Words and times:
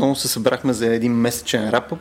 Отново 0.00 0.16
се 0.16 0.28
събрахме 0.28 0.72
за 0.72 0.94
един 0.94 1.12
месечен 1.12 1.70
рапъп. 1.70 2.00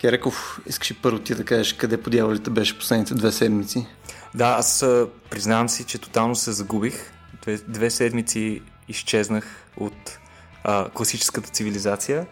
Кереков, 0.00 0.60
искаш 0.66 0.90
ли 0.90 0.96
първо 1.02 1.18
ти 1.18 1.34
да 1.34 1.44
кажеш 1.44 1.72
къде 1.72 2.02
по 2.02 2.10
дяволите 2.10 2.50
беше 2.50 2.78
последните 2.78 3.14
две 3.14 3.32
седмици? 3.32 3.86
Да, 4.34 4.46
аз 4.58 4.84
признавам 5.30 5.68
си, 5.68 5.84
че 5.84 5.98
тотално 5.98 6.34
се 6.34 6.52
загубих. 6.52 7.12
Две, 7.42 7.56
две 7.56 7.90
седмици 7.90 8.62
изчезнах 8.88 9.64
от 9.76 10.18
а, 10.64 10.88
класическата 10.90 11.50
цивилизация. 11.50 12.26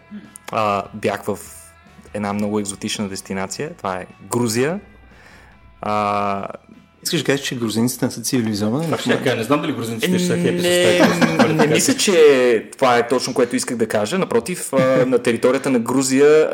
А, 0.51 0.83
бях 0.93 1.23
в 1.23 1.39
една 2.13 2.33
много 2.33 2.59
екзотична 2.59 3.09
дестинация. 3.09 3.73
Това 3.77 3.97
е 3.97 4.07
Грузия. 4.29 4.79
А, 5.81 6.47
Искаш 7.03 7.19
да 7.19 7.25
кажеш, 7.25 7.45
че 7.45 7.55
грузинците 7.55 8.05
не 8.05 8.11
са 8.11 8.21
цивилизовани? 8.21 8.85
Това 8.85 8.97
ще 8.97 9.23
кажа, 9.23 9.35
не 9.35 9.43
знам 9.43 9.61
дали 9.61 9.73
грузинците 9.73 10.19
ще 10.19 10.27
са 10.27 10.37
хепи 10.37 10.61
не, 10.61 11.53
не 11.53 11.67
мисля, 11.67 11.93
че 11.93 12.69
това 12.71 12.97
е 12.97 13.07
точно 13.07 13.33
което 13.33 13.55
исках 13.55 13.77
да 13.77 13.87
кажа. 13.87 14.17
Напротив, 14.17 14.71
на 15.05 15.19
територията 15.19 15.69
на 15.69 15.79
Грузия 15.79 16.49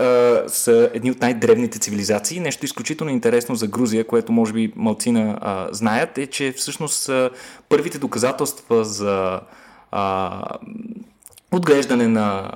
са 0.47 0.89
едни 0.93 1.11
от 1.11 1.21
най-древните 1.21 1.79
цивилизации. 1.79 2.39
Нещо 2.39 2.65
изключително 2.65 3.11
интересно 3.11 3.55
за 3.55 3.67
Грузия, 3.67 4.07
което 4.07 4.31
може 4.31 4.53
би 4.53 4.73
малцина 4.75 5.39
знаят, 5.71 6.17
е, 6.17 6.27
че 6.27 6.51
всъщност 6.51 7.09
първите 7.70 7.98
доказателства 7.98 8.85
за 8.85 9.39
отглеждане 11.51 12.07
на 12.07 12.51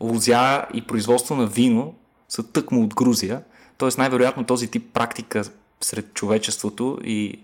лузя 0.00 0.64
и 0.74 0.82
производство 0.82 1.34
на 1.34 1.46
вино 1.46 1.94
са 2.28 2.42
тъкмо 2.42 2.82
от 2.82 2.94
Грузия. 2.94 3.40
Тоест 3.78 3.98
най-вероятно 3.98 4.44
този 4.44 4.66
тип 4.66 4.92
практика 4.94 5.42
сред 5.80 6.14
човечеството 6.14 6.98
и 7.04 7.38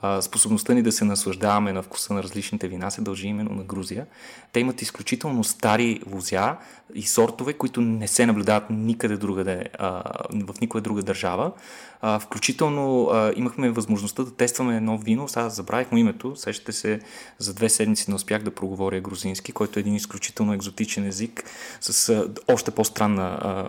а, 0.00 0.22
способността 0.22 0.74
ни 0.74 0.82
да 0.82 0.92
се 0.92 1.04
наслаждаваме 1.04 1.72
на 1.72 1.82
вкуса 1.82 2.14
на 2.14 2.22
различните 2.22 2.68
вина 2.68 2.90
се 2.90 3.00
дължи 3.00 3.28
именно 3.28 3.54
на 3.54 3.64
Грузия. 3.64 4.06
Те 4.52 4.60
имат 4.60 4.82
изключително 4.82 5.44
стари 5.44 6.00
лузя 6.12 6.56
и 6.94 7.02
сортове, 7.02 7.52
които 7.52 7.80
не 7.80 8.08
се 8.08 8.26
наблюдават 8.26 8.70
никъде 8.70 9.16
другаде, 9.16 9.64
а, 9.78 10.02
в 10.32 10.60
никоя 10.60 10.82
друга 10.82 11.02
държава. 11.02 11.52
А, 12.00 12.18
включително 12.18 13.04
а, 13.04 13.32
имахме 13.36 13.70
възможността 13.70 14.22
да 14.22 14.30
тестваме 14.30 14.76
едно 14.76 14.98
вино, 14.98 15.28
сега 15.28 15.48
забравих 15.48 15.92
му 15.92 15.98
името, 15.98 16.36
сещате 16.36 16.72
се, 16.72 17.00
за 17.38 17.54
две 17.54 17.68
седмици 17.68 18.10
не 18.10 18.14
успях 18.14 18.42
да 18.42 18.50
проговоря 18.50 19.00
грузински, 19.00 19.52
който 19.52 19.78
е 19.78 19.80
един 19.80 19.94
изключително 19.94 20.52
екзотичен 20.52 21.06
език 21.06 21.44
с 21.80 22.08
а, 22.08 22.28
още 22.48 22.70
по-странна 22.70 23.38
а, 23.42 23.68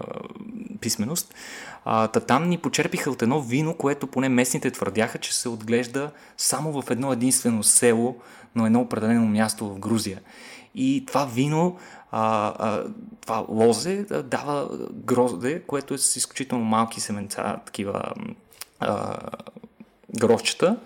писменост. 0.82 1.34
А, 1.92 2.08
та 2.08 2.20
там 2.20 2.50
ни 2.50 2.58
почерпиха 2.58 3.12
от 3.12 3.22
едно 3.22 3.42
вино, 3.42 3.74
което 3.74 4.08
поне 4.08 4.30
местните 4.30 4.72
твърдяха, 4.72 5.18
че 5.18 5.36
се 5.36 5.50
отглежда 5.50 6.12
само 6.38 6.82
в 6.82 6.92
едно 6.92 7.14
единствено 7.14 7.64
село, 7.64 8.16
на 8.56 8.66
едно 8.66 8.82
определено 8.82 9.28
място 9.28 9.70
в 9.70 9.80
Грузия. 9.80 10.20
И 10.76 11.04
това 11.08 11.26
вино, 11.26 11.78
а, 12.12 12.54
а, 12.60 12.84
това 13.22 13.46
лозе 13.50 14.06
дава 14.24 14.70
грозде, 14.92 15.62
което 15.68 15.94
е 15.94 15.98
с 15.98 16.16
изключително 16.16 16.66
малки 16.66 17.02
семенца, 17.02 17.58
такива 17.66 18.04
а, 18.80 19.18
грозчета, 20.20 20.78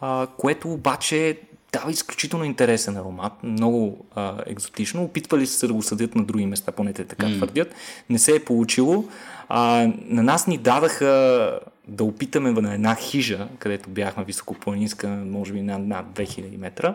а, 0.00 0.26
което 0.36 0.72
обаче 0.72 1.40
дава 1.72 1.90
изключително 1.90 2.44
интересен 2.44 2.96
аромат, 2.96 3.32
много 3.42 4.06
а, 4.14 4.34
екзотично. 4.46 5.04
Опитвали 5.04 5.46
се 5.46 5.66
да 5.66 5.72
го 5.72 5.82
съдят 5.82 6.14
на 6.14 6.24
други 6.24 6.46
места, 6.46 6.72
поне 6.72 6.92
те 6.92 7.04
така 7.04 7.26
mm. 7.26 7.36
твърдят. 7.36 7.74
Не 8.10 8.18
се 8.18 8.36
е 8.36 8.44
получило. 8.44 9.04
А, 9.48 9.88
на 10.06 10.22
нас 10.22 10.46
ни 10.46 10.58
дадаха 10.58 11.58
да 11.88 12.04
опитаме 12.04 12.52
на 12.52 12.74
една 12.74 12.94
хижа, 12.94 13.48
където 13.58 13.90
бяхме 13.90 14.24
високопланинска, 14.24 15.08
може 15.08 15.52
би 15.52 15.62
над, 15.62 15.86
над 15.86 16.06
2000 16.06 16.58
метра. 16.58 16.94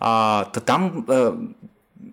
А, 0.00 0.44
та 0.44 0.60
там 0.60 1.04
а, 1.08 1.32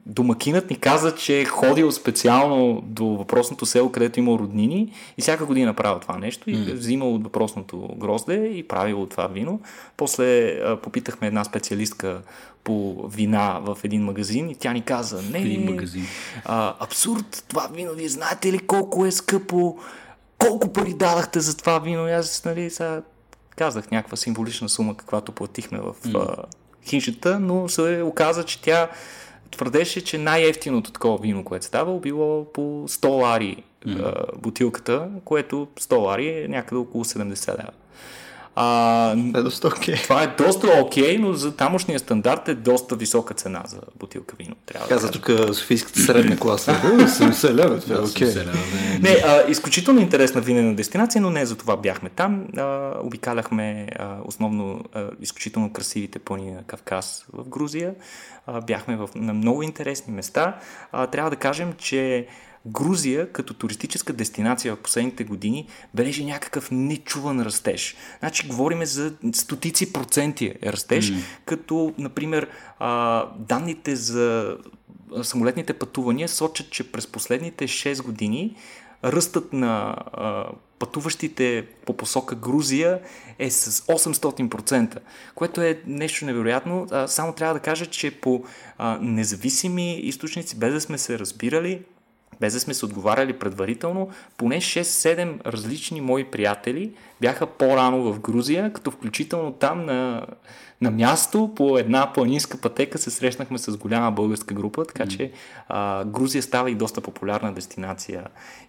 домакинът 0.06 0.70
ни 0.70 0.76
каза, 0.76 1.16
че 1.16 1.40
е 1.40 1.46
ходил 1.46 1.92
специално 1.92 2.82
до 2.86 3.06
въпросното 3.06 3.66
село, 3.66 3.92
където 3.92 4.20
има 4.20 4.32
роднини 4.32 4.94
и 5.18 5.22
всяка 5.22 5.46
година 5.46 5.74
правил 5.74 6.00
това 6.00 6.18
нещо 6.18 6.50
и 6.50 6.56
mm. 6.56 6.74
взимал 6.74 7.16
от 7.16 7.24
въпросното 7.24 7.90
грозде 7.98 8.48
и 8.48 8.68
правил 8.68 9.02
от 9.02 9.10
това 9.10 9.28
вино. 9.28 9.60
После 9.98 10.48
а, 10.48 10.82
попитахме 10.82 11.28
една 11.28 11.44
специалистка 11.44 12.22
по 12.64 13.08
вина 13.08 13.60
в 13.62 13.78
един 13.84 14.04
магазин 14.04 14.50
и 14.50 14.56
тя 14.56 14.74
ни 14.74 14.82
каза, 14.82 15.22
не, 15.32 15.40
един 15.40 15.66
магазин. 15.66 16.06
А, 16.46 16.76
абсурд, 16.80 17.44
това 17.48 17.70
вино, 17.74 17.94
вие 17.94 18.10
знаете 18.10 18.52
ли 18.52 18.60
колко 18.60 19.06
е 19.06 19.12
скъпо, 19.12 19.78
колко 20.38 20.74
пари 20.74 20.94
дадахте 20.94 21.40
за 21.40 21.58
това 21.58 21.80
вино? 21.80 22.08
И 22.08 22.12
аз, 22.12 22.46
нали, 22.46 22.70
сега 22.70 23.02
казах 23.56 23.92
някаква 23.92 24.18
символична 24.18 24.70
сума, 24.70 24.98
каквато 24.98 25.32
платихме 25.32 25.80
в 25.80 25.94
mm. 26.06 26.44
хижата, 26.84 27.40
но 27.40 27.70
се 27.70 28.02
оказа, 28.02 28.44
че 28.44 28.62
тя 28.62 28.90
твърдеше, 29.56 30.04
че 30.04 30.18
най-ефтиното 30.18 30.92
такова 30.92 31.18
вино, 31.18 31.44
което 31.44 31.66
става, 31.66 32.00
било 32.00 32.46
по 32.54 32.62
100 32.62 33.08
лари 33.08 33.64
mm. 33.88 34.38
бутилката, 34.38 35.10
което 35.26 35.68
100 35.80 35.98
лари 35.98 36.44
е 36.44 36.48
някъде 36.48 36.80
около 36.80 37.04
70 37.04 37.50
лева. 37.50 37.72
А, 38.58 39.12
е 39.12 39.42
доста 39.42 39.68
окей. 39.68 39.96
Okay. 39.96 40.04
Това 40.04 40.24
е 40.24 40.28
доста 40.28 40.68
окей, 40.82 41.18
okay, 41.18 41.22
но 41.22 41.34
за 41.34 41.56
тамошния 41.56 42.00
стандарт 42.00 42.48
е 42.48 42.56
доста 42.56 42.96
висока 42.96 43.34
цена 43.34 43.64
за 43.68 43.78
бутилка 44.00 44.36
вино. 44.40 44.56
Трябва 44.66 44.88
Каза 44.88 45.08
да 45.08 45.12
тук 45.12 45.30
Софийската 45.56 46.00
средна 46.00 46.38
класа. 46.38 46.72
70 46.84 47.54
лева, 47.54 47.80
това 47.80 47.96
е 47.96 48.00
окей. 48.00 48.34
Не, 49.02 49.10
а, 49.26 49.44
изключително 49.48 50.00
интересна 50.00 50.42
винена 50.42 50.76
дестинация, 50.76 51.22
но 51.22 51.30
не 51.30 51.46
за 51.46 51.56
това 51.56 51.78
бяхме 51.78 52.10
там. 52.10 52.48
А, 52.58 52.94
обикаляхме 53.02 53.88
а, 54.00 54.18
основно 54.26 54.84
а, 54.94 55.04
изключително 55.22 55.74
красивите 55.74 56.20
планини 56.20 56.52
на 56.52 56.64
Кавказ 56.64 57.26
в 57.34 57.50
Грузия. 57.50 57.94
А, 58.48 58.62
бяхме 58.62 58.96
в, 58.96 59.10
на 59.16 59.34
много 59.34 59.64
интересни 59.64 60.14
места. 60.14 60.60
А, 60.92 61.08
трябва 61.08 61.30
да 61.30 61.36
кажем, 61.36 61.74
че 61.78 62.28
Грузия 62.66 63.32
като 63.32 63.54
туристическа 63.54 64.14
дестинация 64.14 64.76
в 64.76 64.80
последните 64.80 65.24
години 65.24 65.68
бележи 65.94 66.26
някакъв 66.26 66.72
нечуван 66.72 67.42
растеж. 67.42 67.96
Значи 68.20 68.48
говориме 68.48 68.86
за 68.86 69.14
стотици 69.34 69.94
проценти 69.94 70.54
растеж, 70.64 71.12
mm. 71.12 71.20
като 71.46 71.94
например 71.98 72.48
данните 73.40 73.96
за 73.96 74.58
самолетните 75.24 75.74
пътувания 75.74 76.30
сочат, 76.30 76.70
че 76.70 76.92
през 76.92 77.08
последните 77.08 77.68
6 77.68 78.04
години 78.04 78.56
ръстът 79.04 79.54
на 79.54 79.96
а, 80.14 80.46
пътуващите 80.80 81.68
по 81.86 81.98
посока 81.98 82.36
Грузия 82.36 83.02
е 83.40 83.52
с 83.52 83.82
800%, 83.82 84.98
което 85.36 85.62
е 85.62 85.82
нещо 85.88 86.26
невероятно. 86.26 86.88
А, 86.92 87.08
само 87.08 87.34
трябва 87.34 87.54
да 87.54 87.60
кажа, 87.60 87.86
че 87.86 88.12
по 88.12 88.44
а, 88.78 88.98
независими 89.02 90.00
източници, 90.00 90.56
без 90.56 90.74
да 90.74 90.82
сме 90.82 90.98
се 90.98 91.20
разбирали, 91.20 91.82
без 92.42 92.54
да 92.54 92.60
сме 92.60 92.74
се 92.74 92.86
отговаряли 92.86 93.34
предварително, 93.34 94.10
поне 94.38 94.58
6-7 94.58 95.46
различни 95.46 96.02
мои 96.02 96.24
приятели 96.24 96.92
бяха 97.22 97.46
по-рано 97.46 98.14
в 98.14 98.20
Грузия, 98.20 98.74
като 98.74 98.92
включително 98.92 99.52
там 99.52 99.86
на, 99.86 100.26
на 100.82 100.92
място 100.92 101.54
по 101.56 101.78
една 101.78 102.14
планинска 102.14 102.58
пътека 102.58 102.98
се 102.98 103.12
срещнахме 103.12 103.58
с 103.58 103.78
голяма 103.78 104.12
българска 104.12 104.54
група, 104.54 104.86
така 104.86 105.06
че 105.06 105.32
а, 105.70 106.06
Грузия 106.06 106.44
става 106.44 106.72
и 106.72 106.76
доста 106.76 107.02
популярна 107.02 107.54
дестинация 107.54 108.24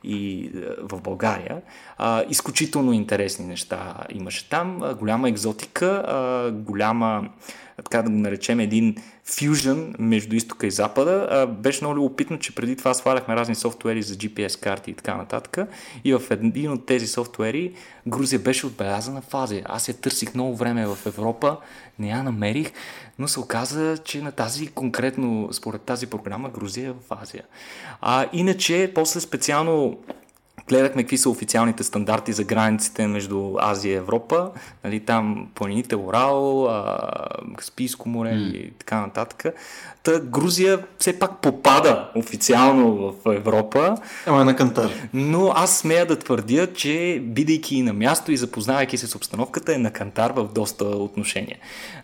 и 0.05 0.51
а, 0.55 0.89
в 0.89 1.03
България. 1.03 1.63
А, 1.99 2.25
изключително 2.29 2.93
интересни 2.93 3.47
неща 3.47 3.95
имаше 4.11 4.49
там, 4.49 4.83
а, 4.83 4.95
голяма 4.95 5.29
екзотика, 5.29 5.87
а, 5.87 6.51
голяма 6.51 7.29
така 7.77 8.03
да 8.03 8.11
го 8.11 8.17
наречем, 8.17 8.61
един 8.61 8.97
фюжън 9.27 9.95
между 9.99 10.37
изтока 10.37 10.67
и 10.67 10.71
запада. 10.71 11.47
Беше 11.59 11.85
много 11.85 11.97
любопитно, 11.97 12.39
че 12.39 12.55
преди 12.55 12.77
това 12.77 12.95
сваляхме 12.95 13.37
разни 13.37 13.55
софтуери 13.55 14.03
за 14.03 14.15
GPS 14.15 14.61
карти 14.61 14.91
и 14.91 14.95
така 14.95 15.15
нататък. 15.15 15.59
И 16.05 16.15
в 16.15 16.23
един 16.31 16.73
от 16.73 16.87
тези 16.87 17.07
софтуери 17.07 17.75
Грузия 18.09 18.39
беше 18.39 18.67
отбелязана 18.67 19.21
в 19.21 19.35
Азия. 19.35 19.63
Аз 19.69 19.89
я 19.89 19.95
търсих 19.95 20.35
много 20.35 20.57
време 20.57 20.87
в 20.87 20.99
Европа, 21.07 21.57
не 21.99 22.09
я 22.09 22.23
намерих, 22.23 22.73
но 23.19 23.29
се 23.29 23.41
оказа, 23.41 23.99
че 24.05 24.23
на 24.23 24.33
тази 24.33 24.67
конкретно, 24.67 25.49
според 25.53 25.83
тази 25.83 26.07
програма, 26.07 26.49
Грузия 26.49 26.89
е 26.89 26.93
в 26.93 27.21
Азия. 27.23 27.43
А, 28.01 28.27
иначе, 28.33 28.93
после 28.95 29.21
специално 29.21 29.99
гледахме 30.69 31.03
какви 31.03 31.19
са 31.19 31.31
официалните 31.31 31.83
стандарти 31.83 32.33
за 32.33 32.45
границите 32.45 33.07
между 33.07 33.55
Азия 33.59 33.93
и 33.93 33.97
Европа. 33.97 34.51
Нали, 34.85 35.01
там 35.01 35.49
планините 35.55 35.97
Орал, 35.97 36.69
Каспийско 37.57 38.09
море 38.09 38.31
mm. 38.31 38.53
и 38.53 38.71
така 38.71 39.01
нататък. 39.01 39.55
Та 40.03 40.21
Грузия 40.21 40.79
все 40.99 41.19
пак 41.19 41.41
попада 41.41 42.11
официално 42.15 42.97
в 42.97 43.35
Европа. 43.35 43.97
Ама 44.27 44.41
е 44.41 44.45
на 44.45 44.57
кантар. 44.57 44.91
Но 45.15 45.53
аз 45.55 45.79
смея 45.79 46.07
да 46.07 46.19
твърдя, 46.19 46.67
че 46.67 47.23
бидейки 47.23 47.83
на 47.83 47.93
място 47.93 48.33
и 48.33 48.37
запознавайки 48.37 48.99
се 48.99 49.07
с 49.07 49.15
обстановката 49.15 49.75
е 49.75 49.79
на 49.79 49.91
кантар 49.91 50.31
в 50.31 50.49
доста 50.55 50.85
отношения. 50.85 51.57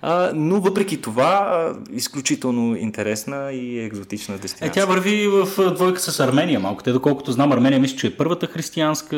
А, 0.02 0.30
но 0.34 0.60
въпреки 0.60 1.00
това, 1.00 1.72
изключително 1.92 2.76
интересна 2.76 3.52
и 3.52 3.78
екзотична 3.78 4.38
дестинация. 4.38 4.82
Е, 4.82 4.84
тя 4.84 4.92
върви 4.92 5.28
в 5.28 5.74
двойка 5.74 6.00
с 6.00 6.20
Армения 6.20 6.60
малко. 6.60 6.82
Те, 6.82 6.92
доколкото 6.92 7.32
знам, 7.32 7.52
Армения 7.52 7.80
мисля, 7.80 7.96
че 7.96 8.06
е 8.06 8.16
първата 8.16 8.51
християнска 8.52 9.16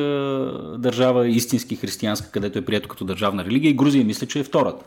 държава, 0.79 1.29
истински 1.29 1.77
християнска, 1.77 2.31
където 2.31 2.59
е 2.59 2.65
прието 2.65 2.89
като 2.89 3.05
държавна 3.05 3.45
религия 3.45 3.71
и 3.71 3.77
Грузия 3.77 4.05
мисля, 4.05 4.27
че 4.27 4.41
е 4.41 4.45
втората. 4.45 4.85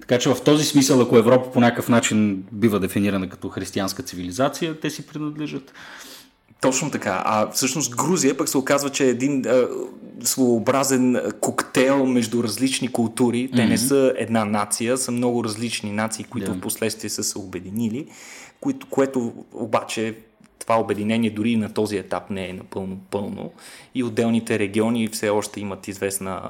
Така 0.00 0.18
че 0.18 0.28
в 0.28 0.40
този 0.44 0.64
смисъл, 0.64 1.00
ако 1.00 1.16
Европа 1.16 1.52
по 1.52 1.60
някакъв 1.60 1.88
начин 1.88 2.44
бива 2.52 2.80
дефинирана 2.80 3.28
като 3.28 3.48
християнска 3.48 4.02
цивилизация, 4.02 4.80
те 4.80 4.90
си 4.90 5.06
принадлежат. 5.06 5.72
Точно 6.60 6.90
така. 6.90 7.22
А 7.24 7.50
всъщност 7.50 7.96
Грузия 7.96 8.36
пък 8.36 8.48
се 8.48 8.58
оказва, 8.58 8.90
че 8.90 9.04
е 9.04 9.08
един 9.08 9.46
а, 9.46 9.68
своеобразен 10.20 11.20
коктейл 11.40 12.06
между 12.06 12.42
различни 12.42 12.92
култури. 12.92 13.50
Те 13.52 13.58
mm-hmm. 13.58 13.68
не 13.68 13.78
са 13.78 14.12
една 14.16 14.44
нация, 14.44 14.98
са 14.98 15.12
много 15.12 15.44
различни 15.44 15.92
нации, 15.92 16.24
които 16.24 16.50
yeah. 16.50 16.54
в 16.54 16.60
последствие 16.60 17.10
са 17.10 17.24
се 17.24 17.38
обединили, 17.38 18.06
което, 18.60 18.86
което 18.90 19.32
обаче 19.52 20.14
това 20.68 20.80
обединение 20.80 21.30
дори 21.30 21.56
на 21.56 21.74
този 21.74 21.96
етап 21.96 22.30
не 22.30 22.48
е 22.48 22.52
напълно 22.52 22.96
пълно. 23.10 23.52
И 23.94 24.04
отделните 24.04 24.58
региони 24.58 25.08
все 25.08 25.28
още 25.28 25.60
имат 25.60 25.88
известна 25.88 26.40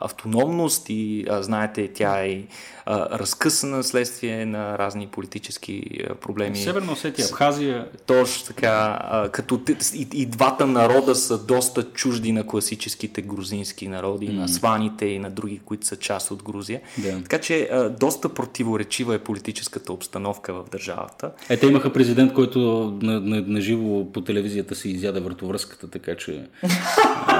автономност 0.00 0.86
и 0.88 1.26
а, 1.30 1.42
знаете, 1.42 1.88
тя 1.88 2.24
е 2.24 2.42
а, 2.90 3.18
разкъсана 3.18 3.84
следствие 3.84 4.46
на 4.46 4.78
разни 4.78 5.06
политически 5.06 5.82
проблеми. 6.20 6.56
Северна 6.56 6.92
Осетия, 6.92 7.26
Абхазия. 7.26 7.86
Точно 8.06 8.46
така, 8.46 8.98
а, 9.00 9.28
като 9.28 9.60
и, 9.94 10.08
и 10.14 10.26
двата 10.26 10.66
народа 10.66 11.14
са 11.14 11.44
доста 11.44 11.82
чужди 11.82 12.32
на 12.32 12.46
класическите 12.46 13.22
грузински 13.22 13.88
народи, 13.88 14.28
mm. 14.28 14.36
на 14.36 14.48
сваните 14.48 15.06
и 15.06 15.18
на 15.18 15.30
други, 15.30 15.60
които 15.64 15.86
са 15.86 15.96
част 15.96 16.30
от 16.30 16.42
Грузия. 16.42 16.80
Да. 16.98 17.22
Така 17.22 17.38
че 17.38 17.68
а, 17.72 17.88
доста 17.88 18.28
противоречива 18.28 19.14
е 19.14 19.18
политическата 19.18 19.92
обстановка 19.92 20.54
в 20.54 20.64
държавата. 20.72 21.30
Е, 21.48 21.56
те 21.56 21.66
имаха 21.66 21.92
президент, 21.92 22.32
който 22.32 22.58
на, 23.02 23.20
на, 23.20 23.44
на 23.46 23.60
живо 23.60 24.12
по 24.12 24.20
телевизията 24.20 24.74
си 24.74 24.88
изяда 24.90 25.20
въртовръзката, 25.20 25.90
така 25.90 26.14
че 26.16 26.44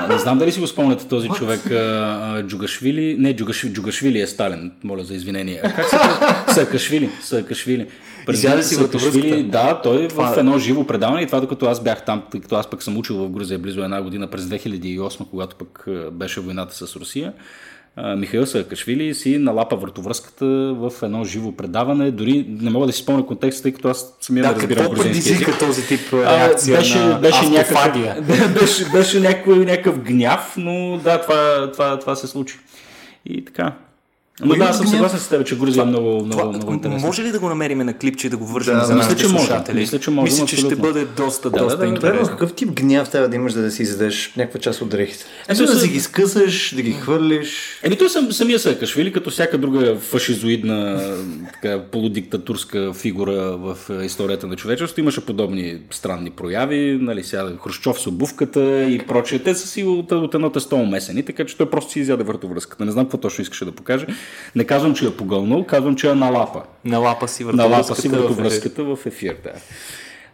не 0.08 0.18
знам 0.18 0.38
дали 0.38 0.52
си 0.52 0.60
го 0.60 0.66
спомняте 0.66 1.08
този 1.08 1.28
човек 1.28 1.60
Джугашвили. 2.46 3.16
Не, 3.18 3.36
Джугашвили, 3.36 3.74
Джугашвили 3.74 4.20
е 4.20 4.26
Сталин, 4.26 4.72
моля 4.84 5.04
за 5.04 5.14
извинение. 5.14 5.37
А 5.64 5.72
как 5.74 5.88
се 5.88 5.96
Саакашвили? 6.54 7.10
Саакашвили. 7.22 7.86
Изяде 8.32 8.62
си 8.62 8.74
Саакашвили, 8.74 9.42
да, 9.42 9.80
той 9.82 10.08
това... 10.08 10.34
в 10.34 10.38
едно 10.38 10.58
живо 10.58 10.86
предаване 10.86 11.22
и 11.22 11.26
това 11.26 11.40
докато 11.40 11.66
аз 11.66 11.82
бях 11.82 12.04
там, 12.04 12.22
тъй 12.30 12.40
като 12.40 12.56
аз 12.56 12.70
пък 12.70 12.82
съм 12.82 12.98
учил 12.98 13.16
в 13.16 13.30
Грузия 13.30 13.58
близо 13.58 13.82
една 13.82 14.02
година 14.02 14.26
през 14.26 14.44
2008, 14.44 15.30
когато 15.30 15.56
пък 15.56 15.86
беше 16.12 16.40
войната 16.40 16.86
с 16.86 16.96
Русия. 16.96 17.32
Михаил 18.16 18.46
Саакашвили 18.46 19.14
си 19.14 19.38
налапа 19.38 19.76
въртовръзката 19.76 20.46
в 20.74 20.92
едно 21.02 21.24
живо 21.24 21.52
предаване. 21.52 22.10
Дори 22.10 22.46
не 22.48 22.70
мога 22.70 22.86
да 22.86 22.92
си 22.92 23.02
спомня 23.02 23.26
контекста, 23.26 23.62
тъй 23.62 23.72
като 23.72 23.88
аз 23.88 24.16
самия 24.20 24.42
да, 24.42 24.48
не 24.48 24.54
разбирам 24.54 24.88
грузински 24.92 25.32
език. 25.32 25.58
този 25.58 25.86
тип 25.86 26.12
реакция 26.12 26.74
а, 26.74 26.78
беше, 26.78 26.98
на 26.98 27.18
беше 27.18 27.48
някакъв, 27.48 28.54
беше, 28.60 28.90
беше 28.92 29.20
някакъв, 29.20 29.58
някакъв 29.58 29.98
гняв, 29.98 30.54
но 30.56 31.00
да, 31.04 31.20
това, 31.20 31.70
това, 31.72 31.98
това 31.98 32.16
се 32.16 32.26
случи. 32.26 32.58
И 33.26 33.44
така. 33.44 33.72
Но 34.40 34.54
да, 34.54 34.72
съм 34.72 34.86
съгласен 34.86 35.18
с 35.18 35.28
теб, 35.28 35.46
че 35.46 35.58
Грузия 35.58 35.82
е 35.82 35.86
много, 35.86 36.08
много, 36.08 36.30
това, 36.30 36.44
много 36.44 36.72
интересна. 36.72 37.06
Може 37.06 37.22
ли 37.22 37.32
да 37.32 37.38
го 37.38 37.48
намерим 37.48 37.78
на 37.78 37.94
клипче 37.94 38.26
и 38.26 38.30
да 38.30 38.36
го 38.36 38.46
вържим 38.46 38.74
да, 38.74 38.84
за 38.84 38.94
мисля, 38.94 39.16
че 39.16 39.28
може. 39.28 39.52
Мисля, 39.74 39.98
че 39.98 40.10
може. 40.10 40.32
Мисля, 40.32 40.46
че 40.46 40.56
ще 40.56 40.76
бъде 40.76 41.04
доста, 41.04 41.50
да, 41.50 41.58
доста 41.58 41.78
да, 41.78 41.84
да, 41.84 41.88
интересно. 41.88 42.24
Да, 42.24 42.30
какъв 42.30 42.52
тип 42.52 42.70
гняв 42.70 43.10
трябва 43.10 43.28
да 43.28 43.36
имаш, 43.36 43.52
да, 43.52 43.62
да 43.62 43.70
си 43.70 43.82
издадеш 43.82 44.32
някаква 44.36 44.60
част 44.60 44.82
от 44.82 44.88
дрехите? 44.88 45.24
Ето 45.48 45.66
да 45.66 45.80
си 45.80 45.88
ги 45.88 46.00
скъсаш, 46.00 46.74
да 46.74 46.82
ги 46.82 46.92
хвърлиш. 46.92 47.80
Еми 47.82 47.98
той 47.98 48.08
съм, 48.08 48.32
самия 48.32 48.58
Саакашвили, 48.58 49.12
като 49.12 49.30
всяка 49.30 49.58
друга 49.58 49.96
фашизоидна, 49.96 51.00
така, 51.52 51.82
полудиктатурска 51.82 52.92
фигура 52.94 53.56
в 53.56 53.76
историята 54.04 54.46
на 54.46 54.56
човечеството, 54.56 55.00
имаше 55.00 55.26
подобни 55.26 55.78
странни 55.90 56.30
прояви, 56.30 56.98
нали, 57.00 57.24
сега 57.24 57.48
Хрущов 57.64 58.00
с 58.00 58.06
обувката 58.06 58.82
и 58.82 58.98
прочее. 58.98 59.38
Те 59.38 59.54
са 59.54 59.68
си 59.68 59.82
от, 59.82 60.12
от 60.12 60.34
едно 60.34 60.50
тесто 60.50 60.76
умесени, 60.76 61.22
така 61.22 61.44
че 61.44 61.56
той 61.56 61.70
просто 61.70 61.92
си 61.92 62.00
изяде 62.00 62.24
въртовръзката. 62.24 62.84
Не 62.84 62.90
знам 62.90 63.04
какво 63.04 63.18
точно 63.18 63.42
искаше 63.42 63.64
да 63.64 63.72
покаже. 63.72 64.06
Не 64.56 64.64
казвам, 64.64 64.94
че 64.94 65.04
я 65.04 65.16
погълнал, 65.16 65.64
казвам, 65.64 65.96
че 65.96 66.08
я 66.08 66.14
налапа. 66.14 66.62
Налапа 66.84 67.28
си 67.28 67.44
върховръзката, 67.44 67.70
налапа 67.70 67.94
си 67.94 68.08
върховръзката 68.08 68.84
в 68.84 68.98
ефир. 69.06 69.36
Да. 69.44 69.52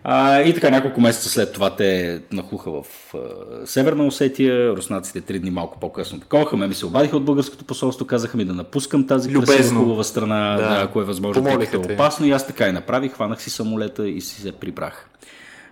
А, 0.06 0.40
и 0.40 0.54
така 0.54 0.70
няколко 0.70 1.00
месеца 1.00 1.28
след 1.28 1.52
това 1.52 1.76
те 1.76 2.20
нахуха 2.32 2.70
в 2.70 2.84
а, 3.14 3.18
Северна 3.66 4.06
Осетия, 4.06 4.76
руснаците 4.76 5.20
три 5.20 5.38
дни 5.38 5.50
малко 5.50 5.80
по-късно 5.80 6.20
таковаха, 6.20 6.56
ме 6.56 6.68
ми 6.68 6.74
се 6.74 6.86
обадиха 6.86 7.16
от 7.16 7.24
българското 7.24 7.64
посолство, 7.64 8.06
казаха 8.06 8.36
ми 8.36 8.44
да 8.44 8.52
напускам 8.54 9.06
тази 9.06 9.30
Любезно. 9.30 9.56
красива 9.56 9.80
хубава 9.80 10.04
страна, 10.04 10.56
да. 10.56 10.68
Да, 10.68 10.82
ако 10.82 11.00
е 11.00 11.04
възможно, 11.04 11.44
тъй 11.44 11.58
като 11.58 11.90
е 11.90 11.94
опасно. 11.94 12.26
И 12.26 12.30
аз 12.30 12.46
така 12.46 12.68
и 12.68 12.72
направих, 12.72 13.12
хванах 13.12 13.42
си 13.42 13.50
самолета 13.50 14.08
и 14.08 14.20
си 14.20 14.40
се 14.40 14.52
прибрах, 14.52 15.10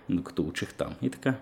докато 0.09 0.41
учех 0.41 0.73
там. 0.73 0.89
И 1.01 1.09
така. 1.09 1.33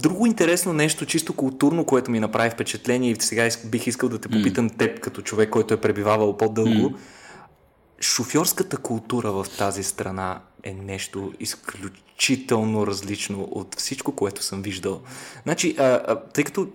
Друго 0.00 0.26
интересно 0.26 0.72
нещо, 0.72 1.06
чисто 1.06 1.32
културно, 1.32 1.84
което 1.84 2.10
ми 2.10 2.20
направи 2.20 2.50
впечатление 2.50 3.10
и 3.10 3.16
сега 3.18 3.48
бих 3.64 3.86
искал 3.86 4.08
да 4.08 4.18
те 4.18 4.28
попитам 4.28 4.70
mm. 4.70 4.78
теб, 4.78 5.00
като 5.00 5.22
човек, 5.22 5.50
който 5.50 5.74
е 5.74 5.80
пребивавал 5.80 6.36
по-дълго. 6.36 6.90
Mm. 6.90 6.94
Шофьорската 8.02 8.76
култура 8.76 9.32
в 9.32 9.46
тази 9.58 9.82
страна 9.82 10.40
е 10.62 10.74
нещо 10.74 11.32
изключително 11.40 12.86
различно 12.86 13.48
от 13.50 13.74
всичко, 13.78 14.12
което 14.12 14.42
съм 14.42 14.62
виждал. 14.62 15.00
Значи, 15.42 15.76
а, 15.78 15.84
а, 15.84 16.20
тъй 16.20 16.44
като 16.44 16.68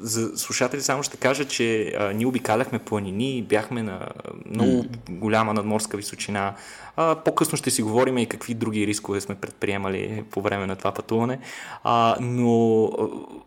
за 0.00 0.36
слушатели 0.36 0.82
само 0.82 1.02
ще 1.02 1.16
кажа, 1.16 1.44
че 1.44 1.92
а, 1.98 2.12
ние 2.12 2.26
обикаляхме 2.26 2.78
планини, 2.78 3.42
бяхме 3.42 3.82
на 3.82 4.08
много 4.46 4.84
голяма 5.10 5.54
надморска 5.54 5.96
височина. 5.96 6.54
А, 6.96 7.14
по-късно 7.14 7.58
ще 7.58 7.70
си 7.70 7.82
говорим 7.82 8.18
и 8.18 8.26
какви 8.26 8.54
други 8.54 8.86
рискове 8.86 9.20
сме 9.20 9.34
предприемали 9.34 10.24
по 10.30 10.40
време 10.42 10.66
на 10.66 10.76
това 10.76 10.92
пътуване. 10.92 11.38
А, 11.84 12.16
но 12.20 12.84
а, 12.84 12.88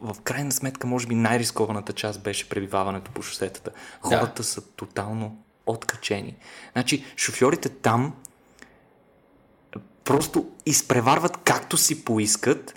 в 0.02 0.22
крайна 0.24 0.52
сметка, 0.52 0.88
може 0.88 1.08
би 1.08 1.16
най-рискованата 1.16 1.94
част 1.94 2.24
беше 2.24 2.50
пребиваването 2.50 3.12
по 3.12 3.22
шосетата. 3.22 3.72
Хората 4.02 4.42
да. 4.42 4.44
са 4.44 4.62
тотално 4.62 5.38
откачени. 5.72 6.36
Значи, 6.74 7.06
шофьорите 7.18 7.70
там 7.70 8.14
просто 10.04 10.48
изпреварват 10.66 11.38
както 11.38 11.78
си 11.78 12.06
поискат, 12.06 12.74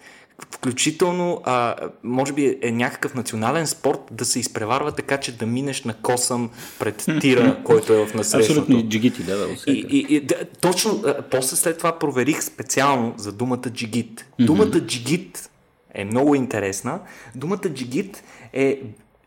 включително, 0.51 1.41
а, 1.45 1.75
може 2.03 2.33
би 2.33 2.59
е 2.63 2.71
някакъв 2.71 3.15
национален 3.15 3.67
спорт 3.67 4.01
да 4.11 4.25
се 4.25 4.39
изпреварва 4.39 4.93
така, 4.93 5.21
че 5.21 5.37
да 5.37 5.47
минеш 5.47 5.85
на 5.85 5.95
косъм 5.95 6.51
пред 6.79 7.07
тира, 7.21 7.61
който 7.65 7.93
е 7.93 8.07
в 8.07 8.15
насрещното. 8.15 8.61
Абсолютно 8.61 8.89
джигити, 8.89 9.23
да, 9.23 9.37
да. 9.37 9.47
И, 9.67 9.87
и, 9.91 10.17
и, 10.17 10.21
да 10.21 10.35
точно, 10.61 11.03
а, 11.07 11.23
после 11.23 11.57
след 11.57 11.79
това 11.79 11.99
проверих 11.99 12.43
специално 12.43 13.15
за 13.17 13.33
думата 13.33 13.71
джигит. 13.71 14.27
Думата 14.39 14.81
джигит 14.81 15.51
е 15.95 16.05
много 16.05 16.35
интересна. 16.35 17.01
Думата 17.35 17.69
джигит 17.75 18.23
е 18.53 18.81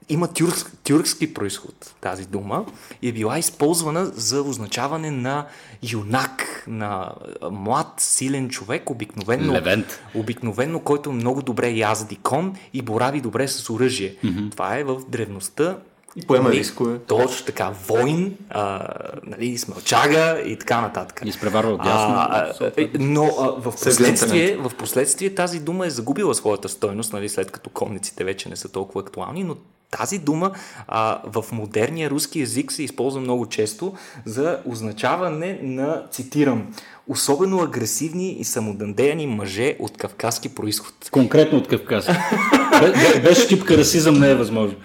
има 0.09 0.27
тюрк, 0.27 0.71
тюркски 0.83 1.33
происход 1.33 1.95
тази 2.01 2.25
дума 2.25 2.65
и 3.01 3.09
е 3.09 3.11
била 3.11 3.37
използвана 3.37 4.05
за 4.05 4.41
означаване 4.41 5.11
на 5.11 5.45
юнак, 5.91 6.63
на 6.67 7.11
млад, 7.51 7.93
силен 7.97 8.49
човек, 8.49 8.89
обикновенно, 8.89 9.53
Левент. 9.53 9.99
обикновенно 10.15 10.79
който 10.79 11.11
много 11.11 11.41
добре 11.41 11.69
язди 11.69 12.15
кон 12.15 12.55
и 12.73 12.81
борави 12.81 13.21
добре 13.21 13.47
с 13.47 13.69
оръжие. 13.69 14.15
Mm-hmm. 14.23 14.51
Това 14.51 14.77
е 14.77 14.83
в 14.83 15.01
древността 15.09 15.77
и 16.15 16.21
поема 16.21 16.49
нали, 16.49 16.59
рискове. 16.59 16.99
Точно 16.99 17.45
така, 17.45 17.71
войн, 17.87 18.37
а, 18.49 18.87
нали, 19.23 19.57
смълчага 19.57 20.41
и 20.45 20.59
така 20.59 20.81
нататък. 20.81 21.21
И 21.25 21.29
изпреварва 21.29 21.71
от 21.71 21.85
ясно. 21.85 22.71
Е, 22.77 22.89
но 22.99 23.23
а, 23.25 23.61
в, 23.61 23.71
последствие, 23.71 24.57
в 24.57 24.71
последствие 24.77 25.35
тази 25.35 25.59
дума 25.59 25.87
е 25.87 25.89
загубила 25.89 26.35
своята 26.35 26.69
стойност, 26.69 27.13
нали, 27.13 27.29
след 27.29 27.51
като 27.51 27.69
конниците 27.69 28.23
вече 28.23 28.49
не 28.49 28.55
са 28.55 28.69
толкова 28.69 29.01
актуални, 29.01 29.43
но 29.43 29.55
тази 29.97 30.19
дума 30.19 30.51
а, 30.87 31.21
в 31.25 31.45
модерния 31.51 32.09
руски 32.09 32.39
язик 32.39 32.71
се 32.71 32.83
използва 32.83 33.21
много 33.21 33.45
често 33.45 33.93
за 34.25 34.61
означаване 34.65 35.59
на, 35.61 36.03
цитирам, 36.11 36.73
особено 37.07 37.61
агресивни 37.61 38.31
и 38.31 38.43
самодандеяни 38.43 39.27
мъже 39.27 39.75
от 39.79 39.97
кавказски 39.97 40.49
происход. 40.49 40.93
Конкретно 41.11 41.57
от 41.57 41.67
Кавказ. 41.67 42.07
Без 43.23 43.47
типка 43.47 43.77
расизъм 43.77 44.19
не 44.19 44.31
е 44.31 44.35
възможно. 44.35 44.77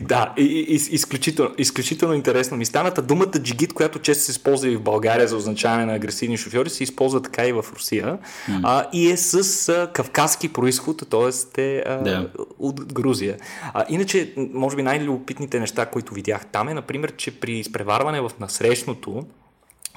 Да, 0.00 0.34
и, 0.38 0.42
и, 0.42 0.74
изключително, 0.74 1.54
изключително 1.58 2.14
интересно 2.14 2.56
ми 2.56 2.66
стана. 2.66 2.90
Думата 2.90 3.38
джигит, 3.38 3.72
която 3.72 3.98
често 3.98 4.24
се 4.24 4.30
използва 4.30 4.68
и 4.68 4.76
в 4.76 4.82
България 4.82 5.28
за 5.28 5.36
означаване 5.36 5.84
на 5.84 5.94
агресивни 5.94 6.36
шофьори, 6.36 6.70
се 6.70 6.82
използва 6.82 7.22
така 7.22 7.46
и 7.46 7.52
в 7.52 7.64
Русия. 7.74 8.18
Mm. 8.48 8.60
А, 8.62 8.86
и 8.92 9.10
е 9.10 9.16
с 9.16 9.68
а, 9.68 9.90
кавказски 9.92 10.52
происход, 10.52 11.02
т.е. 11.10 11.62
е 11.62 11.78
а, 11.78 12.28
от 12.58 12.92
Грузия. 12.92 13.36
А, 13.74 13.84
иначе, 13.88 14.32
може 14.36 14.76
би 14.76 14.82
най-любопитните 14.82 15.60
неща, 15.60 15.86
които 15.86 16.14
видях 16.14 16.46
там 16.46 16.68
е, 16.68 16.74
например, 16.74 17.16
че 17.16 17.40
при 17.40 17.58
изпреварване 17.58 18.20
в 18.20 18.30
насрещното 18.40 19.24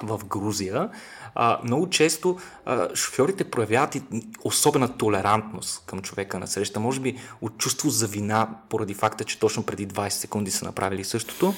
в 0.04 0.26
Грузия, 0.26 0.90
а, 1.36 1.60
много 1.64 1.90
често 1.90 2.38
а, 2.66 2.96
шофьорите 2.96 3.44
проявяват 3.44 3.96
и 3.96 4.02
особена 4.44 4.98
толерантност 4.98 5.84
към 5.86 6.02
човека 6.02 6.40
на 6.40 6.48
среща. 6.48 6.80
Може 6.80 7.00
би 7.00 7.18
от 7.42 7.58
чувство 7.58 7.90
за 7.90 8.08
вина, 8.08 8.50
поради 8.70 8.94
факта, 8.94 9.24
че 9.24 9.40
точно 9.40 9.64
преди 9.64 9.88
20 9.88 10.10
секунди 10.10 10.52
са 10.52 10.66
направили 10.66 11.04
същото. 11.04 11.54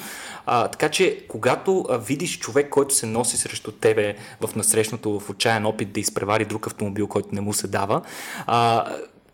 А, 0.45 0.67
така 0.67 0.89
че, 0.89 1.25
когато 1.27 1.85
а, 1.89 1.97
видиш 1.97 2.39
човек, 2.39 2.69
който 2.69 2.95
се 2.95 3.05
носи 3.05 3.37
срещу 3.37 3.71
тебе 3.71 4.15
в 4.41 4.55
насрещното, 4.55 5.19
в 5.19 5.29
отчаян 5.29 5.65
опит 5.65 5.91
да 5.91 5.99
изпревари 5.99 6.45
друг 6.45 6.67
автомобил, 6.67 7.07
който 7.07 7.29
не 7.31 7.41
му 7.41 7.53
се 7.53 7.67
дава, 7.67 8.01
а, 8.47 8.85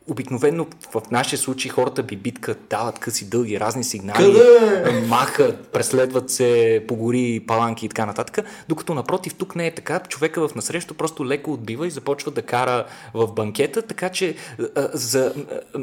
обикновено 0.10 0.68
в 0.94 1.01
нашия 1.12 1.39
случай 1.39 1.72
хората 1.72 2.04
би 2.04 2.16
битка 2.16 2.56
дават 2.70 3.00
къси 3.00 3.30
дълги, 3.30 3.60
разни 3.60 3.84
сигнали, 3.84 4.34
Къде? 4.34 5.06
махат, 5.08 5.68
преследват 5.68 6.30
се 6.30 6.84
по 6.88 6.96
гори, 6.96 7.44
паланки 7.48 7.86
и 7.86 7.89
така 7.89 8.06
нататък, 8.06 8.46
докато 8.70 8.94
напротив 8.94 9.34
тук 9.34 9.56
не 9.56 9.68
е 9.68 9.75
така, 9.75 10.00
човека 10.00 10.48
в 10.48 10.56
насреща 10.56 10.94
просто 10.94 11.25
леко 11.25 11.54
отбива 11.54 11.88
и 11.88 11.92
започва 11.92 12.32
да 12.32 12.42
кара 12.42 12.86
в 13.13 13.28
банкета, 13.28 13.82
така 13.82 14.10
че 14.10 14.36
а, 14.75 14.89
за 14.94 15.34
а, 15.75 15.80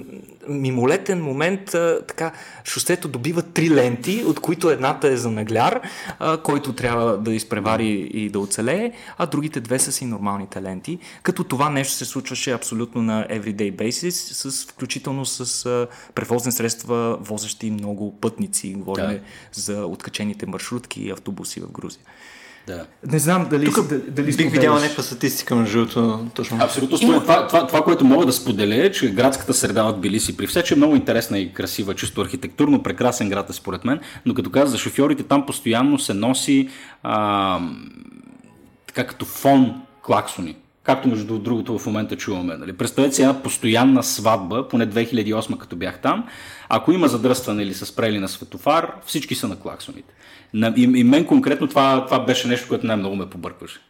мимолетен 0.49 1.23
момент 1.23 1.75
а, 1.75 2.01
така 2.09 2.33
шосето 2.65 3.09
добива 3.09 3.43
три 3.43 3.71
ленти, 3.71 4.25
от 4.27 4.41
които 4.41 4.71
едната 4.71 5.09
е 5.09 5.17
за 5.17 5.31
нагляр, 5.31 5.81
а, 6.19 6.37
който 6.37 6.73
трябва 6.73 7.19
да 7.19 7.35
изпревари 7.35 8.11
и 8.15 8.31
да 8.31 8.39
оцелее, 8.39 8.93
а 9.19 9.27
другите 9.27 9.61
две 9.61 9.79
са 9.79 9.93
си 9.93 10.05
нормалните 10.05 10.63
ленти, 10.63 10.99
като 11.23 11.45
това 11.45 11.71
нещо 11.71 11.95
се 11.95 12.05
случваше 12.05 12.53
абсолютно 12.53 13.03
на 13.03 13.27
everyday 13.31 13.73
basis, 13.73 14.16
с, 14.17 14.67
включително 14.67 15.27
с 15.27 15.67
а, 15.67 15.87
превозни 16.15 16.53
средства, 16.53 17.17
возещи 17.21 17.71
много 17.71 18.21
пътници. 18.21 18.75
Говорим 18.75 19.07
Да. 19.07 19.21
за 19.53 19.87
откачените 19.87 20.47
маршрутки 20.47 21.03
и 21.03 21.11
автобуси 21.11 21.61
в 21.61 21.71
Грузия. 21.73 22.03
Да. 22.67 22.87
Не 23.07 23.19
знам 23.19 23.47
дали, 23.51 23.65
Тук 23.65 23.89
дали, 23.89 24.01
дали 24.01 24.27
бих 24.27 24.35
споделяш. 24.35 24.53
видял 24.53 24.75
някаква 24.75 25.03
статистика 25.03 25.57
между 25.57 25.79
другото. 25.79 26.27
Точно. 26.35 26.59
Абсолютно. 26.61 26.99
Според 26.99 27.23
това, 27.23 27.47
това, 27.47 27.67
това, 27.67 27.83
което 27.83 28.05
мога 28.05 28.27
да 28.27 28.33
споделя 28.33 28.75
е, 28.87 28.93
че 28.93 29.11
градската 29.11 29.55
среда 29.55 29.85
от 29.85 30.01
Билиси 30.01 30.37
при 30.37 30.47
все, 30.47 30.63
че 30.63 30.75
е 30.75 30.77
много 30.77 30.97
интересна 30.97 31.39
и 31.39 31.53
красива, 31.53 31.95
чисто 31.95 32.21
архитектурно, 32.21 32.83
прекрасен 32.83 33.29
град 33.29 33.51
е 33.51 33.53
според 33.53 33.85
мен, 33.85 34.01
но 34.27 34.35
като 34.35 34.51
каза 34.51 34.71
за 34.73 34.79
шофьорите, 34.79 35.23
там 35.23 35.47
постоянно 35.47 35.99
се 35.99 36.15
носи 36.15 36.69
а, 37.03 37.61
така 38.87 39.07
като 39.07 39.25
фон 39.25 39.83
клаксони. 40.03 40.57
Както 40.87 41.09
между 41.09 41.39
другото 41.39 41.79
в 41.79 41.87
момента 41.87 42.17
чуваме. 42.17 42.57
Нали? 42.57 42.73
Представете 42.73 43.15
си 43.15 43.23
една 43.23 43.43
постоянна 43.43 44.03
сватба, 44.03 44.69
поне 44.69 44.89
2008 44.89 45.59
като 45.59 45.77
бях 45.77 46.01
там. 46.01 46.25
Ако 46.69 46.93
има 46.93 47.09
задръстване 47.09 47.63
или 47.63 47.75
са 47.75 47.87
спрели 47.87 48.19
на 48.19 48.29
светофар, 48.29 48.93
всички 49.07 49.35
са 49.35 49.49
на 49.49 49.57
клаксоните. 49.57 50.15
И, 50.55 50.83
и 50.83 51.05
мен 51.05 51.25
конкретно 51.25 51.67
това, 51.67 52.05
това 52.07 52.25
беше 52.25 52.49
нещо, 52.49 52.69
което 52.69 52.87
най-много 52.87 53.17
ме 53.17 53.27
побъркваше. 53.27 53.81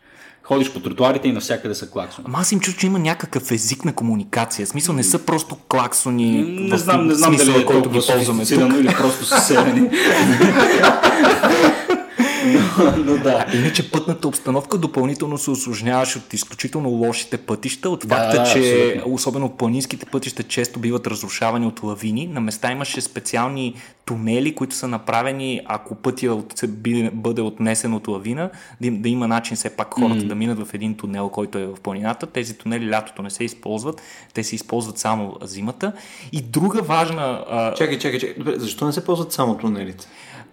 Ходиш 0.43 0.73
по 0.73 0.81
тротуарите 0.81 1.29
и 1.29 1.33
навсякъде 1.33 1.75
са 1.75 1.91
клаксони. 1.91 2.25
Ама 2.29 2.39
аз 2.41 2.53
им 2.53 2.61
чух, 2.61 2.77
че 2.77 2.87
има 2.87 2.99
някакъв 2.99 3.51
език 3.51 3.85
на 3.85 3.95
комуникация. 3.95 4.67
В 4.67 4.69
смисъл 4.69 4.95
не 4.95 5.03
са 5.03 5.19
просто 5.19 5.57
клаксони. 5.69 6.43
Не 6.43 6.77
в 6.77 6.79
знам, 6.79 7.07
не 7.07 7.15
знам 7.15 7.31
дали 7.31 7.39
смисъла, 7.39 7.63
е 7.63 7.67
който 7.67 7.91
ги 7.91 8.01
ползваме 8.07 8.47
тук. 8.47 8.81
или 8.81 8.89
просто 8.89 9.25
са 9.25 9.41
селени. 9.41 9.91
но, 12.47 13.05
но 13.05 13.19
да. 13.23 13.47
Иначе 13.55 13.91
пътната 13.91 14.29
обстановка 14.29 14.79
допълнително 14.79 15.39
се 15.39 15.51
осложняваше 15.51 16.19
от 16.19 16.35
изключително 16.35 16.89
лошите 16.89 17.37
пътища, 17.37 17.91
от 17.91 18.05
факта, 18.05 18.39
да, 18.39 18.45
че 18.45 18.87
абсолютно. 18.89 19.15
особено 19.15 19.57
планинските 19.57 20.07
пътища 20.07 20.43
често 20.43 20.79
биват 20.81 21.07
разрушавани 21.07 21.67
от 21.67 21.83
лавини. 21.83 22.27
На 22.27 22.41
места 22.41 22.73
имаше 22.73 23.01
специални 23.01 23.75
тунели, 24.07 24.55
които 24.55 24.75
са 24.75 24.89
направени, 24.89 25.61
ако 25.67 25.95
пътя 25.95 26.35
от, 26.35 26.65
бъде 27.13 27.43
отнесен 27.43 27.95
от 27.95 28.09
лавина, 28.09 28.51
да, 28.81 28.91
да 28.91 29.09
има 29.09 29.29
начин 29.29 29.57
все 29.57 29.71
пак 29.71 29.95
хората 29.95 30.25
да 30.25 30.35
минат 30.35 30.69
в 30.69 30.75
един 30.75 30.95
тунел, 30.95 31.29
който 31.29 31.59
е 31.59 31.67
в 31.67 31.77
планината. 31.83 32.27
Тези 32.27 32.59
тунели 32.59 32.91
лятото 32.91 33.23
не 33.23 33.31
се 33.31 33.45
използват, 33.45 34.03
те 34.35 34.45
се 34.45 34.55
използват 34.55 34.99
само 34.99 35.37
зимата. 35.43 35.93
И 36.33 36.41
друга 36.41 36.83
важна 36.83 37.45
а, 37.51 37.75
Чакай, 37.75 37.99
чакай, 37.99 38.19
чакай. 38.19 38.35
Добре, 38.39 38.55
защо 38.57 38.87
не 38.87 38.93
се 38.93 39.05
ползват 39.05 39.33
само 39.33 39.59
тунелите? 39.59 40.07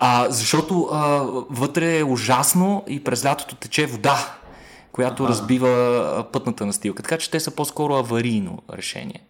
А, 0.06 0.28
защото 0.30 0.90
а, 0.92 1.00
вътре 1.50 1.98
е 1.98 2.04
ужасно 2.04 2.84
и 2.88 3.04
през 3.04 3.26
лятото 3.26 3.56
тече 3.56 3.86
вода, 3.86 4.36
която 4.92 5.28
разбива 5.28 5.70
а, 5.70 6.24
пътната 6.24 6.66
настилка. 6.66 7.04
Така 7.04 7.18
че 7.18 7.32
те 7.32 7.40
са 7.40 7.52
по-скоро 7.52 7.94
аварийно 7.94 8.60
решение. 8.74 9.24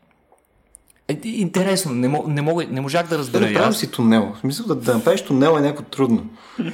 Е, 1.07 1.19
интересно, 1.23 1.93
не, 1.93 2.07
мо- 2.07 2.27
не, 2.27 2.41
мога, 2.41 2.65
не 2.69 2.81
можах 2.81 3.03
да 3.03 3.09
Да 3.09 3.17
разбера. 3.17 3.45
и 3.45 3.51
направим 3.53 3.73
си 3.73 3.91
тунел. 3.91 4.31
В 4.35 4.39
смисъл 4.39 4.65
да, 4.65 4.75
да 4.75 4.93
направиш 4.93 5.21
тунел 5.21 5.55
е 5.57 5.61
някакво 5.61 5.83
трудно. 5.83 6.25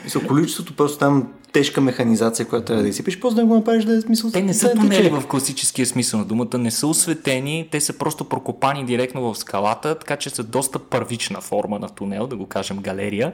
Мисъл, 0.04 0.22
количеството 0.28 0.76
просто 0.76 0.98
там 0.98 1.28
тежка 1.52 1.82
механизация, 1.82 2.46
която 2.48 2.66
трябва 2.66 2.84
да 2.84 2.90
изсипиш, 2.90 3.20
просто 3.20 3.36
да 3.36 3.46
го 3.46 3.56
направиш 3.56 3.86
да 3.86 3.94
е 3.94 4.02
смисъл. 4.02 4.32
Те 4.32 4.42
не 4.42 4.54
са 4.54 4.68
да 4.68 4.74
тунели 4.74 5.10
в 5.10 5.28
класическия 5.28 5.86
смисъл 5.86 6.20
на 6.20 6.26
думата, 6.26 6.58
не 6.58 6.72
са 6.72 6.88
осветени, 6.88 7.68
те 7.72 7.82
са 7.82 7.98
просто 7.98 8.26
прокопани 8.26 8.86
директно 8.86 9.34
в 9.34 9.38
скалата, 9.38 10.00
така 10.00 10.16
че 10.16 10.30
са 10.30 10.44
доста 10.44 10.80
първична 10.80 11.42
форма 11.42 11.80
на 11.80 11.90
тунел, 11.90 12.28
да 12.28 12.36
го 12.36 12.46
кажем 12.46 12.78
галерия, 12.78 13.34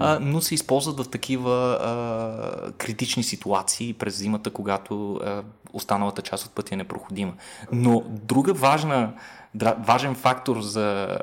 а, 0.00 0.18
но 0.22 0.40
се 0.40 0.54
използват 0.54 1.00
в 1.00 1.08
такива 1.08 1.78
а, 1.82 2.72
критични 2.72 3.22
ситуации 3.22 3.92
през 3.92 4.18
зимата, 4.18 4.50
когато 4.50 5.14
а, 5.14 5.42
останалата 5.72 6.22
част 6.22 6.46
от 6.46 6.52
пътя 6.52 6.74
е 6.74 6.78
непроходима. 6.78 7.32
Но 7.72 8.02
друга 8.08 8.52
важна 8.54 9.12
важен 9.78 10.14
фактор 10.14 10.60
за 10.60 10.82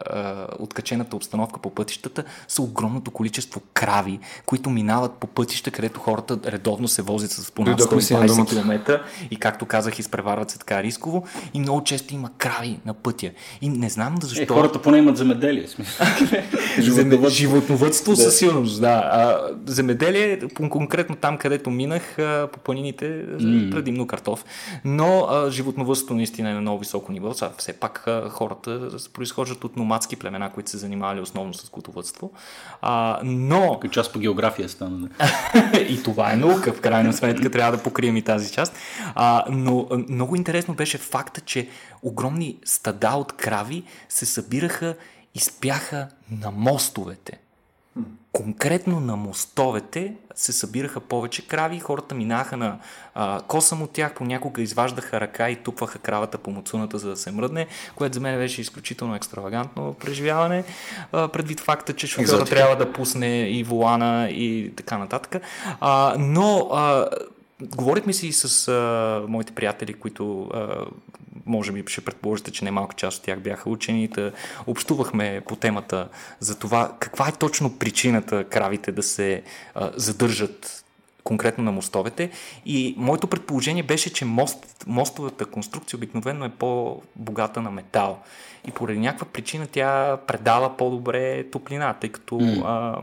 а, 0.09 0.47
откачената 0.59 1.15
обстановка 1.15 1.59
по 1.59 1.69
пътищата 1.69 2.23
са 2.47 2.61
огромното 2.61 3.11
количество 3.11 3.61
крави, 3.73 4.19
които 4.45 4.69
минават 4.69 5.13
по 5.13 5.27
пътища, 5.27 5.71
където 5.71 5.99
хората 5.99 6.39
редовно 6.45 6.87
се 6.87 7.01
возят 7.01 7.31
с 7.31 7.51
по 7.51 7.61
над 7.61 7.77
Дойдохме 7.77 8.01
си 8.01 8.13
на 8.13 8.19
120 8.19 8.27
думата. 8.27 8.45
км 8.45 9.01
и 9.31 9.35
както 9.35 9.65
казах, 9.65 9.99
изпреварват 9.99 10.49
се 10.49 10.59
така 10.59 10.83
рисково 10.83 11.23
и 11.53 11.59
много 11.59 11.83
често 11.83 12.13
има 12.13 12.29
крави 12.37 12.79
на 12.85 12.93
пътя. 12.93 13.31
И 13.61 13.69
не 13.69 13.89
знам 13.89 14.15
да 14.15 14.27
защо. 14.27 14.43
Е, 14.43 14.47
хората 14.47 14.81
поне 14.81 14.97
имат 14.97 15.17
земеделие. 15.17 15.65
Животновътство, 16.79 17.29
животновътство 17.29 18.15
със 18.15 18.37
сигурност, 18.37 18.81
да. 18.81 19.09
А, 19.11 19.37
земеделие, 19.65 20.39
по- 20.55 20.69
конкретно 20.69 21.15
там, 21.15 21.37
където 21.37 21.69
минах, 21.69 22.19
а, 22.19 22.47
по 22.53 22.59
планините, 22.59 23.25
предимно 23.71 24.07
картоф. 24.07 24.45
Но 24.85 25.27
а, 25.29 25.51
животновътството 25.51 26.13
наистина 26.13 26.49
е 26.49 26.53
на 26.53 26.61
много 26.61 26.79
високо 26.79 27.11
ниво. 27.11 27.33
Сега, 27.33 27.51
все 27.57 27.73
пак 27.73 28.07
а, 28.07 28.18
хората 28.29 28.89
произхождат 29.13 29.63
от 29.63 29.77
номадски 29.77 30.15
племена, 30.15 30.51
които 30.51 30.69
се 30.69 30.77
занимавали 30.77 31.21
основно 31.21 31.53
с 31.53 31.65
скотовътство. 31.65 32.31
А, 32.81 33.19
но 33.23 33.79
Като 33.79 33.93
част 33.93 34.13
по 34.13 34.19
география 34.19 34.69
стана. 34.69 35.09
и 35.89 36.03
това 36.03 36.33
е 36.33 36.35
наука, 36.35 36.73
в 36.73 36.81
крайна 36.81 37.13
сметка 37.13 37.51
трябва 37.51 37.77
да 37.77 37.83
покрием 37.83 38.17
и 38.17 38.21
тази 38.21 38.51
част. 38.51 38.75
А, 39.15 39.45
но 39.49 39.87
много 40.09 40.35
интересно 40.35 40.73
беше 40.73 40.97
факта, 40.97 41.41
че 41.41 41.69
огромни 42.03 42.57
стада 42.65 43.09
от 43.09 43.33
крави 43.33 43.83
се 44.09 44.25
събираха 44.25 44.95
и 45.35 45.39
спяха 45.39 46.07
на 46.31 46.51
мостовете. 46.51 47.39
Конкретно 48.31 48.99
на 48.99 49.15
мостовете 49.15 50.13
се 50.35 50.53
събираха 50.53 50.99
повече 50.99 51.47
крави 51.47 51.75
и 51.75 51.79
хората 51.79 52.15
минаха 52.15 52.57
на 52.57 52.79
а, 53.15 53.41
косъм 53.41 53.81
от 53.81 53.91
тях, 53.91 54.13
понякога 54.13 54.61
изваждаха 54.61 55.21
ръка 55.21 55.49
и 55.49 55.55
тупваха 55.55 55.99
кравата 55.99 56.37
по 56.37 56.51
муцуната, 56.51 56.97
за 56.97 57.09
да 57.09 57.17
се 57.17 57.31
мръдне, 57.31 57.67
което 57.95 58.13
за 58.13 58.19
мен 58.19 58.37
беше 58.37 58.61
изключително 58.61 59.15
екстравагантно 59.15 59.93
преживяване, 59.93 60.63
а, 61.11 61.27
предвид 61.27 61.59
факта, 61.59 61.93
че 61.93 62.07
шофьора 62.07 62.45
трябва 62.45 62.75
да 62.75 62.93
пусне 62.93 63.49
и 63.49 63.63
волана 63.63 64.29
и 64.29 64.73
така 64.75 64.97
нататък. 64.97 65.41
А, 65.79 66.15
но 66.19 66.69
а, 66.73 67.09
говорихме 67.61 68.13
си 68.13 68.31
с 68.31 68.67
а, 68.67 69.25
моите 69.27 69.53
приятели, 69.53 69.93
които 69.93 70.49
а, 70.53 70.85
може 71.49 71.71
би 71.71 71.83
ще 71.87 72.01
предположите, 72.01 72.51
че 72.51 72.65
немалка 72.65 72.95
част 72.95 73.17
от 73.17 73.23
тях 73.23 73.39
бяха 73.39 73.69
учени, 73.69 74.07
да 74.07 74.31
общувахме 74.67 75.41
по 75.47 75.55
темата 75.55 76.09
за 76.39 76.59
това 76.59 76.95
каква 76.99 77.27
е 77.27 77.31
точно 77.31 77.79
причината 77.79 78.43
кравите 78.43 78.91
да 78.91 79.03
се 79.03 79.43
а, 79.75 79.91
задържат 79.95 80.83
конкретно 81.23 81.63
на 81.63 81.71
мостовете. 81.71 82.29
И 82.65 82.95
моето 82.97 83.27
предположение 83.27 83.83
беше, 83.83 84.13
че 84.13 84.25
мост, 84.25 84.85
мостовата 84.87 85.45
конструкция 85.45 85.97
обикновено 85.97 86.45
е 86.45 86.49
по-богата 86.49 87.61
на 87.61 87.71
метал. 87.71 88.19
И 88.67 88.71
поради 88.71 88.99
някаква 88.99 89.27
причина 89.27 89.67
тя 89.71 90.17
предава 90.27 90.77
по-добре 90.77 91.49
топлина, 91.49 91.95
тъй 92.01 92.09
като 92.09 92.35
mm. 92.35 92.61
а, 92.65 93.01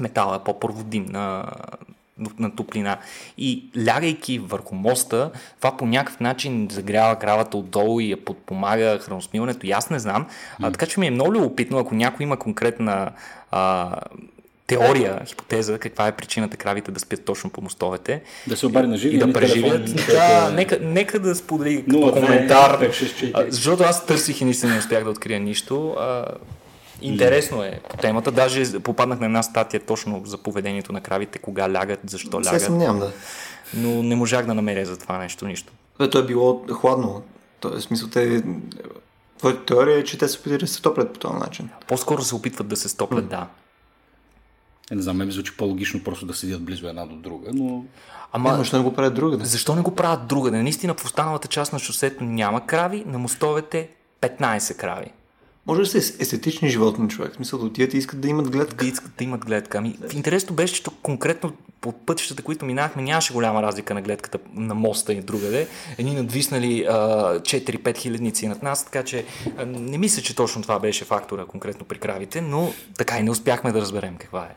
метала 0.00 0.36
е 0.36 0.44
по-проводим 0.44 1.06
на, 1.06 1.44
на 2.38 2.56
топлина. 2.56 2.96
И 3.38 3.64
лягайки 3.86 4.38
върху 4.38 4.74
моста, 4.74 5.30
това 5.58 5.76
по 5.76 5.86
някакъв 5.86 6.20
начин 6.20 6.68
загрява 6.70 7.16
кравата 7.16 7.56
отдолу 7.56 8.00
и 8.00 8.10
я 8.10 8.24
подпомага 8.24 8.98
храносмилането. 8.98 9.66
И 9.66 9.70
аз 9.70 9.90
не 9.90 9.98
знам. 9.98 10.26
А, 10.62 10.70
така 10.70 10.86
че 10.86 11.00
ми 11.00 11.06
е 11.06 11.10
много 11.10 11.32
любопитно, 11.32 11.78
ако 11.78 11.94
някой 11.94 12.24
има 12.24 12.36
конкретна 12.36 13.10
а, 13.50 13.96
теория, 14.66 15.20
хипотеза, 15.26 15.78
каква 15.78 16.06
е 16.06 16.12
причината 16.12 16.56
кравите 16.56 16.90
да 16.90 17.00
спят 17.00 17.24
точно 17.24 17.50
по 17.50 17.60
мостовете 17.60 18.22
Да 18.46 18.56
се 18.56 18.66
обади 18.66 18.88
на 18.88 18.96
живи, 18.96 19.16
и 19.16 19.18
да 19.18 19.26
не 19.26 19.32
телефон, 19.32 19.84
Да, 20.06 20.48
е- 20.50 20.54
нека, 20.54 20.78
нека 20.82 21.18
да 21.18 21.34
сподели 21.34 21.84
като 21.84 21.96
02, 21.96 22.20
коментар. 22.20 22.80
564. 22.80 23.30
А, 23.34 23.44
Защото 23.48 23.82
аз 23.82 24.06
търсих 24.06 24.40
и 24.40 24.44
наистина 24.44 24.72
не 24.72 24.78
успях 24.78 25.04
да 25.04 25.10
открия 25.10 25.40
нищо. 25.40 25.96
А, 25.98 26.24
интересно 27.02 27.62
е 27.62 27.80
по 27.90 27.96
темата. 27.96 28.32
Даже 28.32 28.80
попаднах 28.80 29.20
на 29.20 29.26
една 29.26 29.42
статия 29.42 29.80
точно 29.80 30.22
за 30.24 30.38
поведението 30.38 30.92
на 30.92 31.00
кравите, 31.00 31.38
кога 31.38 31.72
лягат, 31.72 32.00
защо 32.06 32.44
Се 32.44 32.48
лягат. 32.48 32.62
съмнявам, 32.62 32.98
да. 32.98 33.12
Но 33.74 34.02
не 34.02 34.16
можах 34.16 34.46
да 34.46 34.54
намеря 34.54 34.86
за 34.86 34.96
това 34.98 35.18
нещо 35.18 35.46
нищо. 35.46 35.72
Бе, 35.98 36.10
то 36.10 36.18
е 36.18 36.26
било 36.26 36.64
хладно. 36.72 37.22
То 37.60 37.68
е 37.68 37.72
в 37.72 37.82
смисъл, 37.82 38.08
те... 38.08 38.42
Твоята 39.38 39.64
теория 39.64 39.98
е, 39.98 40.04
че 40.04 40.18
те 40.18 40.28
се 40.28 40.38
опитали 40.38 40.58
да 40.58 40.66
се 40.66 40.82
топлят 40.82 41.12
по 41.12 41.18
този 41.18 41.34
начин. 41.34 41.68
По-скоро 41.88 42.22
се 42.22 42.34
опитват 42.34 42.68
да 42.68 42.76
се 42.76 42.88
стоплят, 42.88 43.28
да. 43.28 43.46
Е, 44.90 44.94
Не 44.94 45.02
знам, 45.02 45.16
ме 45.16 45.24
ми 45.24 45.32
звучи 45.32 45.56
по-логично 45.56 46.04
просто 46.04 46.26
да 46.26 46.34
седят 46.34 46.62
близо 46.62 46.88
една 46.88 47.06
до 47.06 47.16
друга, 47.16 47.50
но 47.54 47.84
Ама... 48.32 48.56
Може 48.56 48.70
да 48.70 48.76
не 48.76 48.82
го 48.82 48.92
правят 48.92 49.14
другаде. 49.14 49.44
защо 49.44 49.74
не 49.74 49.82
го 49.82 49.94
правят 49.94 50.26
другаде? 50.26 50.62
Наистина 50.62 50.94
в 50.94 51.04
останалата 51.04 51.48
част 51.48 51.72
на 51.72 51.78
шосето 51.78 52.24
няма 52.24 52.66
крави, 52.66 53.04
на 53.06 53.18
мостовете 53.18 53.88
15 54.20 54.76
крави. 54.76 55.10
Може 55.66 55.80
да 55.80 55.86
са 55.86 55.98
естетични 55.98 56.68
животни 56.68 57.08
човек. 57.08 57.32
В 57.32 57.36
смисъл 57.36 57.58
да 57.58 57.66
отидат 57.66 57.94
и 57.94 57.98
искат 57.98 58.20
да 58.20 58.28
имат 58.28 58.50
гледка. 58.50 58.84
Да 58.84 58.90
искат 58.90 59.12
да 59.18 59.24
имат 59.24 59.44
гледка. 59.44 59.78
Ами, 59.78 59.98
интересното 60.12 60.54
беше, 60.54 60.74
че 60.74 60.82
конкретно 61.02 61.52
по 61.80 61.92
пътищата, 61.92 62.42
които 62.42 62.64
минахме, 62.64 63.02
нямаше 63.02 63.32
голяма 63.32 63.62
разлика 63.62 63.94
на 63.94 64.02
гледката 64.02 64.38
на 64.54 64.74
моста 64.74 65.12
и 65.12 65.20
другаде. 65.20 65.68
Едни 65.98 66.14
надвиснали 66.14 66.86
4-5 66.86 67.96
хилядници 67.96 68.48
над 68.48 68.62
нас, 68.62 68.84
така 68.84 69.02
че 69.02 69.24
а, 69.56 69.66
не 69.66 69.98
мисля, 69.98 70.22
че 70.22 70.36
точно 70.36 70.62
това 70.62 70.78
беше 70.78 71.04
фактора 71.04 71.44
конкретно 71.44 71.86
при 71.86 71.98
кравите, 71.98 72.40
но 72.40 72.72
така 72.98 73.18
и 73.18 73.22
не 73.22 73.30
успяхме 73.30 73.72
да 73.72 73.80
разберем 73.80 74.16
каква 74.18 74.42
е. 74.42 74.54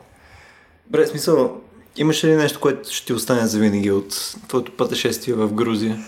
Бре, 0.90 1.06
смисъл, 1.06 1.60
имаше 1.96 2.26
ли 2.26 2.36
нещо, 2.36 2.60
което 2.60 2.92
ще 2.92 3.06
ти 3.06 3.12
остане 3.12 3.46
за 3.46 3.58
винаги 3.58 3.90
от 3.90 4.34
твоето 4.48 4.72
пътешествие 4.72 5.34
в 5.34 5.52
Грузия? 5.52 6.04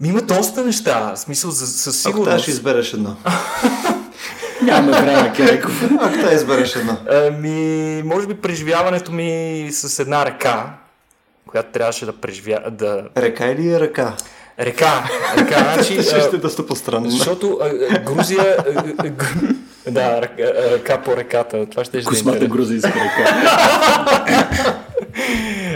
Ми 0.00 0.08
има 0.08 0.22
доста 0.22 0.64
неща, 0.64 1.14
в 1.14 1.18
смисъл 1.18 1.50
за, 1.50 1.66
със 1.66 2.02
сигурност. 2.02 2.30
Ако 2.30 2.42
ще 2.42 2.50
избереш 2.50 2.92
едно. 2.92 3.16
Няма 4.66 4.92
време, 4.92 5.32
Кереков. 5.36 5.82
Ако 6.00 6.28
те 6.28 6.34
избереш 6.34 6.76
едно. 6.76 6.96
Ами, 7.10 8.02
може 8.04 8.26
би 8.26 8.34
преживяването 8.34 9.12
ми 9.12 9.68
с 9.70 9.98
една 9.98 10.26
ръка, 10.26 10.74
която 11.46 11.72
трябваше 11.72 12.06
да 12.06 12.12
преживя... 12.12 12.70
Да... 12.70 13.08
Река 13.16 13.46
или 13.46 13.80
ръка? 13.80 14.14
Река. 14.60 15.04
Река, 15.38 15.58
значи... 15.74 16.02
ще 16.02 16.20
ще 16.20 16.36
доста 16.36 16.66
по-странно. 16.66 17.10
Защото 17.10 17.58
а, 17.62 17.98
Грузия... 17.98 18.56
А, 19.86 19.90
да, 19.90 20.22
ръка, 20.22 20.42
ръка 20.70 21.02
по 21.02 21.16
реката. 21.16 21.66
Това 21.66 21.84
ще 21.84 22.04
Космата 22.04 22.38
да 22.38 22.46
грузийска 22.46 22.88
река. 22.88 23.46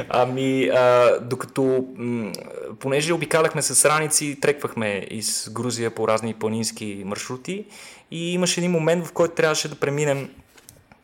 ами, 0.09 0.68
а, 0.68 1.18
докато, 1.23 1.85
м- 1.97 2.32
понеже 2.80 3.12
обикаляхме 3.12 3.62
с 3.62 3.88
раници, 3.88 4.38
треквахме 4.40 5.06
из 5.11 5.50
Грузия 5.52 5.90
по 5.90 6.09
разни 6.09 6.35
планински 6.35 7.02
маршрути 7.04 7.64
и 8.10 8.32
имаше 8.32 8.60
един 8.60 8.70
момент, 8.70 9.06
в 9.06 9.12
който 9.12 9.34
трябваше 9.34 9.68
да 9.68 9.74
преминем 9.74 10.30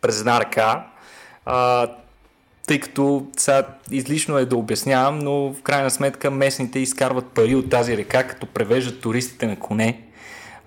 през 0.01 0.21
една 0.21 0.41
ръка, 0.41 0.87
а, 1.47 1.89
тъй 2.67 2.81
като 2.81 3.27
сега 3.37 3.67
излишно 3.91 4.39
е 4.39 4.45
да 4.45 4.57
обяснявам, 4.57 5.19
но 5.19 5.53
в 5.53 5.63
крайна 5.63 5.91
сметка 5.91 6.31
местните 6.31 6.79
изкарват 6.79 7.27
пари 7.27 7.55
от 7.55 7.71
тази 7.71 7.97
река, 7.97 8.27
като 8.27 8.47
превеждат 8.47 9.01
туристите 9.01 9.47
на 9.47 9.59
коне. 9.59 10.03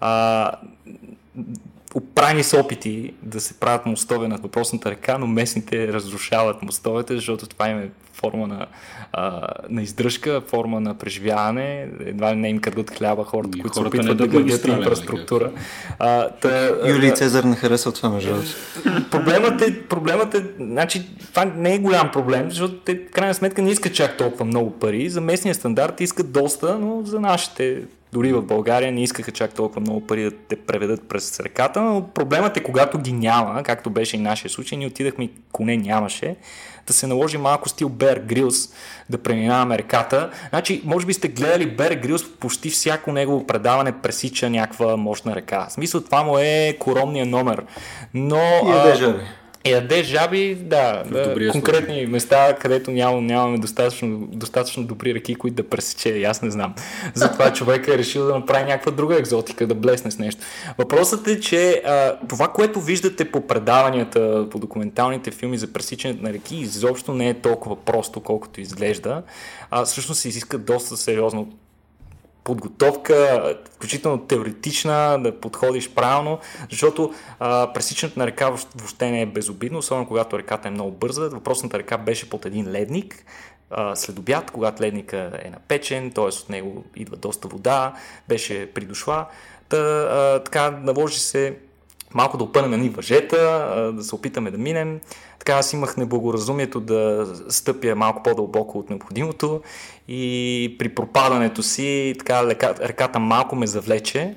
А, 0.01 0.51
Оправени 1.96 2.43
са 2.43 2.60
опити 2.60 3.13
да 3.24 3.41
се 3.41 3.60
правят 3.60 3.86
мостове 3.86 4.27
над 4.27 4.41
въпросната 4.41 4.91
река, 4.91 5.17
но 5.17 5.27
местните 5.27 5.88
разрушават 5.88 6.62
мостовете, 6.62 7.15
защото 7.15 7.48
това 7.48 7.69
им 7.69 7.79
е 7.79 7.89
форма 8.20 8.48
на, 8.48 8.68
а, 9.14 9.48
на 9.70 9.82
издръжка, 9.82 10.42
форма 10.48 10.80
на 10.80 10.94
преживяване. 10.94 11.88
Едва 12.06 12.32
ли 12.32 12.36
не 12.36 12.50
им 12.50 12.60
крадат 12.60 12.92
хляба 12.98 13.24
хората, 13.24 13.58
и 13.58 13.62
които 13.62 13.76
се 13.76 13.82
опитват 13.82 14.18
да 14.18 14.28
градят 14.28 14.68
инфраструктура. 14.68 15.52
А, 16.00 16.30
та, 16.30 16.70
Юлий 16.88 17.14
Цезар 17.14 17.44
не 17.44 17.56
харесва 17.56 17.92
това, 17.92 18.10
между 18.10 18.34
проблемът 19.12 19.62
е, 19.62 19.82
проблемът 19.82 20.36
е, 20.36 20.44
значи, 20.60 21.08
това 21.30 21.46
не 21.46 21.76
е 21.76 21.80
голям 21.80 22.12
проблем, 22.12 22.50
защото 22.50 22.74
те, 22.74 22.96
в 22.96 23.12
крайна 23.12 23.34
сметка, 23.34 23.62
не 23.62 23.72
искат 23.72 23.94
чак 23.94 24.18
толкова 24.18 24.46
много 24.46 24.72
пари. 24.72 25.10
За 25.10 25.22
местния 25.22 25.56
стандарт 25.56 26.02
искат 26.02 26.32
доста, 26.32 26.80
но 26.80 27.02
за 27.06 27.20
нашите 27.20 27.82
дори 28.12 28.34
в 28.34 28.42
България 28.42 28.92
не 28.92 29.04
искаха 29.04 29.32
чак 29.32 29.54
толкова 29.54 29.82
много 29.82 30.08
пари 30.08 30.24
да 30.24 30.32
те 30.32 30.56
преведат 30.56 31.08
през 31.08 31.40
реката, 31.40 31.82
но 31.82 32.08
проблемът 32.14 32.58
е 32.58 32.64
когато 32.64 33.00
ги 33.00 33.12
няма, 33.12 33.64
както 33.64 33.90
беше 33.90 34.18
и 34.18 34.20
нашия 34.20 34.52
случай, 34.52 34.78
ние 34.78 34.88
отидахме 34.88 35.24
и 35.24 35.32
коне 35.52 35.78
нямаше, 35.78 36.36
да 36.89 36.93
се 36.93 37.08
наложи 37.08 37.38
малко 37.38 37.69
стил 37.69 37.89
Bear 37.89 38.25
Grylls 38.25 38.74
да 39.10 39.17
преминаваме 39.17 39.77
реката. 39.77 40.29
Значи, 40.50 40.81
може 40.86 41.05
би 41.05 41.13
сте 41.13 41.27
гледали 41.27 41.77
Bear 41.77 42.05
Grylls, 42.05 42.38
почти 42.39 42.69
всяко 42.69 43.12
негово 43.12 43.48
предаване 43.48 44.01
пресича 44.01 44.50
някаква 44.50 44.98
мощна 44.98 45.36
река. 45.36 45.67
В 45.69 45.74
смисъл, 45.74 46.01
това 46.01 46.24
му 46.24 46.38
е 46.38 46.78
коронния 46.80 47.25
номер. 47.25 47.63
Но... 48.13 48.41
И 48.65 48.89
е 48.89 49.10
и 49.10 49.38
яде 49.65 50.04
жаби, 50.04 50.56
да, 50.56 51.04
да 51.12 51.52
конкретни 51.52 51.95
случай. 51.95 52.06
места, 52.06 52.56
където 52.56 52.91
ням, 52.91 53.26
нямаме 53.26 53.58
достатъчно, 53.58 54.28
достатъчно 54.32 54.84
добри 54.84 55.13
реки, 55.13 55.36
които 55.36 55.56
да 55.56 55.69
пресече, 55.69 56.24
аз 56.24 56.41
не 56.41 56.52
знам. 56.52 56.76
Затова 57.13 57.54
човек 57.54 57.88
е 57.88 57.98
решил 57.98 58.26
да 58.26 58.36
направи 58.36 58.63
някаква 58.63 58.91
друга 58.91 59.19
екзотика, 59.19 59.67
да 59.67 59.76
блесне 59.76 60.12
с 60.12 60.19
нещо. 60.19 60.41
Въпросът 60.78 61.28
е, 61.28 61.39
че 61.39 61.82
а, 61.86 62.17
това, 62.28 62.48
което 62.48 62.82
виждате 62.82 63.32
по 63.32 63.48
предаванията, 63.48 64.48
по 64.52 64.60
документалните 64.60 65.32
филми 65.32 65.58
за 65.58 65.74
пресичането 65.74 66.24
на 66.24 66.34
реки, 66.34 66.56
изобщо 66.56 67.13
не 67.13 67.30
е 67.30 67.34
толкова 67.34 67.76
просто, 67.76 68.19
колкото 68.19 68.62
изглежда. 68.62 69.24
А, 69.72 69.86
всъщност 69.86 70.22
се 70.22 70.28
изиска 70.28 70.58
доста 70.58 70.98
сериозно 70.98 71.48
подготовка, 72.50 73.56
включително 73.76 74.18
теоретична, 74.18 75.20
да 75.24 75.40
подходиш 75.40 75.90
правилно, 75.90 76.40
защото 76.70 77.14
а, 77.40 77.74
пресичането 77.74 78.20
на 78.20 78.28
река 78.28 78.50
въобще 78.76 79.12
не 79.12 79.22
е 79.22 79.26
безобидно, 79.26 79.80
особено 79.80 80.08
когато 80.08 80.40
реката 80.40 80.68
е 80.68 80.72
много 80.72 80.92
бърза. 80.92 81.30
Въпросната 81.30 81.80
река 81.80 81.98
беше 81.98 82.30
под 82.30 82.46
един 82.46 82.72
ледник, 82.72 83.26
след 83.96 84.20
обяд, 84.20 84.52
когато 84.52 84.84
ледника 84.84 85.32
е 85.44 85.50
напечен, 85.50 86.12
т.е. 86.12 86.24
от 86.24 86.50
него 86.50 86.84
идва 86.96 87.18
доста 87.18 87.48
вода, 87.48 87.94
беше 88.28 88.74
придошла. 88.74 89.26
Та, 89.70 89.78
а, 89.78 90.44
така 90.44 90.72
наложи 90.72 91.20
се 91.20 91.58
малко 92.13 92.38
да 92.38 92.43
опънем 92.43 92.82
ни 92.82 92.89
въжета, 92.89 93.38
да 93.95 94.04
се 94.04 94.15
опитаме 94.15 94.52
да 94.52 94.58
минем. 94.58 95.00
Така 95.39 95.54
аз 95.54 95.74
имах 95.74 95.98
неблагоразумието 95.98 96.80
да 96.80 97.28
стъпя 97.50 97.95
малко 97.95 98.24
по-дълбоко 98.24 98.80
от 98.80 98.89
необходимото 98.89 99.62
и 100.08 100.76
при 100.80 100.89
пропадането 100.89 101.63
си 101.63 102.15
така 102.19 102.45
реката 102.82 103.19
малко 103.19 103.56
ме 103.56 103.67
завлече. 103.67 104.36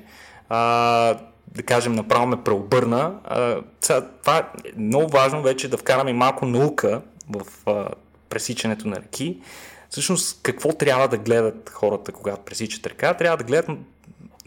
А, 0.49 1.17
да 1.47 1.63
кажем, 1.63 1.93
направо 1.93 2.27
ме 2.27 2.43
преобърна. 2.43 3.15
А, 3.23 3.61
това 4.21 4.37
е 4.37 4.43
много 4.77 5.11
важно 5.11 5.41
вече 5.41 5.69
да 5.69 5.77
вкараме 5.77 6.13
малко 6.13 6.45
наука 6.45 7.01
в 7.29 7.41
а, 7.65 7.87
пресичането 8.29 8.87
на 8.87 8.95
реки. 8.95 9.39
Всъщност, 9.89 10.39
какво 10.43 10.73
трябва 10.73 11.07
да 11.07 11.17
гледат 11.17 11.69
хората, 11.69 12.11
когато 12.11 12.41
пресичат 12.41 12.87
река? 12.87 13.13
Трябва 13.13 13.37
да 13.37 13.43
гледат 13.43 13.69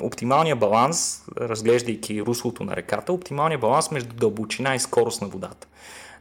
оптималния 0.00 0.56
баланс, 0.56 1.24
разглеждайки 1.40 2.22
руслото 2.22 2.64
на 2.64 2.76
реката, 2.76 3.12
оптималния 3.12 3.58
баланс 3.58 3.90
между 3.90 4.14
дълбочина 4.14 4.74
и 4.74 4.78
скорост 4.78 5.22
на 5.22 5.28
водата. 5.28 5.66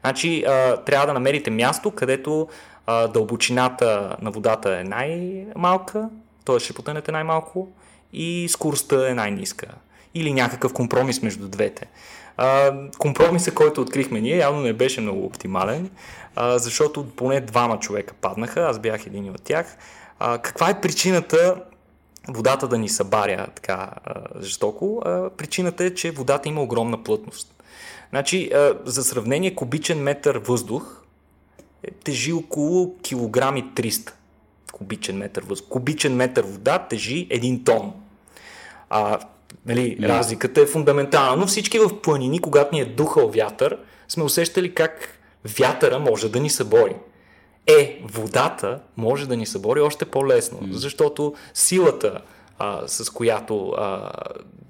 Значи, 0.02 0.44
трябва 0.86 1.08
да 1.08 1.14
намерите 1.14 1.52
място, 1.52 1.92
където 1.92 2.48
дълбочината 2.88 4.16
на 4.22 4.32
водата 4.32 4.80
е 4.80 4.84
най-малка, 4.84 6.10
т.е. 6.46 6.60
ще 6.60 6.74
потънете 6.74 7.12
най-малко 7.12 7.68
и 8.14 8.48
скоростта 8.50 9.10
е 9.10 9.14
най-ниска. 9.14 9.68
Или 10.14 10.34
някакъв 10.34 10.74
компромис 10.74 11.22
между 11.22 11.48
двете. 11.48 11.88
А, 12.38 12.74
компромисът, 12.98 13.54
който 13.54 13.82
открихме 13.82 14.22
ние, 14.22 14.38
явно 14.38 14.62
не 14.62 14.74
беше 14.74 15.02
много 15.02 15.26
оптимален, 15.26 15.90
защото 16.38 17.10
поне 17.16 17.42
двама 17.42 17.80
човека 17.80 18.14
паднаха, 18.22 18.62
аз 18.62 18.80
бях 18.80 19.08
един 19.08 19.30
от 19.30 19.44
тях. 19.44 19.78
Каква 20.20 20.70
е 20.70 20.82
причината 20.82 21.56
водата 22.28 22.68
да 22.68 22.78
ни 22.78 22.90
събаря 22.90 23.48
така 23.56 23.92
жестоко? 24.42 25.02
Причината 25.38 25.84
е, 25.84 25.94
че 25.94 26.12
водата 26.12 26.50
има 26.50 26.62
огромна 26.62 27.04
плътност. 27.04 27.64
Значи, 28.10 28.52
за 28.86 29.04
сравнение, 29.04 29.56
кубичен 29.56 30.00
метър 30.00 30.36
въздух 30.36 31.02
е, 31.84 31.92
тежи 31.92 32.34
около 32.34 32.98
килограми 32.98 33.64
300 33.76 34.12
кубичен 34.72 35.18
метър 35.18 35.44
въздух. 35.44 35.68
Кубичен 35.70 36.16
метър 36.16 36.44
вода 36.44 36.80
тежи 36.80 37.28
1 37.28 37.66
тон. 37.66 37.94
А, 38.90 39.20
нали, 39.66 39.98
yeah. 39.98 40.08
разликата 40.08 40.62
е 40.62 40.66
фундаментална. 40.66 41.38
Но 41.38 41.48
всички 41.48 41.80
в 41.80 42.02
планини, 42.02 42.40
когато 42.40 42.76
ни 42.76 42.82
е 42.82 42.86
духал 42.86 43.30
вятър, 43.30 43.78
сме 44.08 44.24
усещали 44.24 44.74
как 44.74 45.20
вятъра 45.60 46.00
може 46.00 46.30
да 46.30 46.40
ни 46.40 46.50
събори. 46.50 46.96
Е, 47.67 48.01
водата 48.04 48.80
може 48.97 49.28
да 49.28 49.38
ни 49.38 49.45
събори 49.45 49.80
още 49.80 50.06
по-лесно, 50.06 50.60
mm. 50.60 50.71
защото 50.71 51.34
силата, 51.54 52.21
а, 52.60 52.88
с 52.88 53.10
която 53.10 53.69
а, 53.69 54.12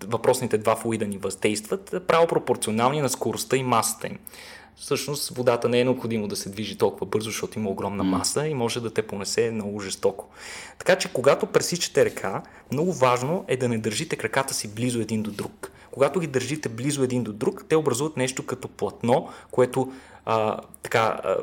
въпросните 0.08 0.58
два 0.58 0.75
флуида 0.75 1.08
ни 1.08 1.17
въздействат, 1.17 1.93
е 1.93 1.99
право 1.99 2.27
пропорционални 2.27 3.01
на 3.01 3.10
скоростта 3.10 3.58
и 3.58 3.63
масата 3.63 4.08
им. 4.08 4.17
Всъщност 4.75 5.29
водата 5.29 5.69
не 5.69 5.79
е 5.79 5.84
необходимо 5.84 6.27
да 6.27 6.36
се 6.36 6.49
движи 6.49 6.77
толкова 6.77 7.05
бързо, 7.05 7.29
защото 7.29 7.60
има 7.60 7.69
огромна 7.69 8.03
маса 8.03 8.47
и 8.47 8.53
може 8.53 8.81
да 8.81 8.93
те 8.93 9.01
понесе 9.01 9.51
много 9.51 9.79
жестоко. 9.79 10.29
Така 10.79 10.95
че 10.95 11.13
когато 11.13 11.45
пресичате 11.45 12.05
река, 12.05 12.41
много 12.71 12.93
важно 12.93 13.45
е 13.47 13.58
да 13.58 13.69
не 13.69 13.77
държите 13.77 14.15
краката 14.15 14.53
си 14.53 14.75
близо 14.75 14.99
един 14.99 15.21
до 15.21 15.31
друг. 15.31 15.71
Когато 15.91 16.19
ги 16.19 16.27
държите 16.27 16.69
близо 16.69 17.03
един 17.03 17.23
до 17.23 17.34
друг, 17.34 17.65
те 17.69 17.75
образуват 17.75 18.17
нещо 18.17 18.45
като 18.45 18.67
платно, 18.67 19.29
което 19.51 19.93
а, 20.25 20.60
така 20.84 21.19
а, 21.23 21.36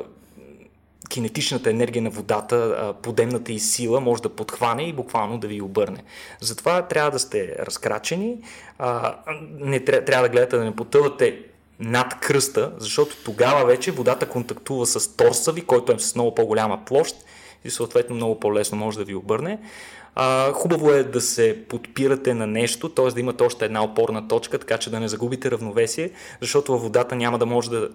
кинетичната 1.09 1.69
енергия 1.69 2.01
на 2.01 2.09
водата, 2.09 2.93
подемната 3.01 3.51
и 3.51 3.59
сила 3.59 3.99
може 3.99 4.21
да 4.21 4.29
подхване 4.29 4.83
и 4.83 4.93
буквално 4.93 5.37
да 5.37 5.47
ви 5.47 5.61
обърне. 5.61 6.03
Затова 6.41 6.81
трябва 6.81 7.11
да 7.11 7.19
сте 7.19 7.55
разкрачени, 7.59 8.37
не, 9.59 9.79
трябва 9.79 10.23
да 10.23 10.29
гледате 10.29 10.57
да 10.57 10.63
не 10.63 10.75
потъвате 10.75 11.39
над 11.79 12.19
кръста, 12.19 12.71
защото 12.77 13.15
тогава 13.25 13.65
вече 13.65 13.91
водата 13.91 14.29
контактува 14.29 14.85
с 14.85 15.15
торса 15.15 15.51
ви, 15.51 15.61
който 15.61 15.91
е 15.91 15.99
с 15.99 16.15
много 16.15 16.35
по-голяма 16.35 16.85
площ. 16.85 17.15
и 17.65 17.69
съответно 17.69 18.15
много 18.15 18.39
по-лесно 18.39 18.77
може 18.77 18.97
да 18.97 19.03
ви 19.03 19.15
обърне. 19.15 19.59
Хубаво 20.53 20.91
е 20.91 21.03
да 21.03 21.21
се 21.21 21.57
подпирате 21.69 22.33
на 22.33 22.47
нещо, 22.47 22.89
т.е. 22.89 23.07
да 23.07 23.19
имате 23.19 23.43
още 23.43 23.65
една 23.65 23.83
опорна 23.83 24.27
точка, 24.27 24.59
така 24.59 24.77
че 24.77 24.89
да 24.89 24.99
не 24.99 25.07
загубите 25.07 25.51
равновесие, 25.51 26.11
защото 26.41 26.71
във 26.71 26.81
водата 26.81 27.15
няма 27.15 27.37
да 27.37 27.45
може 27.45 27.69
да 27.69 27.89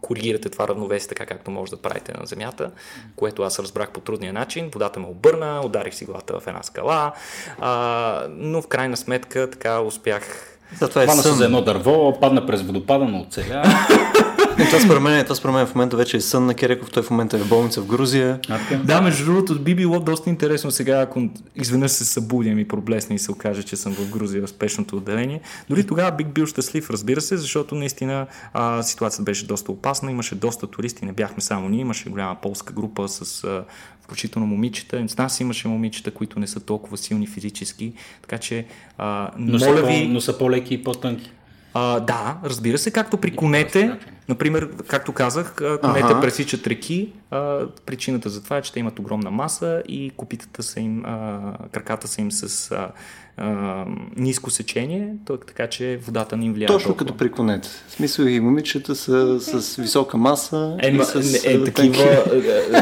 коригирате 0.00 0.48
това 0.48 0.68
равновесие 0.68 1.08
така, 1.08 1.26
както 1.26 1.50
може 1.50 1.70
да 1.70 1.76
правите 1.76 2.12
на 2.20 2.26
земята, 2.26 2.70
което 3.16 3.42
аз 3.42 3.58
разбрах 3.58 3.90
по 3.90 4.00
трудния 4.00 4.32
начин. 4.32 4.70
Водата 4.72 5.00
ме 5.00 5.06
обърна, 5.06 5.60
ударих 5.64 5.94
си 5.94 6.04
главата 6.04 6.40
в 6.40 6.46
една 6.46 6.62
скала, 6.62 7.12
а, 7.58 8.26
но 8.30 8.62
в 8.62 8.66
крайна 8.66 8.96
сметка 8.96 9.50
така 9.50 9.80
успях 9.80 10.46
това 10.78 11.02
е 11.02 11.04
Хвана 11.04 11.22
се 11.22 11.32
за 11.32 11.44
едно 11.44 11.62
дърво, 11.62 12.20
падна 12.20 12.46
през 12.46 12.62
водопада, 12.62 13.04
но 13.04 13.20
оцеля. 13.20 13.62
Това 14.66 14.80
според 14.80 15.02
мен, 15.02 15.24
това 15.24 15.34
според 15.34 15.54
мен 15.54 15.66
в 15.66 15.74
момента 15.74 15.96
вече 15.96 16.16
е 16.16 16.20
сън 16.20 16.46
на 16.46 16.54
Кереков, 16.54 16.90
той 16.90 17.02
в 17.02 17.10
момента 17.10 17.36
е 17.36 17.40
в 17.40 17.48
болница 17.48 17.80
в 17.80 17.86
Грузия. 17.86 18.40
Да, 18.84 19.00
между 19.00 19.24
другото 19.24 19.60
би 19.60 19.74
било 19.74 20.00
доста 20.00 20.30
интересно 20.30 20.70
сега, 20.70 21.00
ако 21.00 21.28
изведнъж 21.56 21.90
се 21.90 22.04
събудям 22.04 22.58
и 22.58 22.68
проблесна 22.68 23.14
и 23.14 23.18
се 23.18 23.32
окаже, 23.32 23.62
че 23.62 23.76
съм 23.76 23.94
в 23.94 24.10
Грузия 24.10 24.46
в 24.46 24.50
спешното 24.50 24.96
отделение. 24.96 25.40
Дори 25.68 25.86
тогава 25.86 26.16
бих 26.16 26.26
бил 26.26 26.46
щастлив, 26.46 26.90
разбира 26.90 27.20
се, 27.20 27.36
защото 27.36 27.74
наистина 27.74 28.26
а, 28.52 28.82
ситуацията 28.82 29.22
беше 29.22 29.46
доста 29.46 29.72
опасна, 29.72 30.10
имаше 30.10 30.34
доста 30.34 30.66
туристи, 30.66 31.04
не 31.04 31.12
бяхме 31.12 31.42
само 31.42 31.68
ние, 31.68 31.80
имаше 31.80 32.10
голяма 32.10 32.36
полска 32.42 32.72
група 32.72 33.08
с 33.08 33.44
а, 33.44 33.64
включително 34.02 34.46
момичета. 34.46 35.04
С 35.08 35.16
нас 35.16 35.40
имаше 35.40 35.68
момичета, 35.68 36.10
които 36.10 36.38
не 36.38 36.46
са 36.46 36.60
толкова 36.60 36.96
силни 36.96 37.26
физически, 37.26 37.92
така 38.22 38.38
че 38.38 38.66
а, 38.98 39.30
но, 39.38 39.58
моля 39.58 39.76
са 39.76 39.86
ви... 39.86 40.04
по, 40.04 40.12
но 40.12 40.20
са 40.20 40.38
по-леки 40.38 40.74
и 40.74 40.84
по-тънки. 40.84 41.30
А, 41.74 42.00
да, 42.00 42.38
разбира 42.44 42.78
се, 42.78 42.90
както 42.90 43.16
при 43.16 43.36
конете, 43.36 43.98
например, 44.28 44.68
както 44.86 45.12
казах, 45.12 45.54
конете 45.80 46.12
ага. 46.12 46.20
пресичат 46.20 46.66
реки, 46.66 47.12
а, 47.30 47.66
причината 47.86 48.28
за 48.28 48.42
това 48.42 48.56
е, 48.56 48.62
че 48.62 48.72
те 48.72 48.80
имат 48.80 48.98
огромна 48.98 49.30
маса 49.30 49.82
и 49.88 50.10
копитата 50.16 50.62
са 50.62 50.80
им, 50.80 51.04
а, 51.04 51.40
краката 51.72 52.08
са 52.08 52.20
им 52.20 52.32
с 52.32 52.70
а, 52.70 52.88
а, 53.36 53.84
ниско 54.16 54.50
сечение, 54.50 55.14
така 55.46 55.66
че 55.66 56.00
водата 56.02 56.36
не 56.36 56.44
им 56.44 56.54
влияе. 56.54 56.66
Точно 56.66 56.88
толкова. 56.88 57.06
като 57.06 57.18
при 57.18 57.32
конете. 57.32 57.68
В 57.88 57.92
смисъл 57.92 58.24
и 58.24 58.40
момичета 58.40 58.94
са 58.94 59.40
с 59.40 59.76
висока 59.76 60.16
маса. 60.16 60.76
Е, 60.82 60.90
и 60.90 61.04
с, 61.04 61.44
е, 61.44 61.52
е, 61.52 61.64
такива, 61.64 62.24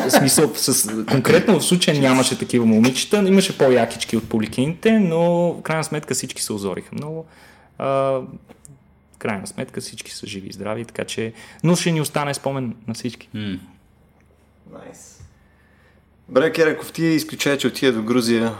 е, 0.06 0.10
смисъл, 0.10 0.50
с, 0.54 1.04
конкретно 1.04 1.60
в 1.60 1.64
случая 1.64 2.00
нямаше 2.00 2.38
такива 2.38 2.66
момичета, 2.66 3.16
имаше 3.16 3.58
по-якички 3.58 4.16
от 4.16 4.28
поликините, 4.28 4.98
но 4.98 5.52
в 5.52 5.62
крайна 5.62 5.84
сметка 5.84 6.14
всички 6.14 6.42
се 6.42 6.52
озориха 6.52 6.88
много. 6.92 7.26
А, 7.78 8.20
крайна 9.18 9.46
сметка 9.46 9.80
всички 9.80 10.10
са 10.10 10.26
живи 10.26 10.48
и 10.48 10.52
здрави, 10.52 10.84
така 10.84 11.04
че, 11.04 11.32
но 11.64 11.76
ще 11.76 11.90
ни 11.90 12.00
остане 12.00 12.34
спомен 12.34 12.76
на 12.86 12.94
всички. 12.94 13.28
Найс. 13.34 13.58
Nice. 14.72 15.18
Бре, 16.28 16.52
Кереков, 16.52 16.92
ти 16.92 17.04
изключая, 17.04 17.58
че 17.58 17.66
отида 17.66 17.92
до 17.92 18.02
Грузия. 18.02 18.54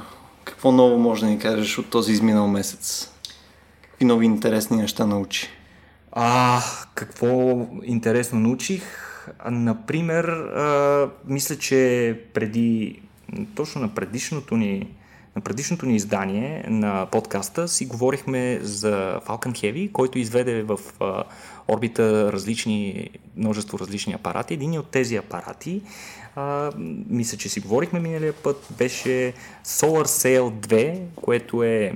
Какво 0.44 0.72
ново 0.72 0.98
може 0.98 1.20
да 1.20 1.26
ни 1.26 1.38
кажеш 1.38 1.78
от 1.78 1.90
този 1.90 2.12
изминал 2.12 2.48
месец? 2.48 3.12
Какви 3.82 4.04
нови 4.04 4.26
интересни 4.26 4.76
неща 4.76 5.06
научи? 5.06 5.48
А, 6.12 6.60
какво 6.94 7.66
интересно 7.84 8.40
научих? 8.40 8.82
Например, 9.50 10.24
а, 10.24 11.10
мисля, 11.26 11.56
че 11.56 12.20
преди, 12.34 13.00
точно 13.54 13.80
на 13.80 13.94
предишното 13.94 14.56
ни 14.56 14.88
на 15.38 15.42
предишното 15.42 15.86
ни 15.86 15.96
издание 15.96 16.64
на 16.68 17.06
подкаста 17.06 17.68
си 17.68 17.86
говорихме 17.86 18.58
за 18.62 19.20
Falcon 19.26 19.52
Heavy, 19.52 19.92
който 19.92 20.18
изведе 20.18 20.62
в 20.62 20.78
орбита 21.68 22.32
различни, 22.32 23.10
множество 23.36 23.78
различни 23.78 24.12
апарати. 24.12 24.54
Един 24.54 24.78
от 24.78 24.86
тези 24.86 25.16
апарати, 25.16 25.82
а, 26.36 26.70
мисля, 27.08 27.38
че 27.38 27.48
си 27.48 27.60
говорихме 27.60 28.00
миналия 28.00 28.32
път, 28.32 28.66
беше 28.78 29.32
Solar 29.66 30.04
Sail 30.04 30.50
2, 30.50 31.00
което 31.16 31.62
е 31.62 31.92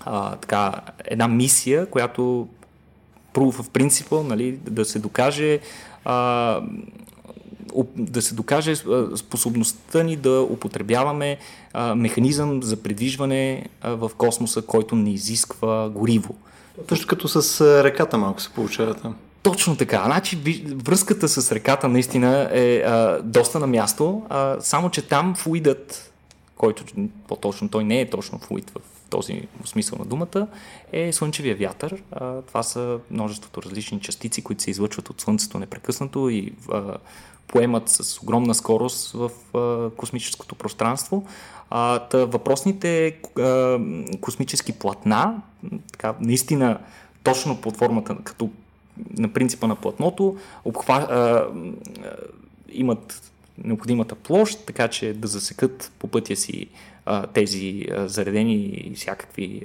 а, 0.00 0.36
така, 0.36 0.74
една 1.04 1.28
мисия, 1.28 1.86
която 1.86 2.48
в 3.36 3.70
принципа 3.72 4.22
нали, 4.22 4.52
да 4.52 4.84
се 4.84 4.98
докаже 4.98 5.60
а, 6.04 6.60
да 7.96 8.22
се 8.22 8.34
докаже 8.34 8.76
способността 9.16 10.02
ни 10.02 10.16
да 10.16 10.40
употребяваме 10.50 11.38
механизъм 11.96 12.62
за 12.62 12.76
придвижване 12.76 13.66
в 13.84 14.10
космоса, 14.18 14.62
който 14.62 14.96
не 14.96 15.12
изисква 15.12 15.88
гориво. 15.88 16.34
Точно 16.86 17.06
като 17.06 17.28
с 17.28 17.60
реката 17.84 18.18
малко 18.18 18.40
се 18.40 18.50
получава 18.50 18.94
там. 18.94 19.16
Точно 19.42 19.76
така. 19.76 20.02
Значи, 20.04 20.38
връзката 20.84 21.28
с 21.28 21.52
реката 21.52 21.88
наистина 21.88 22.50
е 22.52 22.76
а, 22.76 23.20
доста 23.22 23.58
на 23.60 23.66
място, 23.66 24.22
а, 24.28 24.56
само 24.60 24.90
че 24.90 25.02
там 25.02 25.34
флуидът, 25.36 26.12
който 26.56 26.84
по-точно 27.28 27.68
той 27.68 27.84
не 27.84 28.00
е 28.00 28.10
точно 28.10 28.38
флуид 28.38 28.70
в 28.70 28.91
този 29.12 29.42
смисъл 29.64 29.98
на 29.98 30.04
думата, 30.04 30.46
е 30.92 31.12
слънчевия 31.12 31.56
вятър. 31.56 32.02
А, 32.12 32.42
това 32.42 32.62
са 32.62 32.98
множеството 33.10 33.62
различни 33.62 34.00
частици, 34.00 34.42
които 34.42 34.62
се 34.62 34.70
излъчват 34.70 35.10
от 35.10 35.20
Слънцето 35.20 35.58
непрекъснато 35.58 36.28
и 36.28 36.52
а, 36.72 36.96
поемат 37.48 37.88
с 37.88 38.22
огромна 38.22 38.54
скорост 38.54 39.12
в 39.12 39.30
а, 39.54 39.90
космическото 39.96 40.54
пространство. 40.54 41.26
А, 41.70 41.98
та, 41.98 42.24
въпросните 42.24 43.16
а, 43.38 43.78
космически 44.20 44.72
платна, 44.72 45.42
така, 45.92 46.14
наистина 46.20 46.78
точно 47.22 47.60
под 47.60 47.76
формата, 47.76 48.16
като 48.24 48.50
на 49.18 49.32
принципа 49.32 49.66
на 49.66 49.76
платното, 49.76 50.36
обхва, 50.64 50.94
а, 50.94 51.16
а, 51.16 51.46
имат 52.72 53.32
необходимата 53.64 54.14
площ, 54.14 54.66
така 54.66 54.88
че 54.88 55.12
да 55.12 55.28
засекат 55.28 55.92
по 55.98 56.08
пътя 56.08 56.36
си 56.36 56.66
тези 57.32 57.86
заредени 57.96 58.92
всякакви 58.96 59.62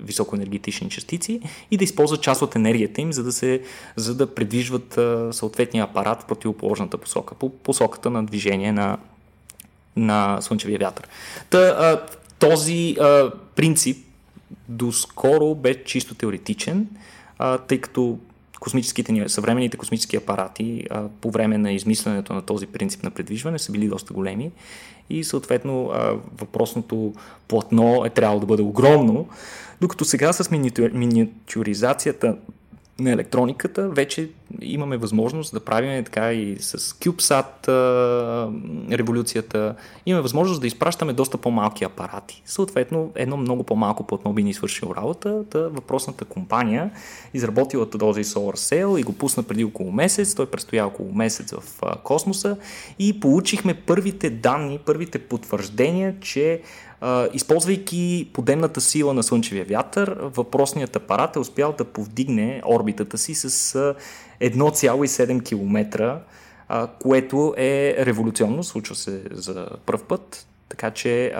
високоенергетични 0.00 0.90
частици 0.90 1.40
и 1.70 1.76
да 1.76 1.84
използват 1.84 2.22
част 2.22 2.42
от 2.42 2.56
енергията 2.56 3.00
им, 3.00 3.12
за 3.12 3.24
да, 3.24 3.32
се, 3.32 3.62
за 3.96 4.14
да 4.14 4.34
предвижват 4.34 4.98
съответния 5.34 5.84
апарат 5.84 6.22
в 6.22 6.26
противоположната 6.26 6.98
посока, 6.98 7.34
по 7.34 7.50
посоката 7.50 8.10
на 8.10 8.24
движение 8.26 8.72
на, 8.72 8.98
на 9.96 10.40
слънчевия 10.40 10.78
вятър. 10.78 11.08
Та, 11.50 12.00
този 12.38 12.96
принцип 13.56 14.06
доскоро 14.68 15.54
бе 15.54 15.84
чисто 15.84 16.14
теоретичен, 16.14 16.86
тъй 17.68 17.78
като 17.78 18.18
космическите 18.60 19.12
ни, 19.12 19.28
съвременните 19.28 19.76
космически 19.76 20.16
апарати 20.16 20.86
по 21.20 21.30
време 21.30 21.58
на 21.58 21.72
измисленето 21.72 22.32
на 22.34 22.42
този 22.42 22.66
принцип 22.66 23.02
на 23.02 23.10
предвижване 23.10 23.58
са 23.58 23.72
били 23.72 23.88
доста 23.88 24.12
големи 24.12 24.50
и 25.10 25.24
съответно 25.24 25.90
въпросното 26.40 27.14
платно 27.48 28.04
е 28.04 28.10
трябвало 28.10 28.40
да 28.40 28.46
бъде 28.46 28.62
огромно, 28.62 29.28
докато 29.80 30.04
сега 30.04 30.32
с 30.32 30.50
миниатюризацията 30.92 32.36
на 33.00 33.10
електрониката 33.10 33.88
вече 33.88 34.30
имаме 34.60 34.96
възможност 34.96 35.54
да 35.54 35.60
правим 35.60 36.04
така 36.04 36.32
и 36.32 36.56
с 36.60 36.78
CubeSat 36.78 37.68
революцията. 38.98 39.74
Имаме 40.06 40.22
възможност 40.22 40.60
да 40.60 40.66
изпращаме 40.66 41.12
доста 41.12 41.38
по-малки 41.38 41.84
апарати. 41.84 42.42
Съответно, 42.46 43.12
едно 43.14 43.36
много 43.36 43.62
по-малко 43.62 44.06
платно 44.06 44.32
би 44.32 44.42
ни 44.42 44.54
свършил 44.54 44.94
работа. 44.96 45.44
Та 45.50 45.58
въпросната 45.58 46.24
компания 46.24 46.90
изработила 47.34 47.90
този 47.90 48.24
Solar 48.24 48.56
Sail 48.56 49.00
и 49.00 49.02
го 49.02 49.12
пусна 49.12 49.42
преди 49.42 49.64
около 49.64 49.92
месец. 49.92 50.34
Той 50.34 50.46
престоя 50.46 50.86
около 50.86 51.12
месец 51.12 51.52
в 51.52 51.82
космоса 52.02 52.56
и 52.98 53.20
получихме 53.20 53.74
първите 53.74 54.30
данни, 54.30 54.78
първите 54.86 55.18
потвърждения, 55.18 56.14
че 56.20 56.62
използвайки 57.32 58.30
подемната 58.32 58.80
сила 58.80 59.14
на 59.14 59.22
слънчевия 59.22 59.64
вятър, 59.64 60.16
въпросният 60.20 60.96
апарат 60.96 61.36
е 61.36 61.38
успял 61.38 61.74
да 61.78 61.84
повдигне 61.84 62.62
орбитата 62.66 63.18
си 63.18 63.34
с 63.34 63.48
1,7 64.40 65.44
км, 65.44 66.18
което 67.00 67.54
е 67.56 67.96
революционно, 67.98 68.64
случва 68.64 68.94
се 68.94 69.22
за 69.30 69.68
първ 69.86 70.04
път, 70.08 70.46
така 70.68 70.90
че 70.90 71.34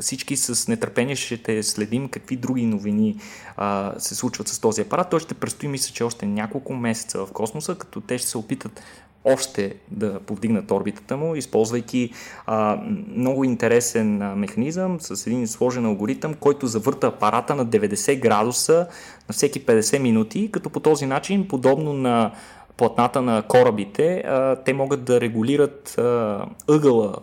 всички 0.00 0.36
с 0.36 0.68
нетърпение 0.68 1.16
ще 1.16 1.62
следим 1.62 2.08
какви 2.08 2.36
други 2.36 2.66
новини 2.66 3.16
а, 3.56 3.94
се 3.98 4.14
случват 4.14 4.48
с 4.48 4.58
този 4.58 4.80
апарат. 4.80 5.10
Той 5.10 5.20
ще 5.20 5.34
предстои, 5.34 5.68
мисля, 5.68 5.94
че 5.94 6.04
още 6.04 6.26
няколко 6.26 6.74
месеца 6.74 7.26
в 7.26 7.32
космоса, 7.32 7.74
като 7.74 8.00
те 8.00 8.18
ще 8.18 8.28
се 8.28 8.38
опитат 8.38 8.82
още 9.24 9.74
да 9.90 10.20
повдигнат 10.20 10.70
орбитата 10.70 11.16
му, 11.16 11.34
използвайки 11.34 12.10
а, 12.46 12.78
много 13.16 13.44
интересен 13.44 14.22
а, 14.22 14.36
механизъм 14.36 15.00
с 15.00 15.26
един 15.26 15.48
сложен 15.48 15.86
алгоритъм, 15.86 16.34
който 16.34 16.66
завърта 16.66 17.06
апарата 17.06 17.54
на 17.54 17.66
90 17.66 18.20
градуса 18.20 18.86
на 19.28 19.32
всеки 19.32 19.66
50 19.66 19.98
минути, 19.98 20.50
като 20.52 20.70
по 20.70 20.80
този 20.80 21.06
начин, 21.06 21.48
подобно 21.48 21.92
на 21.92 22.32
платната 22.76 23.22
на 23.22 23.42
корабите, 23.42 24.18
а, 24.18 24.56
те 24.56 24.72
могат 24.72 25.04
да 25.04 25.20
регулират 25.20 25.98
а, 25.98 26.44
ъгъла 26.68 27.16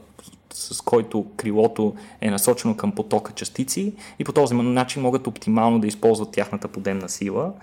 с 0.54 0.82
който 0.82 1.26
крилото 1.38 1.96
е 2.22 2.32
насочено 2.32 2.78
към 2.78 2.92
потока 2.92 3.32
частици 3.34 3.94
и 4.20 4.24
по 4.24 4.32
този 4.32 4.56
начин 4.56 5.02
могат 5.02 5.28
оптимално 5.28 5.80
да 5.80 5.88
използват 5.88 6.32
тяхната 6.32 6.68
подемна 6.68 7.10
сила. 7.10 7.54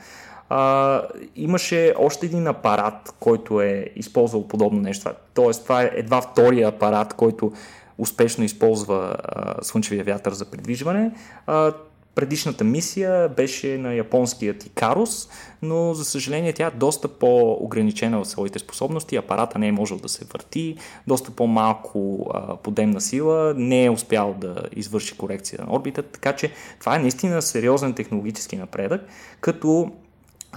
А, 0.57 1.03
имаше 1.37 1.95
още 1.99 2.27
един 2.27 2.47
апарат, 2.47 3.15
който 3.21 3.61
е 3.61 3.87
използвал 3.97 4.49
подобно 4.49 4.81
нещо. 4.81 5.11
Тоест, 5.35 5.63
това 5.63 5.83
е 5.83 5.91
едва 5.95 6.21
втория 6.21 6.69
апарат, 6.69 7.15
който 7.15 7.53
успешно 7.99 8.45
използва 8.45 9.17
а, 9.25 9.65
слънчевия 9.65 10.05
вятър 10.05 10.33
за 10.33 10.45
придвижване. 10.45 11.11
А, 11.47 11.73
Предишната 12.15 12.65
мисия 12.65 13.29
беше 13.29 13.79
на 13.79 13.95
японският 13.95 14.67
Икарус, 14.67 15.29
но 15.63 15.95
за 15.95 16.05
съжаление 16.05 16.53
тя 16.53 16.67
е 16.67 16.71
доста 16.71 17.09
по-ограничена 17.09 18.19
в 18.19 18.29
своите 18.29 18.59
способности. 18.59 19.17
Апарата 19.17 19.59
не 19.59 19.69
е 19.69 19.73
можел 19.73 19.97
да 19.97 20.09
се 20.09 20.25
върти, 20.25 20.77
доста 21.07 21.31
по-малко 21.31 22.31
а, 22.35 22.57
подемна 22.57 23.01
сила, 23.01 23.55
не 23.57 23.85
е 23.85 23.91
успял 23.91 24.35
да 24.39 24.57
извърши 24.77 25.17
корекция 25.17 25.59
на 25.67 25.75
орбитата, 25.75 26.09
така 26.13 26.37
че 26.37 26.51
това 26.81 26.97
е 26.97 26.99
наистина 26.99 27.43
сериозен 27.43 27.95
технологически 27.95 28.57
напредък, 28.57 29.07
като 29.41 29.93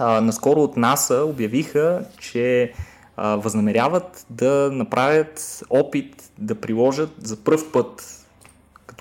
наскоро 0.00 0.62
от 0.62 0.76
НАСА 0.76 1.24
обявиха, 1.24 2.04
че 2.20 2.72
а, 3.16 3.36
възнамеряват 3.36 4.26
да 4.30 4.70
направят 4.72 5.62
опит 5.70 6.30
да 6.38 6.54
приложат 6.54 7.10
за 7.22 7.36
първ 7.36 7.72
път 7.72 8.18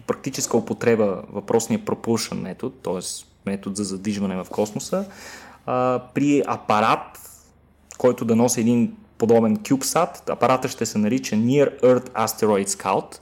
практическа 0.08 0.58
употреба 0.58 1.24
въпросния 1.32 1.80
propulsion 1.80 2.42
метод, 2.42 2.76
т.е. 2.84 3.00
метод 3.46 3.76
за 3.76 3.84
задвижване 3.84 4.44
в 4.44 4.50
космоса, 4.50 5.06
а, 5.66 6.02
при 6.14 6.44
апарат, 6.48 7.20
който 7.98 8.26
да 8.26 8.36
носи 8.36 8.62
един 8.62 8.94
подобен 9.18 9.58
CubeSat, 9.58 10.30
апаратът 10.30 10.72
ще 10.72 10.86
се 10.86 10.98
нарича 10.98 11.36
Near 11.36 11.82
Earth 11.82 12.10
Asteroid 12.10 12.68
Scout, 12.68 13.20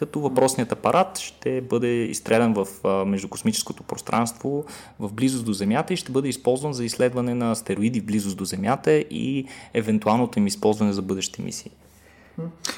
като 0.00 0.20
въпросният 0.20 0.72
апарат 0.72 1.18
ще 1.18 1.60
бъде 1.60 1.86
изстрелян 1.88 2.54
в 2.54 2.66
междукосмическото 3.06 3.82
пространство 3.82 4.64
в 5.00 5.12
близост 5.12 5.44
до 5.44 5.52
Земята 5.52 5.94
и 5.94 5.96
ще 5.96 6.12
бъде 6.12 6.28
използван 6.28 6.72
за 6.72 6.84
изследване 6.84 7.34
на 7.34 7.50
астероиди 7.50 8.00
в 8.00 8.04
близост 8.04 8.36
до 8.36 8.44
Земята 8.44 8.92
и 8.92 9.44
евентуалното 9.74 10.38
им 10.38 10.46
използване 10.46 10.92
за 10.92 11.02
бъдещи 11.02 11.42
мисии. 11.42 11.70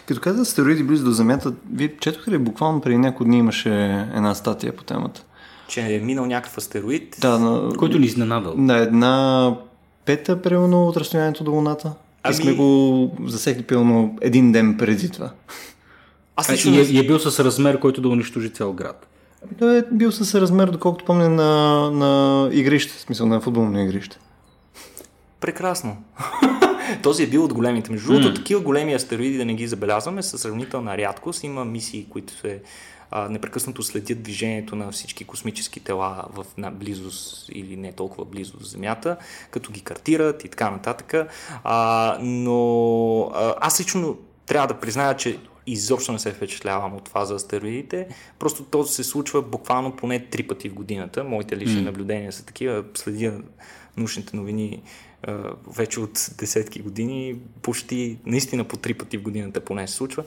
Като 0.06 0.20
каза 0.20 0.42
астероиди 0.42 0.82
близо 0.82 1.04
до 1.04 1.10
Земята, 1.10 1.52
вие 1.72 1.96
четохте 1.96 2.30
ли 2.30 2.38
буквално 2.38 2.80
преди 2.80 2.98
няколко 2.98 3.24
дни 3.24 3.38
имаше 3.38 3.70
една 4.14 4.34
статия 4.34 4.76
по 4.76 4.84
темата? 4.84 5.24
Че 5.68 5.94
е 5.94 5.98
минал 5.98 6.26
някакъв 6.26 6.58
астероид, 6.58 7.16
Да, 7.20 7.38
на, 7.38 7.72
Който 7.76 7.98
ни 7.98 8.06
изненадал. 8.06 8.54
на 8.56 8.76
една 8.76 9.56
пета, 10.04 10.42
примерно, 10.42 10.86
от 10.86 10.96
разстоянието 10.96 11.44
до 11.44 11.50
Луната. 11.50 11.92
Ами- 12.22 12.32
И 12.32 12.36
сме 12.36 12.52
го 12.52 13.10
засекли, 13.26 13.62
примерно, 13.62 14.16
един 14.20 14.52
ден 14.52 14.76
преди 14.78 15.10
това. 15.10 15.30
Аз 16.36 16.48
А, 16.48 16.52
лично 16.52 16.74
и, 16.74 16.80
е, 16.80 16.82
и 16.82 16.98
е 16.98 17.06
бил 17.06 17.18
с 17.18 17.44
размер, 17.44 17.78
който 17.78 18.00
да 18.00 18.08
унищожи 18.08 18.50
цял 18.50 18.72
град. 18.72 19.06
Ами 19.44 19.58
той 19.58 19.78
е 19.78 19.82
бил 19.92 20.12
с 20.12 20.40
размер, 20.40 20.68
доколкото 20.68 21.04
помня, 21.04 21.28
на, 21.28 21.90
на 21.90 22.48
игрище, 22.52 22.92
в 22.92 23.00
смисъл 23.00 23.26
на 23.26 23.40
футболно 23.40 23.80
игрище. 23.80 24.18
Прекрасно. 25.40 25.96
Този 27.02 27.22
е 27.22 27.26
бил 27.26 27.44
от 27.44 27.54
големите. 27.54 27.92
Между 27.92 28.12
другото, 28.12 28.34
такива 28.34 28.60
големи 28.60 28.94
астероиди 28.94 29.38
да 29.38 29.44
не 29.44 29.54
ги 29.54 29.66
забелязваме 29.66 30.22
със 30.22 30.40
сравнителна 30.40 30.98
рядкост. 30.98 31.44
Има 31.44 31.64
мисии, 31.64 32.06
които 32.10 32.32
се 32.32 32.60
а, 33.10 33.28
непрекъснато 33.28 33.82
следят 33.82 34.22
движението 34.22 34.76
на 34.76 34.92
всички 34.92 35.24
космически 35.24 35.80
тела 35.80 36.24
в 36.32 36.46
на 36.56 36.70
близост 36.70 37.48
или 37.52 37.76
не 37.76 37.92
толкова 37.92 38.24
близо 38.24 38.56
до 38.56 38.64
Земята, 38.64 39.16
като 39.50 39.72
ги 39.72 39.80
картират 39.80 40.44
и 40.44 40.48
така 40.48 40.70
нататък. 40.70 41.14
А, 41.64 42.18
но 42.20 43.20
а, 43.34 43.54
аз 43.60 43.80
лично 43.80 44.18
трябва 44.46 44.68
да 44.68 44.80
призная, 44.80 45.16
че 45.16 45.38
изобщо 45.66 46.12
не 46.12 46.18
се 46.18 46.32
впечатлявам 46.32 46.94
от 46.96 47.04
това 47.04 47.24
за 47.24 47.34
астероидите. 47.34 48.08
Просто 48.38 48.62
то 48.62 48.84
се 48.84 49.04
случва 49.04 49.42
буквално 49.42 49.96
поне 49.96 50.26
три 50.26 50.42
пъти 50.42 50.68
в 50.68 50.74
годината. 50.74 51.24
Моите 51.24 51.56
лични 51.56 51.80
mm. 51.80 51.84
наблюдения 51.84 52.32
са 52.32 52.44
такива. 52.44 52.84
Следя 52.94 53.40
научните 53.96 54.36
новини 54.36 54.82
вече 55.76 56.00
от 56.00 56.30
десетки 56.38 56.80
години. 56.80 57.36
Почти 57.62 58.18
наистина 58.26 58.64
по 58.64 58.76
три 58.76 58.94
пъти 58.94 59.18
в 59.18 59.22
годината 59.22 59.60
поне 59.60 59.88
се 59.88 59.94
случва. 59.94 60.24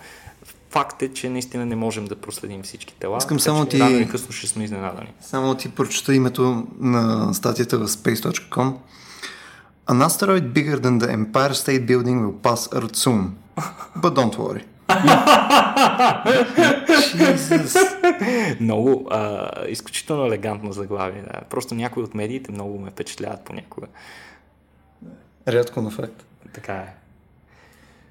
Факт 0.70 1.02
е, 1.02 1.14
че 1.14 1.30
наистина 1.30 1.66
не 1.66 1.76
можем 1.76 2.06
да 2.06 2.16
проследим 2.16 2.64
всички 2.64 2.96
тела. 2.96 3.18
Искам 3.18 3.38
така 3.38 3.44
само 3.44 3.66
че 3.66 3.70
ти- 3.70 3.80
Рано 3.80 3.96
или 3.96 4.10
късно 4.10 4.32
ще 4.32 4.48
сме 4.48 4.64
изненадани. 4.64 5.14
Само 5.22 5.56
ти 5.56 5.70
прочета 5.70 6.16
името 6.16 6.68
на 6.80 7.34
статията 7.34 7.78
в 7.78 7.88
space.com. 7.88 8.74
An 9.88 10.08
asteroid 10.10 10.52
bigger 10.52 10.80
than 10.80 11.00
the 11.00 11.10
Empire 11.16 11.54
State 11.54 11.86
Building 11.86 12.18
will 12.26 12.38
pass 12.42 12.62
Earth 12.74 12.96
soon. 12.96 13.22
But 13.98 14.14
don't 14.14 14.38
worry. 14.38 14.64
Jesus. 17.16 17.78
Много, 18.60 19.08
а, 19.12 19.50
изключително 19.68 20.26
елегантно 20.26 20.72
заглавие. 20.72 21.22
Да. 21.22 21.42
Просто 21.50 21.76
някои 21.76 22.04
от 22.04 22.16
медиите 22.16 22.52
много 22.52 22.80
ме 22.80 22.92
впечатляват 22.92 23.42
понякога. 23.46 23.88
Рядко 25.48 25.82
на 25.82 25.92
факт. 25.92 26.26
Така 26.54 26.74
е. 26.74 26.94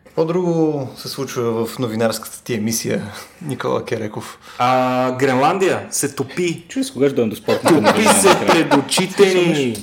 Какво 0.05 0.25
друго 0.25 0.89
се 0.97 1.09
случва 1.09 1.67
в 1.67 1.79
новинарската 1.79 2.43
ти 2.45 2.55
емисия, 2.55 3.03
Никола 3.43 3.85
Кереков? 3.85 4.39
А, 4.59 5.13
Гренландия 5.13 5.87
се 5.91 6.15
топи. 6.15 6.65
Чуй 6.69 6.85
с 6.85 6.91
кога 6.91 7.07
ще 7.07 7.15
дойдем 7.15 7.31
до 7.31 7.37
спортната 7.37 7.85
Топи 7.85 8.05
се 8.05 8.47
пред 8.47 8.75
очите 8.75 9.35
ни. 9.35 9.77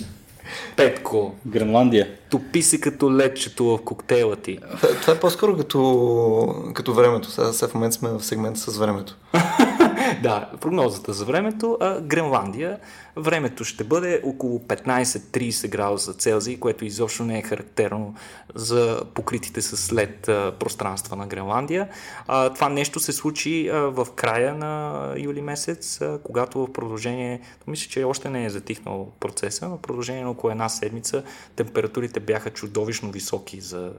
Петко, 0.76 1.36
Гренландия. 1.46 2.08
Топи 2.32 2.62
се 2.62 2.80
като 2.80 3.14
ледчето 3.14 3.66
в 3.66 3.78
коктейла 3.78 4.36
ти. 4.36 4.60
Това, 4.82 4.90
това 5.02 5.14
е 5.14 5.20
по-скоро 5.20 5.58
като, 5.58 6.72
като 6.74 6.94
времето. 6.94 7.32
Сега, 7.32 7.54
сега 7.54 7.70
в 7.70 7.74
момента 7.74 7.96
сме 7.98 8.10
в 8.10 8.24
сегмент 8.24 8.58
с 8.58 8.78
времето. 8.78 9.18
да, 10.24 10.50
прогнозата 10.62 11.14
за 11.14 11.26
времето. 11.26 11.78
А, 11.82 12.02
Гренландия, 12.02 12.80
времето 13.16 13.64
ще 13.64 13.84
бъде 13.84 14.22
около 14.24 14.60
15-30 14.60 15.70
градуса 15.70 16.14
Целзий, 16.14 16.60
което 16.60 16.86
изобщо 16.86 17.24
не 17.24 17.40
е 17.40 17.42
характерно 17.42 18.16
за 18.56 19.02
покритите 19.14 19.62
с 19.62 19.94
лед 19.94 20.28
а, 20.28 20.54
пространства 20.60 21.16
на 21.16 21.28
Гренландия. 21.28 21.90
А, 22.28 22.54
това 22.54 22.70
нещо 22.70 23.00
се 23.00 23.14
случи 23.14 23.70
а, 23.70 23.76
в 23.76 24.08
края 24.16 24.56
на 24.56 25.04
юли 25.18 25.42
месец, 25.42 26.02
а, 26.02 26.20
когато 26.24 26.60
в 26.60 26.74
продължение, 26.74 27.42
мисля, 27.68 27.90
че 27.90 28.04
още 28.04 28.30
не 28.30 28.46
е 28.46 28.50
затихнал 28.50 29.12
процеса, 29.20 29.70
но 29.70 29.78
в 29.78 29.82
продължение 29.82 30.24
на 30.24 30.32
около 30.32 30.52
една 30.52 30.70
седмица 30.70 31.24
температурите 31.56 32.20
бяха 32.20 32.50
чудовищно 32.50 33.12
високи 33.12 33.62
за 33.62 33.94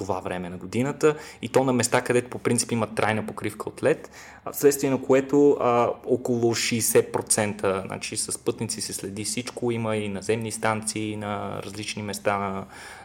това 0.00 0.20
време 0.20 0.48
на 0.48 0.56
годината 0.56 1.16
и 1.42 1.48
то 1.48 1.64
на 1.64 1.72
места, 1.72 2.00
където 2.00 2.30
по 2.30 2.38
принцип 2.38 2.72
има 2.72 2.94
трайна 2.94 3.26
покривка 3.26 3.68
от 3.68 3.82
лед, 3.82 4.10
вследствие 4.52 4.90
на 4.90 5.02
което 5.02 5.56
а, 5.60 5.90
около 6.06 6.54
60%, 6.54 7.86
значи 7.86 8.16
с 8.16 8.38
пътници 8.38 8.80
се 8.80 8.92
следи 8.92 9.24
всичко, 9.24 9.70
има 9.70 9.96
и 9.96 10.08
наземни 10.08 10.52
станции 10.52 11.16
на 11.16 11.60
различни 11.62 12.02
места 12.02 12.64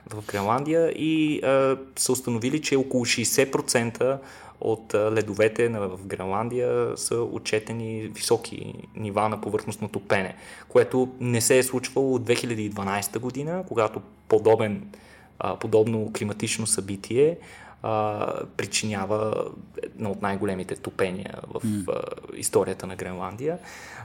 в 0.09 0.23
Гренландия 0.27 0.91
и 0.91 1.41
а, 1.43 1.77
са 1.95 2.11
установили, 2.11 2.61
че 2.61 2.75
около 2.75 3.05
60% 3.05 4.17
от 4.61 4.93
ледовете 4.93 5.69
в 5.69 5.99
Гренландия 6.05 6.97
са 6.97 7.15
отчетени 7.15 8.01
високи 8.01 8.73
нива 8.95 9.29
на 9.29 9.41
повърхностно 9.41 9.89
топене, 9.89 10.35
което 10.69 11.09
не 11.19 11.41
се 11.41 11.57
е 11.57 11.63
случвало 11.63 12.15
от 12.15 12.23
2012 12.23 13.19
година, 13.19 13.63
когато 13.67 14.01
подобен 14.27 14.91
а, 15.39 15.55
подобно 15.55 16.11
климатично 16.13 16.67
събитие 16.67 17.37
а, 17.83 18.27
причинява 18.57 19.45
едно 19.83 20.11
от 20.11 20.21
най-големите 20.21 20.75
топения 20.75 21.35
в 21.53 21.61
а, 21.89 22.01
историята 22.35 22.87
на 22.87 22.95
Гренландия. 22.95 23.57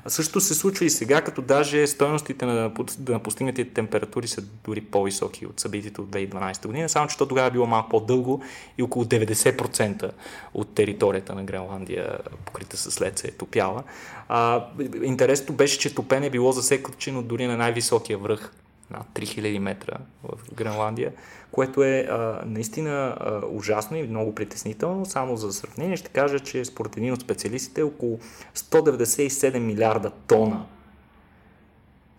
А 0.04 0.10
също 0.10 0.40
се 0.40 0.54
случва 0.54 0.84
и 0.84 0.90
сега, 0.90 1.20
като 1.20 1.42
даже 1.42 1.86
стоеностите 1.86 2.46
на, 2.46 2.72
на 3.08 3.18
постигнатите 3.18 3.74
температури 3.74 4.28
са 4.28 4.42
дори 4.64 4.80
по-високи 4.80 5.46
от 5.46 5.60
събитието 5.60 6.02
от 6.02 6.08
2012 6.08 6.66
година, 6.66 6.88
само 6.88 7.08
че 7.08 7.16
то 7.16 7.28
тогава 7.28 7.48
е 7.48 7.50
било 7.50 7.66
малко 7.66 7.88
по-дълго 7.88 8.42
и 8.78 8.82
около 8.82 9.04
90% 9.04 10.10
от 10.54 10.74
територията 10.74 11.34
на 11.34 11.44
Гренландия, 11.44 12.18
покрита 12.44 12.76
с 12.76 13.00
лед, 13.00 13.18
се 13.18 13.28
е 13.28 13.30
топяла. 13.30 13.82
А, 14.28 14.66
интересното 15.02 15.52
беше, 15.52 15.78
че 15.78 15.94
топене 15.94 16.26
е 16.26 16.30
било 16.30 16.52
засекочено 16.52 17.22
дори 17.22 17.46
на 17.46 17.56
най-високия 17.56 18.18
връх 18.18 18.52
над 18.90 19.06
3000 19.14 19.58
метра 19.58 19.96
в 20.22 20.54
Гренландия, 20.54 21.12
което 21.52 21.82
е 21.82 21.98
а, 22.10 22.42
наистина 22.46 23.16
а, 23.20 23.40
ужасно 23.46 23.96
и 23.96 24.02
много 24.02 24.34
притеснително. 24.34 25.06
Само 25.06 25.36
за 25.36 25.52
сравнение 25.52 25.96
ще 25.96 26.08
кажа, 26.08 26.40
че 26.40 26.64
според 26.64 26.96
един 26.96 27.12
от 27.12 27.20
специалистите 27.20 27.82
около 27.82 28.18
197 28.56 29.58
милиарда 29.58 30.10
тона 30.10 30.66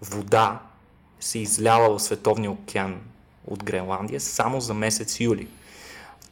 вода 0.01 0.59
се 1.19 1.39
излява 1.39 1.97
в 1.97 2.01
Световния 2.01 2.51
океан 2.51 3.01
от 3.47 3.63
Гренландия 3.63 4.19
само 4.19 4.61
за 4.61 4.73
месец 4.73 5.19
юли. 5.19 5.47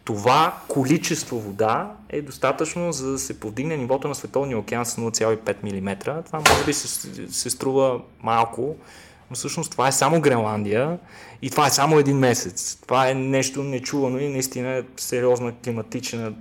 Това 0.04 0.58
количество 0.68 1.40
вода 1.40 1.92
е 2.10 2.22
достатъчно 2.22 2.92
за 2.92 3.12
да 3.12 3.20
се 3.20 3.40
повдигне 3.40 3.78
нивото 3.78 4.08
на 4.08 4.16
Световния 4.16 4.60
океан 4.60 4.86
с 4.86 4.96
0,5 4.96 5.64
мм. 5.64 6.24
Това 6.26 6.40
може 6.40 6.66
би 6.66 6.74
се, 6.74 6.88
се 7.34 7.50
струва 7.50 8.02
малко, 8.24 8.76
но 9.30 9.36
всъщност 9.36 9.72
това 9.72 9.88
е 9.88 9.92
само 9.92 10.22
Гренландия 10.22 11.00
и 11.42 11.50
това 11.50 11.68
е 11.68 11.70
само 11.70 12.00
един 12.00 12.18
месец. 12.18 12.78
Това 12.82 13.10
е 13.10 13.14
нещо 13.14 13.64
нечувано 13.64 14.20
и 14.20 14.30
наистина 14.30 14.70
е 14.70 14.84
сериозна 14.98 15.54
климатична 15.64 16.34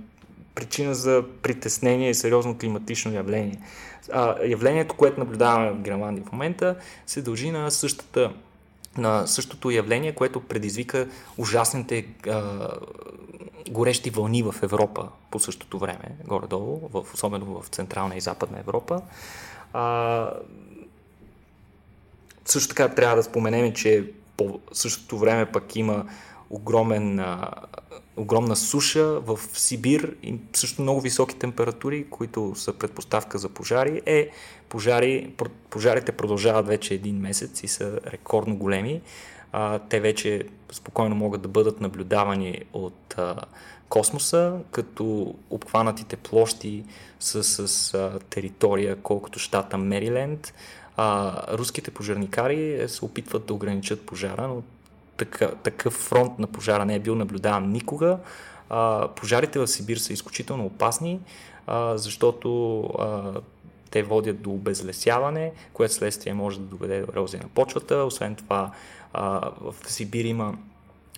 причина 0.55 0.95
за 0.95 1.23
притеснение 1.41 2.09
и 2.09 2.15
сериозно 2.15 2.57
климатично 2.57 3.13
явление. 3.13 3.59
А, 4.11 4.35
явлението, 4.45 4.95
което 4.95 5.19
наблюдаваме 5.19 5.71
в 5.71 5.81
Гренландия 5.81 6.25
в 6.25 6.31
момента, 6.31 6.75
се 7.07 7.21
дължи 7.21 7.51
на 7.51 7.71
същата 7.71 8.31
на 8.97 9.27
същото 9.27 9.71
явление, 9.71 10.15
което 10.15 10.41
предизвика 10.41 11.07
ужасните 11.37 12.05
а, 12.27 12.69
горещи 13.69 14.09
вълни 14.09 14.43
в 14.43 14.55
Европа 14.63 15.07
по 15.31 15.39
същото 15.39 15.79
време, 15.79 16.15
горе-долу, 16.27 16.89
в, 16.93 17.13
особено 17.13 17.61
в 17.61 17.67
Централна 17.67 18.15
и 18.15 18.21
Западна 18.21 18.59
Европа. 18.59 19.01
А, 19.73 20.29
също 22.51 22.69
така 22.69 22.89
трябва 22.89 23.15
да 23.15 23.23
споменем, 23.23 23.73
че 23.73 24.11
по 24.37 24.59
същото 24.71 25.17
време 25.17 25.45
пък 25.45 25.75
има 25.75 26.05
огромен, 26.49 27.19
а, 27.19 27.51
огромна 28.17 28.55
суша 28.55 29.03
в 29.19 29.39
Сибир 29.53 30.15
и 30.23 30.35
също 30.53 30.81
много 30.81 31.01
високи 31.01 31.35
температури, 31.35 32.05
които 32.09 32.55
са 32.55 32.73
предпоставка 32.73 33.37
за 33.37 33.49
пожари. 33.49 34.01
Е, 34.05 34.29
пожари, 34.69 35.33
пожарите 35.69 36.11
продължават 36.11 36.67
вече 36.67 36.93
един 36.93 37.19
месец 37.19 37.63
и 37.63 37.67
са 37.67 37.99
рекордно 38.07 38.57
големи. 38.57 39.01
А, 39.51 39.79
те 39.79 39.99
вече 39.99 40.43
спокойно 40.71 41.15
могат 41.15 41.41
да 41.41 41.47
бъдат 41.47 41.81
наблюдавани 41.81 42.61
от 42.73 43.15
а, 43.17 43.35
космоса, 43.89 44.57
като 44.71 45.35
обхванатите 45.49 46.15
площи 46.15 46.83
са 47.19 47.43
с 47.43 47.93
а, 47.93 48.19
територия 48.29 48.95
колкото 48.95 49.39
щата 49.39 49.77
Мериленд. 49.77 50.53
А, 51.01 51.57
руските 51.57 51.91
пожарникари 51.91 52.83
се 52.87 53.05
опитват 53.05 53.45
да 53.45 53.53
ограничат 53.53 54.05
пожара, 54.05 54.47
но 54.47 54.61
така, 55.17 55.51
такъв 55.51 55.93
фронт 55.93 56.39
на 56.39 56.47
пожара 56.47 56.85
не 56.85 56.95
е 56.95 56.99
бил 56.99 57.15
наблюдаван 57.15 57.71
никога. 57.71 58.17
А, 58.69 59.07
пожарите 59.07 59.59
в 59.59 59.67
Сибир 59.67 59.97
са 59.97 60.13
изключително 60.13 60.65
опасни, 60.65 61.19
а, 61.67 61.97
защото 61.97 62.81
а, 62.81 63.33
те 63.91 64.03
водят 64.03 64.41
до 64.41 64.51
обезлесяване, 64.51 65.51
което 65.73 65.93
следствие 65.93 66.33
може 66.33 66.59
да 66.59 66.65
доведе 66.65 67.01
до 67.01 67.11
ерозия 67.11 67.43
на 67.43 67.49
почвата. 67.49 67.95
Освен 67.95 68.35
това, 68.35 68.71
а, 69.13 69.51
в 69.61 69.75
Сибир 69.85 70.25
има 70.25 70.57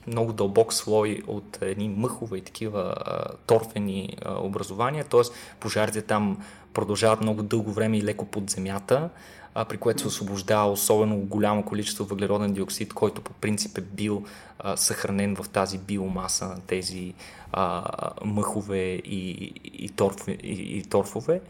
много 0.08 0.34
дълбок 0.34 0.74
слой 0.74 1.22
от 1.28 1.58
едни 1.62 1.90
мъхове 1.90 2.38
и 2.38 2.42
такива 2.42 2.96
а, 2.98 3.24
торфени 3.46 4.18
а, 4.26 4.40
образования, 4.40 5.06
т.е. 5.06 5.22
пожарите 5.60 6.02
там 6.02 6.38
продължават 6.74 7.22
много 7.22 7.44
дълго 7.44 7.72
време 7.72 7.98
и 7.98 8.04
леко 8.04 8.26
под 8.26 8.50
земята, 8.50 9.10
а, 9.56 9.66
при 9.66 9.78
което 9.78 10.02
се 10.02 10.08
освобождава 10.08 10.72
особено 10.72 11.18
голямо 11.18 11.64
количество 11.64 12.06
въглероден 12.06 12.54
диоксид, 12.54 12.94
който 12.94 13.22
по 13.22 13.34
принцип 13.34 13.78
е 13.78 13.82
бил 13.82 14.24
а, 14.60 14.78
съхранен 14.78 15.36
в 15.36 15.50
тази 15.50 15.78
биомаса 15.78 16.48
на 16.48 16.60
тези 16.68 17.14
а, 17.52 17.84
мъхове 18.26 18.84
и, 18.94 19.54
и, 19.74 19.90
торф, 19.90 20.28
и, 20.28 20.34
и 20.78 20.84
торфове. 20.84 21.42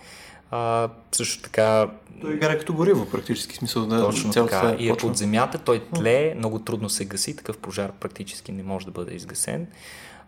А, 0.52 0.90
също 1.12 1.44
така... 1.44 1.90
Той 2.22 2.34
е 2.34 2.40
като 2.40 2.74
гориво, 2.74 3.10
практически 3.10 3.56
смисъл. 3.56 3.86
Да, 3.86 4.00
точно 4.00 4.32
така. 4.32 4.76
И 4.80 4.90
е 4.90 4.98
под 4.98 5.18
земята, 5.18 5.58
той 5.58 5.84
тлее, 5.96 6.36
много 6.36 6.60
трудно 6.60 6.90
се 6.90 7.06
гаси, 7.06 7.36
такъв 7.36 7.58
пожар 7.58 7.92
практически 7.92 8.52
не 8.52 8.64
може 8.64 8.86
да 8.86 8.92
бъде 8.92 9.16
изгасен. 9.16 9.68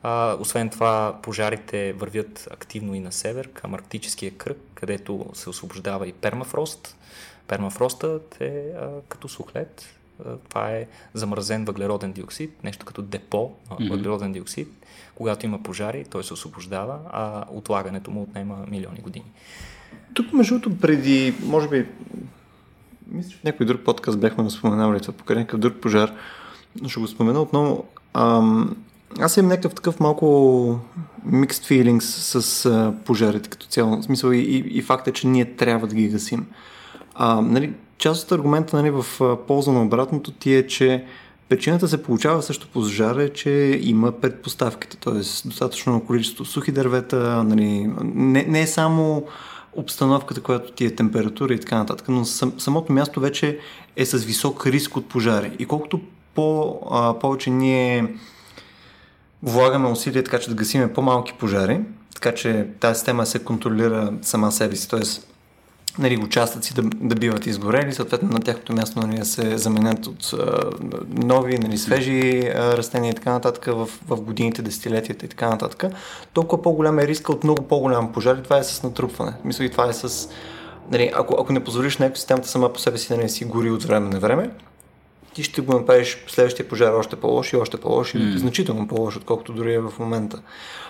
А, 0.03 0.37
освен 0.39 0.69
това, 0.69 1.19
пожарите 1.21 1.93
вървят 1.93 2.47
активно 2.51 2.95
и 2.95 2.99
на 2.99 3.11
север, 3.11 3.49
към 3.53 3.73
Арктическия 3.73 4.31
кръг, 4.31 4.57
където 4.73 5.25
се 5.33 5.49
освобождава 5.49 6.07
и 6.07 6.13
пермафрост. 6.13 6.95
Пермафростът 7.47 8.37
е 8.41 8.63
а, 8.81 8.89
като 9.07 9.27
сухлет. 9.27 9.95
А, 10.25 10.37
това 10.49 10.71
е 10.71 10.87
замразен 11.13 11.65
въглероден 11.65 12.11
диоксид, 12.11 12.63
нещо 12.63 12.85
като 12.85 13.01
депо 13.01 13.51
на 13.69 13.75
mm-hmm. 13.75 13.89
въглероден 13.89 14.33
диоксид. 14.33 14.67
Когато 15.15 15.45
има 15.45 15.63
пожари, 15.63 16.05
той 16.05 16.23
се 16.23 16.33
освобождава, 16.33 16.99
а 17.11 17.45
отлагането 17.49 18.11
му 18.11 18.21
отнема 18.21 18.65
милиони 18.69 18.99
години. 18.99 19.31
Тук, 20.13 20.33
между 20.33 20.59
другото, 20.59 20.81
преди, 20.81 21.33
може 21.45 21.67
би, 21.67 21.85
мисля, 23.11 23.31
в 23.41 23.43
някой 23.43 23.65
друг 23.65 23.81
подкаст 23.81 24.19
бяхме 24.19 24.49
споменавали 24.49 24.99
това 24.99 25.13
покрай 25.13 25.37
някакъв 25.37 25.59
друг 25.59 25.73
пожар, 25.73 26.11
но 26.81 26.89
ще 26.89 26.99
го 26.99 27.07
спомена 27.07 27.41
отново. 27.41 27.85
Ам, 28.13 28.75
аз 29.19 29.37
имам 29.37 29.49
някакъв 29.49 29.73
такъв 29.73 29.99
малко 29.99 30.25
mixed 31.27 31.51
feelings 31.51 32.01
с 32.39 32.65
а, 32.65 32.93
пожарите 33.05 33.49
като 33.49 33.67
цяло. 33.67 33.97
В 33.97 34.03
смисъл 34.03 34.31
и, 34.31 34.37
и, 34.37 34.77
и 34.77 34.81
факта, 34.81 35.11
че 35.11 35.27
ние 35.27 35.45
трябва 35.55 35.87
да 35.87 35.95
ги 35.95 36.09
гасим. 36.09 36.45
А, 37.15 37.41
нали, 37.41 37.73
част 37.97 38.23
от 38.23 38.31
аргумента 38.31 38.75
нали, 38.77 38.89
в 38.89 39.05
полза 39.47 39.71
на 39.71 39.83
обратното 39.83 40.31
ти 40.31 40.55
е, 40.55 40.67
че 40.67 41.05
причината 41.49 41.87
се 41.87 42.03
получава 42.03 42.41
също 42.41 42.67
по 42.67 42.85
е, 43.19 43.29
че 43.29 43.79
има 43.83 44.11
предпоставките, 44.11 44.97
т.е. 44.97 45.47
достатъчно 45.47 46.05
количество 46.05 46.45
сухи 46.45 46.71
дървета, 46.71 47.43
нали, 47.43 47.91
не, 48.03 48.43
не 48.43 48.61
е 48.61 48.67
само 48.67 49.23
обстановката, 49.75 50.41
която 50.41 50.71
ти 50.71 50.85
е 50.85 50.95
температура 50.95 51.53
и 51.53 51.59
така 51.59 51.77
нататък, 51.77 52.09
но 52.09 52.25
сам, 52.25 52.53
самото 52.57 52.93
място 52.93 53.19
вече 53.19 53.59
е 53.95 54.05
с 54.05 54.17
висок 54.17 54.67
риск 54.67 54.97
от 54.97 55.09
пожари. 55.09 55.51
И 55.59 55.65
колкото 55.65 56.01
по, 56.35 56.79
а, 56.91 57.19
повече 57.19 57.49
ние 57.49 58.15
влагаме 59.43 59.89
усилия 59.89 60.23
така, 60.23 60.39
че 60.39 60.49
да 60.49 60.55
гасиме 60.55 60.93
по-малки 60.93 61.33
пожари, 61.33 61.79
така 62.15 62.33
че 62.33 62.67
тази 62.79 62.95
система 62.95 63.25
се 63.25 63.39
контролира 63.39 64.13
сама 64.21 64.51
себе 64.51 64.75
си, 64.75 64.89
т.е 64.89 65.32
нали, 65.99 66.17
участъци 66.17 66.73
да, 66.73 66.81
да 66.81 67.15
биват 67.15 67.45
изгорели, 67.45 67.93
съответно 67.93 68.29
на 68.29 68.39
тяхното 68.39 68.73
място 68.73 68.99
нали, 68.99 69.17
да 69.17 69.25
се 69.25 69.57
заменят 69.57 70.07
от 70.07 70.33
а, 70.33 70.69
нови, 71.07 71.57
нали, 71.57 71.77
свежи 71.77 72.51
а, 72.55 72.77
растения 72.77 73.11
и 73.11 73.15
така 73.15 73.31
нататък 73.31 73.65
в, 73.65 73.89
в 74.07 74.21
годините, 74.21 74.61
десетилетията 74.61 75.25
и 75.25 75.29
така 75.29 75.49
нататък, 75.49 75.93
толкова 76.33 76.61
по-голям 76.61 76.99
е 76.99 77.07
риска 77.07 77.31
от 77.31 77.43
много 77.43 77.61
по-голям 77.61 78.13
пожар 78.13 78.37
и 78.37 78.43
това 78.43 78.57
е 78.57 78.63
с 78.63 78.83
натрупване. 78.83 79.33
Мисля 79.45 79.65
и 79.65 79.69
това 79.69 79.89
е 79.89 79.93
с... 79.93 80.29
Нали, 80.91 81.11
ако, 81.15 81.35
ако 81.39 81.53
не 81.53 81.63
позволиш 81.63 81.97
на 81.97 82.05
екосистемата 82.05 82.47
сама 82.47 82.73
по 82.73 82.79
себе 82.79 82.97
си 82.97 83.07
да 83.07 83.13
нали, 83.13 83.23
не 83.23 83.29
си 83.29 83.45
гори 83.45 83.71
от 83.71 83.83
време 83.83 84.09
на 84.09 84.19
време, 84.19 84.49
ти 85.33 85.43
ще 85.43 85.61
го 85.61 85.73
направиш 85.73 86.23
следващия 86.27 86.67
пожар 86.67 86.93
още 86.93 87.15
по-лош 87.15 87.53
и 87.53 87.55
още 87.55 87.77
по-лош 87.77 88.13
mm. 88.13 88.37
значително 88.37 88.87
по-лош, 88.87 89.17
отколкото 89.17 89.53
дори 89.53 89.73
е 89.73 89.79
в 89.79 89.93
момента. 89.99 90.41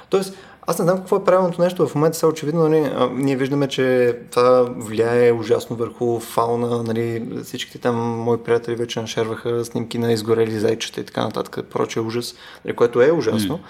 Тоест, 0.09 0.35
аз 0.67 0.79
не 0.79 0.83
знам 0.83 0.97
какво 0.97 1.15
е 1.15 1.23
правилното 1.23 1.61
нещо 1.61 1.87
в 1.87 1.95
момента, 1.95 2.17
сега 2.17 2.29
очевидно 2.29 2.69
нали, 2.69 2.91
ние 3.13 3.35
виждаме, 3.35 3.67
че 3.67 4.17
това 4.31 4.69
влияе 4.77 5.31
ужасно 5.31 5.75
върху 5.75 6.19
фауна, 6.19 6.83
нали, 6.83 7.29
всичките 7.43 7.77
там 7.77 7.95
мои 7.95 8.37
приятели 8.37 8.75
вече 8.75 9.01
нашерваха 9.01 9.65
снимки 9.65 9.97
на 9.97 10.13
изгорели 10.13 10.59
зайчета 10.59 11.01
и 11.01 11.03
така 11.05 11.23
нататък, 11.23 11.65
проче 11.69 11.99
ужас, 11.99 12.35
нали, 12.65 12.75
което 12.75 13.01
е 13.01 13.11
ужасно. 13.11 13.57
Mm. 13.57 13.61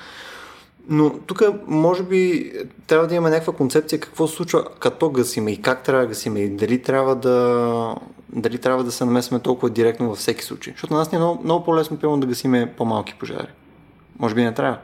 Но 0.89 1.19
тук 1.19 1.41
може 1.67 2.03
би 2.03 2.51
трябва 2.88 3.08
да 3.08 3.15
има 3.15 3.29
някаква 3.29 3.53
концепция 3.53 3.99
какво 3.99 4.27
се 4.27 4.36
случва 4.36 4.65
като 4.79 5.10
гасиме 5.10 5.51
и 5.51 5.62
как 5.62 5.84
трябва 5.84 6.01
да 6.01 6.08
гасиме 6.08 6.39
и 6.39 6.49
дали 6.49 6.82
трябва 6.82 7.15
да, 7.15 7.95
дали 8.29 8.58
трябва 8.58 8.84
да 8.84 8.91
се 8.91 9.06
намесваме 9.06 9.41
толкова 9.43 9.69
директно 9.69 10.10
във 10.10 10.17
всеки 10.17 10.43
случай. 10.43 10.73
Защото 10.73 10.93
на 10.93 10.99
нас 10.99 11.12
ни 11.12 11.15
е 11.15 11.19
много, 11.19 11.43
много 11.43 11.63
по-лесно 11.65 11.97
пилно 11.97 12.19
да 12.19 12.27
гасиме 12.27 12.73
по-малки 12.77 13.15
пожари. 13.19 13.47
Може 14.19 14.36
би 14.36 14.43
не 14.43 14.53
трябва. 14.53 14.77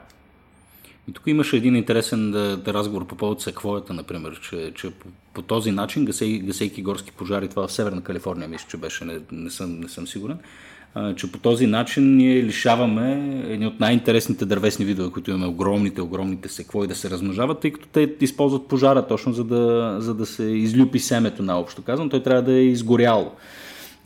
И 1.10 1.12
тук 1.12 1.24
имаше 1.28 1.58
един 1.58 1.76
интересен 1.76 2.32
да, 2.32 2.58
да 2.58 2.74
разговор 2.74 3.08
по 3.08 3.16
повод 3.16 3.42
секвоята, 3.42 3.94
например, 3.94 4.40
че, 4.50 4.72
че 4.76 4.92
по, 4.92 5.08
по 5.34 5.42
този 5.42 5.72
начин, 5.72 6.06
гасей, 6.06 6.40
гасейки 6.40 6.82
горски 6.82 7.12
пожари, 7.12 7.48
това 7.48 7.68
в 7.68 7.72
Северна 7.72 8.02
Калифорния, 8.02 8.48
мисля, 8.48 8.66
че 8.70 8.78
беше, 8.78 9.06
не, 9.06 9.20
не, 9.32 9.50
съм, 9.50 9.80
не 9.80 9.88
съм 9.88 10.08
сигурен, 10.08 10.38
а, 10.96 11.16
че 11.16 11.32
по 11.32 11.40
този 11.40 11.68
начин 11.68 12.16
ние 12.16 12.44
лишаваме 12.44 13.12
едни 13.48 13.68
от 13.68 13.80
най-интересните 13.80 14.46
дървесни 14.46 14.86
видове, 14.86 15.12
които 15.12 15.32
имаме 15.32 15.48
огромните, 15.48 16.02
огромните 16.02 16.50
секвои 16.50 16.88
да 16.88 16.96
се 16.96 17.10
размножават, 17.10 17.60
тъй 17.60 17.72
като 17.72 17.88
те 17.88 18.16
използват 18.22 18.68
пожара 18.68 19.08
точно 19.08 19.34
за 19.34 19.44
да, 19.44 19.96
за 20.00 20.14
да 20.14 20.26
се 20.26 20.44
излюпи 20.44 21.00
семето, 21.00 21.44
наобщо 21.44 21.82
казвам. 21.82 22.10
Той 22.10 22.24
трябва 22.24 22.42
да 22.42 22.54
е 22.54 22.64
изгоряло. 22.64 23.32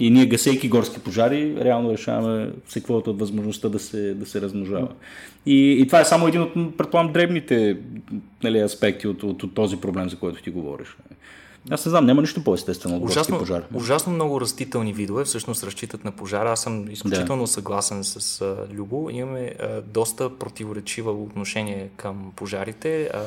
И 0.03 0.09
ние, 0.09 0.25
гасейки 0.25 0.69
горски 0.69 0.99
пожари, 0.99 1.55
реално 1.59 1.91
решаваме 1.91 2.51
секвото 2.67 3.09
от 3.09 3.19
възможността 3.19 3.69
да 3.69 3.79
се, 3.79 4.13
да 4.13 4.25
се 4.25 4.41
размножава. 4.41 4.87
И, 5.45 5.71
и 5.81 5.87
това 5.87 5.99
е 5.99 6.05
само 6.05 6.27
един 6.27 6.41
от, 6.41 6.77
предполагам, 6.77 7.13
дребните 7.13 7.77
нали, 8.43 8.59
аспекти 8.59 9.07
от, 9.07 9.23
от, 9.23 9.43
от 9.43 9.53
този 9.53 9.77
проблем, 9.77 10.09
за 10.09 10.15
който 10.15 10.43
ти 10.43 10.49
говориш. 10.49 10.97
Аз 11.69 11.85
не 11.85 11.89
знам, 11.89 12.05
няма 12.05 12.21
нищо 12.21 12.43
по-естествено 12.43 12.97
от 12.97 13.03
ужасно, 13.03 13.39
пожар. 13.39 13.63
Ужасно 13.73 14.13
много 14.13 14.41
растителни 14.41 14.93
видове 14.93 15.23
всъщност 15.23 15.63
разчитат 15.63 16.03
на 16.03 16.11
пожара. 16.11 16.51
Аз 16.51 16.61
съм 16.61 16.91
изключително 16.91 17.43
да. 17.43 17.47
съгласен 17.47 18.03
с 18.03 18.41
а, 18.41 18.55
Любо. 18.73 19.09
Имаме 19.11 19.53
а, 19.59 19.81
доста 19.81 20.29
противоречива 20.37 21.11
отношение 21.11 21.89
към 21.97 22.31
пожарите. 22.35 23.09
А, 23.13 23.21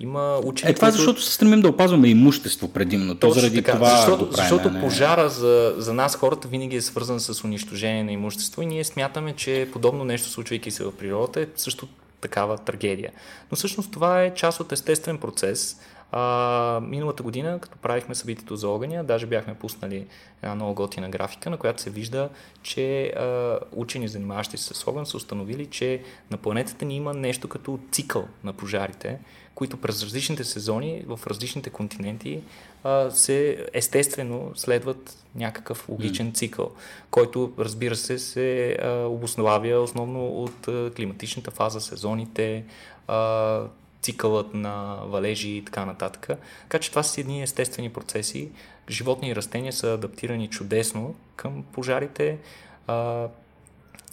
има 0.00 0.40
учени, 0.44 0.70
Е, 0.70 0.74
това 0.74 0.88
е 0.88 0.90
които... 0.90 0.96
защото 0.96 1.22
се 1.22 1.32
стремим 1.32 1.60
да 1.60 1.68
опазваме 1.68 2.08
имущество 2.08 2.68
предимно. 2.68 3.14
То 3.14 3.30
заради 3.30 3.56
така, 3.56 3.72
това 3.72 3.96
защото, 3.96 4.24
го 4.24 4.30
правим, 4.30 4.50
защото 4.50 4.70
не... 4.70 4.80
пожара 4.80 5.28
за, 5.28 5.74
за 5.76 5.94
нас 5.94 6.16
хората 6.16 6.48
винаги 6.48 6.76
е 6.76 6.80
свързан 6.80 7.20
с 7.20 7.44
унищожение 7.44 8.04
на 8.04 8.12
имущество 8.12 8.62
и 8.62 8.66
ние 8.66 8.84
смятаме, 8.84 9.32
че 9.32 9.68
подобно 9.72 10.04
нещо, 10.04 10.28
случвайки 10.28 10.70
се 10.70 10.84
в 10.84 10.92
природата, 10.92 11.40
е 11.40 11.46
също 11.56 11.88
такава 12.20 12.58
трагедия. 12.58 13.12
Но 13.50 13.56
всъщност 13.56 13.92
това 13.92 14.22
е 14.22 14.34
част 14.34 14.60
от 14.60 14.72
естествен 14.72 15.18
процес 15.18 15.76
А, 16.12 16.80
миналата 16.82 17.22
година, 17.22 17.58
като 17.60 17.78
правихме 17.78 18.14
събитието 18.14 18.56
за 18.56 18.68
огъня, 18.68 19.04
даже 19.04 19.26
бяхме 19.26 19.54
пуснали 19.54 20.06
една 20.42 20.54
много 20.54 20.74
готина 20.74 21.08
графика, 21.08 21.50
на 21.50 21.56
която 21.56 21.82
се 21.82 21.90
вижда, 21.90 22.28
че 22.62 23.06
а, 23.06 23.58
учени, 23.72 24.08
занимаващи 24.08 24.56
се 24.56 24.74
с 24.74 24.86
огън, 24.86 25.06
са 25.06 25.16
установили, 25.16 25.66
че 25.66 26.02
на 26.30 26.36
планетата 26.36 26.84
ни 26.84 26.96
има 26.96 27.14
нещо 27.14 27.48
като 27.48 27.78
цикъл 27.90 28.28
на 28.44 28.52
пожарите, 28.52 29.18
които 29.60 29.76
през 29.76 30.02
различните 30.02 30.44
сезони 30.44 31.02
в 31.06 31.20
различните 31.26 31.70
континенти 31.70 32.40
а, 32.84 33.10
се 33.10 33.66
естествено 33.72 34.52
следват 34.54 35.24
някакъв 35.34 35.88
логичен 35.88 36.32
цикъл, 36.32 36.70
който 37.10 37.52
разбира 37.58 37.96
се 37.96 38.18
се 38.18 38.72
а, 38.82 38.90
обосновава 39.06 39.80
основно 39.80 40.28
от 40.28 40.68
а, 40.68 40.90
климатичната 40.96 41.50
фаза, 41.50 41.80
сезоните, 41.80 42.64
а, 43.08 43.60
цикълът 44.02 44.54
на 44.54 44.98
валежи 45.06 45.48
и 45.48 45.64
така 45.64 45.84
нататък. 45.84 46.28
Така 46.62 46.78
че 46.78 46.90
това 46.90 47.02
са 47.02 47.20
едни 47.20 47.42
естествени 47.42 47.92
процеси. 47.92 48.48
Животни 48.90 49.28
и 49.28 49.36
растения 49.36 49.72
са 49.72 49.92
адаптирани 49.92 50.48
чудесно 50.48 51.14
към 51.36 51.64
пожарите. 51.72 52.38
А, 52.86 53.26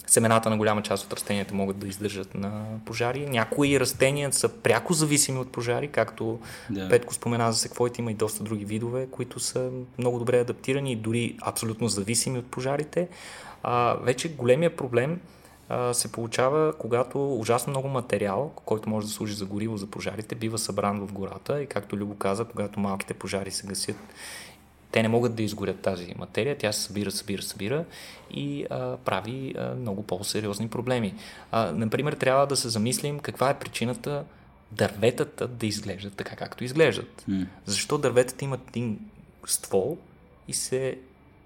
семената 0.08 0.50
на 0.50 0.56
голяма 0.56 0.82
част 0.82 1.04
от 1.04 1.12
растенията 1.12 1.54
могат 1.54 1.78
да 1.78 1.88
издържат 1.88 2.34
на 2.34 2.64
пожари. 2.84 3.26
Някои 3.26 3.80
растения 3.80 4.32
са 4.32 4.48
пряко 4.48 4.92
зависими 4.92 5.38
от 5.38 5.52
пожари, 5.52 5.88
както 5.88 6.38
да. 6.70 6.88
Петко 6.88 7.14
спомена 7.14 7.52
за 7.52 7.58
секвоите, 7.58 8.00
има 8.00 8.10
и 8.10 8.14
доста 8.14 8.44
други 8.44 8.64
видове, 8.64 9.06
които 9.10 9.40
са 9.40 9.70
много 9.98 10.18
добре 10.18 10.40
адаптирани 10.40 10.92
и 10.92 10.96
дори 10.96 11.36
абсолютно 11.42 11.88
зависими 11.88 12.38
от 12.38 12.46
пожарите. 12.46 13.08
А, 13.62 13.96
вече 14.02 14.34
големия 14.34 14.76
проблем 14.76 15.20
а, 15.68 15.94
се 15.94 16.12
получава, 16.12 16.72
когато 16.78 17.34
ужасно 17.34 17.70
много 17.70 17.88
материал, 17.88 18.52
който 18.64 18.88
може 18.88 19.06
да 19.06 19.12
служи 19.12 19.34
за 19.34 19.46
гориво 19.46 19.76
за 19.76 19.86
пожарите, 19.86 20.34
бива 20.34 20.58
събран 20.58 21.06
в 21.06 21.12
гората 21.12 21.62
и 21.62 21.66
както 21.66 21.96
Любо 21.96 22.14
каза, 22.14 22.44
когато 22.44 22.80
малките 22.80 23.14
пожари 23.14 23.50
се 23.50 23.66
гасят 23.66 23.96
те 24.92 25.02
не 25.02 25.08
могат 25.08 25.34
да 25.34 25.42
изгорят 25.42 25.80
тази 25.80 26.14
материя, 26.18 26.58
тя 26.58 26.72
се 26.72 26.80
събира, 26.80 27.10
събира, 27.10 27.42
събира 27.42 27.84
и 28.30 28.66
а, 28.70 28.96
прави 28.96 29.54
а, 29.58 29.74
много 29.74 30.02
по-сериозни 30.02 30.68
проблеми. 30.68 31.14
А, 31.52 31.72
например, 31.72 32.12
трябва 32.12 32.46
да 32.46 32.56
се 32.56 32.68
замислим 32.68 33.18
каква 33.18 33.50
е 33.50 33.58
причината 33.58 34.24
дърветата 34.72 35.48
да 35.48 35.66
изглеждат 35.66 36.14
така, 36.14 36.36
както 36.36 36.64
изглеждат. 36.64 37.24
Mm. 37.30 37.46
Защо 37.66 37.98
дърветата 37.98 38.44
имат 38.44 38.60
един 38.68 38.98
ствол 39.46 39.98
и 40.48 40.52
се 40.52 40.98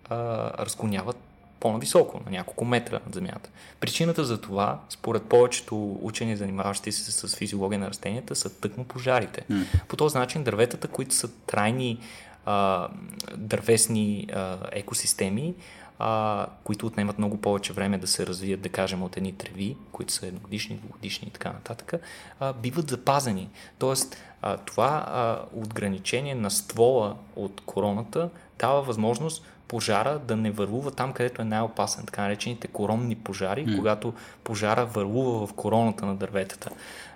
а, 0.09 0.17
разклоняват 0.65 1.17
по-нависоко, 1.61 2.21
на 2.27 2.31
няколко 2.31 2.65
метра 2.65 3.01
над 3.07 3.15
земята. 3.15 3.51
Причината 3.81 4.25
за 4.25 4.41
това, 4.41 4.81
според 4.89 5.23
повечето 5.23 5.99
учени, 6.03 6.37
занимаващи 6.37 6.93
се 6.93 7.13
с 7.13 7.37
физиология 7.37 7.79
на 7.79 7.91
растенията, 7.91 8.37
са 8.37 8.61
тъкмо 8.61 8.85
пожарите. 8.85 9.45
Mm. 9.51 9.65
По 9.89 9.97
този 9.97 10.19
начин 10.19 10.45
дърветата, 10.45 10.89
които 10.89 11.15
са 11.15 11.29
трайни 11.47 11.99
а, 12.47 12.89
дървесни 13.37 14.29
а, 14.33 14.59
екосистеми, 14.73 15.55
а, 15.99 16.47
които 16.65 16.87
отнемат 16.87 17.19
много 17.19 17.41
повече 17.41 17.73
време 17.73 17.99
да 17.99 18.07
се 18.07 18.27
развият, 18.27 18.61
да 18.61 18.69
кажем, 18.69 19.03
от 19.03 19.17
едни 19.17 19.33
треви, 19.33 19.77
които 19.93 20.13
са 20.13 20.27
едногодишни, 20.27 20.77
двугодишни 20.77 21.29
и 21.29 21.31
така 21.31 21.53
нататък, 21.53 21.93
а, 22.41 22.53
биват 22.53 22.91
запазени. 22.91 23.49
Тоест, 23.79 24.17
а, 24.43 24.57
това 24.57 25.05
а, 25.07 25.39
отграничение 25.61 26.35
на 26.35 26.51
ствола 26.51 27.17
от 27.37 27.63
короната 27.67 28.31
дава 28.59 28.83
възможност 28.83 29.45
пожара 29.69 30.19
да 30.19 30.37
не 30.37 30.51
върлува 30.51 30.91
там, 30.91 31.13
където 31.13 31.43
е 31.43 31.45
най-опасен, 31.45 32.07
така 32.07 32.23
наречените 32.23 32.69
коронни 32.69 33.15
пожари, 33.15 33.67
mm. 33.67 33.77
когато 33.77 34.15
пожара 34.45 34.87
върлува 34.87 35.47
в 35.47 35.53
короната 35.53 36.07
на 36.07 36.17
дърветата. 36.17 36.71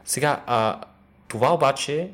Сега, 0.05 0.43
а, 0.47 0.81
това 1.29 1.55
обаче 1.55 2.11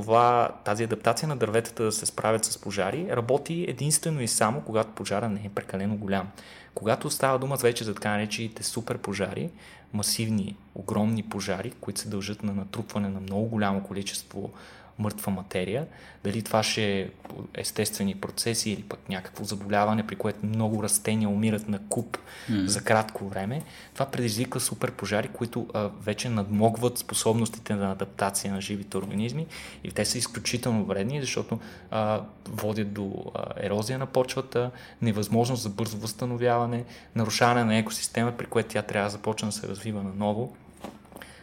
това, 0.00 0.48
тази 0.64 0.84
адаптация 0.84 1.28
на 1.28 1.36
дърветата 1.36 1.82
да 1.82 1.92
се 1.92 2.06
справят 2.06 2.44
с 2.44 2.58
пожари 2.58 3.06
работи 3.10 3.64
единствено 3.68 4.20
и 4.20 4.28
само 4.28 4.60
когато 4.60 4.90
пожара 4.90 5.28
не 5.28 5.40
е 5.44 5.48
прекалено 5.54 5.96
голям. 5.96 6.28
Когато 6.74 7.10
става 7.10 7.38
дума 7.38 7.56
вече 7.56 7.84
за 7.84 7.94
така 7.94 8.10
наречените 8.10 8.62
супер 8.62 8.98
пожари, 8.98 9.50
масивни, 9.92 10.56
огромни 10.74 11.22
пожари, 11.22 11.70
които 11.80 12.00
се 12.00 12.08
дължат 12.08 12.42
на 12.42 12.52
натрупване 12.52 13.08
на 13.08 13.20
много 13.20 13.46
голямо 13.46 13.82
количество 13.82 14.50
мъртва 14.98 15.32
материя, 15.32 15.86
дали 16.24 16.42
това 16.42 16.62
ще 16.62 17.00
е 17.00 17.08
естествени 17.54 18.14
процеси 18.14 18.70
или 18.70 18.82
пък 18.82 19.08
някакво 19.08 19.44
заболяване, 19.44 20.06
при 20.06 20.16
което 20.16 20.46
много 20.46 20.82
растения 20.82 21.28
умират 21.28 21.68
на 21.68 21.78
куп 21.88 22.18
mm. 22.50 22.64
за 22.66 22.84
кратко 22.84 23.28
време, 23.28 23.62
това 23.94 24.06
предизвиква 24.06 24.60
супер 24.60 24.92
пожари, 24.92 25.28
които 25.28 25.66
а, 25.74 25.90
вече 26.02 26.28
надмогват 26.28 26.98
способностите 26.98 27.74
на 27.74 27.92
адаптация 27.92 28.52
на 28.52 28.60
живите 28.60 28.96
организми 28.96 29.46
и 29.84 29.90
те 29.90 30.04
са 30.04 30.18
изключително 30.18 30.84
вредни, 30.84 31.20
защото 31.20 31.58
а, 31.90 32.20
водят 32.48 32.92
до 32.92 33.24
а, 33.34 33.44
ерозия 33.56 33.98
на 33.98 34.06
почвата, 34.06 34.70
невъзможност 35.02 35.62
за 35.62 35.68
бързо 35.68 35.96
възстановяване, 35.96 36.84
нарушаване 37.14 37.64
на 37.64 37.76
екосистема, 37.76 38.32
при 38.32 38.46
което 38.46 38.68
тя 38.68 38.82
трябва 38.82 39.06
да 39.06 39.10
започне 39.10 39.48
да 39.48 39.52
се 39.52 39.68
развива 39.68 40.02
наново 40.02 40.56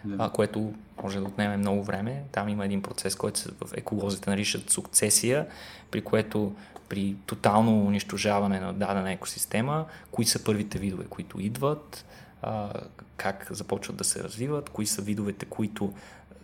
yeah. 0.07 0.15
а, 0.19 0.29
което 0.29 0.73
може 1.03 1.19
да 1.19 1.25
отнеме 1.25 1.57
много 1.57 1.83
време. 1.83 2.23
Там 2.31 2.49
има 2.49 2.65
един 2.65 2.81
процес, 2.81 3.15
който 3.15 3.41
в 3.65 3.73
еколозите 3.77 4.29
наричат 4.29 4.69
сукцесия, 4.69 5.47
при 5.91 6.01
което 6.01 6.55
при 6.89 7.15
тотално 7.25 7.85
унищожаване 7.85 8.59
на 8.59 8.73
дадена 8.73 9.11
екосистема, 9.11 9.85
кои 10.11 10.25
са 10.25 10.43
първите 10.43 10.79
видове, 10.79 11.05
които 11.09 11.41
идват, 11.41 12.05
как 13.17 13.47
започват 13.49 13.95
да 13.95 14.03
се 14.03 14.23
развиват, 14.23 14.69
кои 14.69 14.85
са 14.85 15.01
видовете, 15.01 15.45
които 15.45 15.93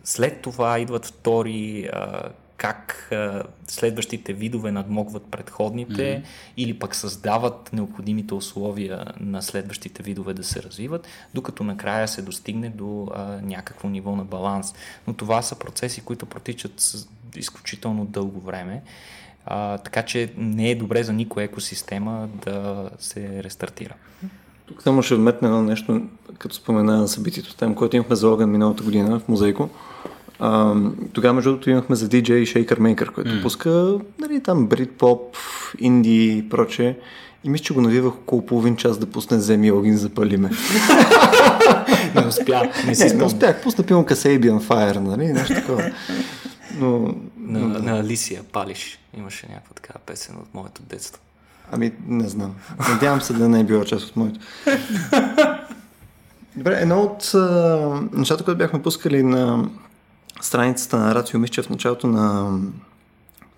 след 0.04 0.42
това 0.42 0.78
идват 0.78 1.06
втори, 1.06 1.88
как 2.60 3.08
а, 3.12 3.42
следващите 3.66 4.32
видове 4.32 4.72
надмогват 4.72 5.22
предходните 5.30 6.02
mm-hmm. 6.02 6.22
или 6.56 6.78
пък 6.78 6.94
създават 6.94 7.70
необходимите 7.72 8.34
условия 8.34 9.04
на 9.20 9.42
следващите 9.42 10.02
видове 10.02 10.34
да 10.34 10.44
се 10.44 10.62
развиват, 10.62 11.06
докато 11.34 11.64
накрая 11.64 12.08
се 12.08 12.22
достигне 12.22 12.68
до 12.68 13.08
а, 13.14 13.40
някакво 13.42 13.88
ниво 13.88 14.16
на 14.16 14.24
баланс. 14.24 14.74
Но 15.06 15.14
това 15.14 15.42
са 15.42 15.58
процеси, 15.58 16.00
които 16.00 16.26
протичат 16.26 16.72
с 16.76 17.08
изключително 17.36 18.04
дълго 18.04 18.40
време. 18.40 18.82
А, 19.46 19.78
така 19.78 20.02
че 20.02 20.32
не 20.36 20.70
е 20.70 20.74
добре 20.74 21.02
за 21.02 21.12
никоя 21.12 21.44
екосистема 21.44 22.28
да 22.44 22.90
се 22.98 23.42
рестартира. 23.42 23.94
Тук 24.66 24.82
само 24.82 25.02
ще 25.02 25.14
вметна 25.14 25.48
едно 25.48 25.62
нещо, 25.62 26.02
като 26.38 26.54
спомена 26.54 26.96
на 26.96 27.08
събитието 27.08 27.56
там, 27.56 27.74
което 27.74 27.96
имахме 27.96 28.16
за 28.16 28.28
огън 28.28 28.50
миналата 28.50 28.82
година 28.82 29.20
в 29.20 29.28
музейко. 29.28 29.68
А, 30.40 30.74
тогава, 31.12 31.34
между 31.34 31.50
другото, 31.50 31.70
имахме 31.70 31.96
за 31.96 32.08
DJ 32.08 32.30
Shaker 32.30 32.78
Maker, 32.78 33.12
който 33.12 33.30
mm. 33.30 33.42
пуска 33.42 33.98
нали, 34.18 34.40
там 34.40 34.68
брит-поп, 34.68 35.36
инди 35.78 36.36
и 36.36 36.48
прочее. 36.48 36.96
И 37.44 37.50
мисля, 37.50 37.64
че 37.64 37.74
го 37.74 37.80
навивах 37.80 38.14
около 38.14 38.46
половин 38.46 38.76
час 38.76 38.98
да 38.98 39.06
пусне 39.06 39.40
Земи 39.40 39.72
Огин 39.72 39.96
запалиме. 39.96 40.50
не 42.14 42.26
успя. 42.26 42.72
Не, 42.86 42.94
си 42.94 43.04
не, 43.04 43.14
не 43.14 43.24
успях. 43.24 43.62
Пусна 43.62 43.84
пилно 43.84 44.04
Kasabian 44.04 44.60
Fire, 44.60 44.98
нали? 44.98 45.24
Нещо 45.24 45.54
такова. 45.54 45.90
Но, 46.78 46.98
на, 47.38 47.58
но, 47.60 47.78
на 47.78 47.98
Алисия 47.98 48.42
Палиш 48.52 48.98
имаше 49.18 49.46
някаква 49.46 49.74
така 49.74 49.98
песен 50.06 50.36
от 50.36 50.54
моето 50.54 50.82
детство. 50.82 51.20
Ами, 51.72 51.92
не 52.06 52.28
знам. 52.28 52.54
Надявам 52.88 53.20
се 53.20 53.32
да 53.32 53.48
не 53.48 53.60
е 53.60 53.64
била 53.64 53.84
част 53.84 54.08
от 54.08 54.16
моето. 54.16 54.40
Добре, 56.56 56.78
едно 56.80 57.00
от 57.00 57.34
а, 57.34 58.00
нещата, 58.12 58.44
които 58.44 58.58
бяхме 58.58 58.82
пускали 58.82 59.22
на 59.22 59.68
страницата 60.40 60.98
на 60.98 61.14
Рацио 61.14 61.38
Мисче 61.38 61.62
в 61.62 61.70
началото 61.70 62.06
на, 62.06 62.58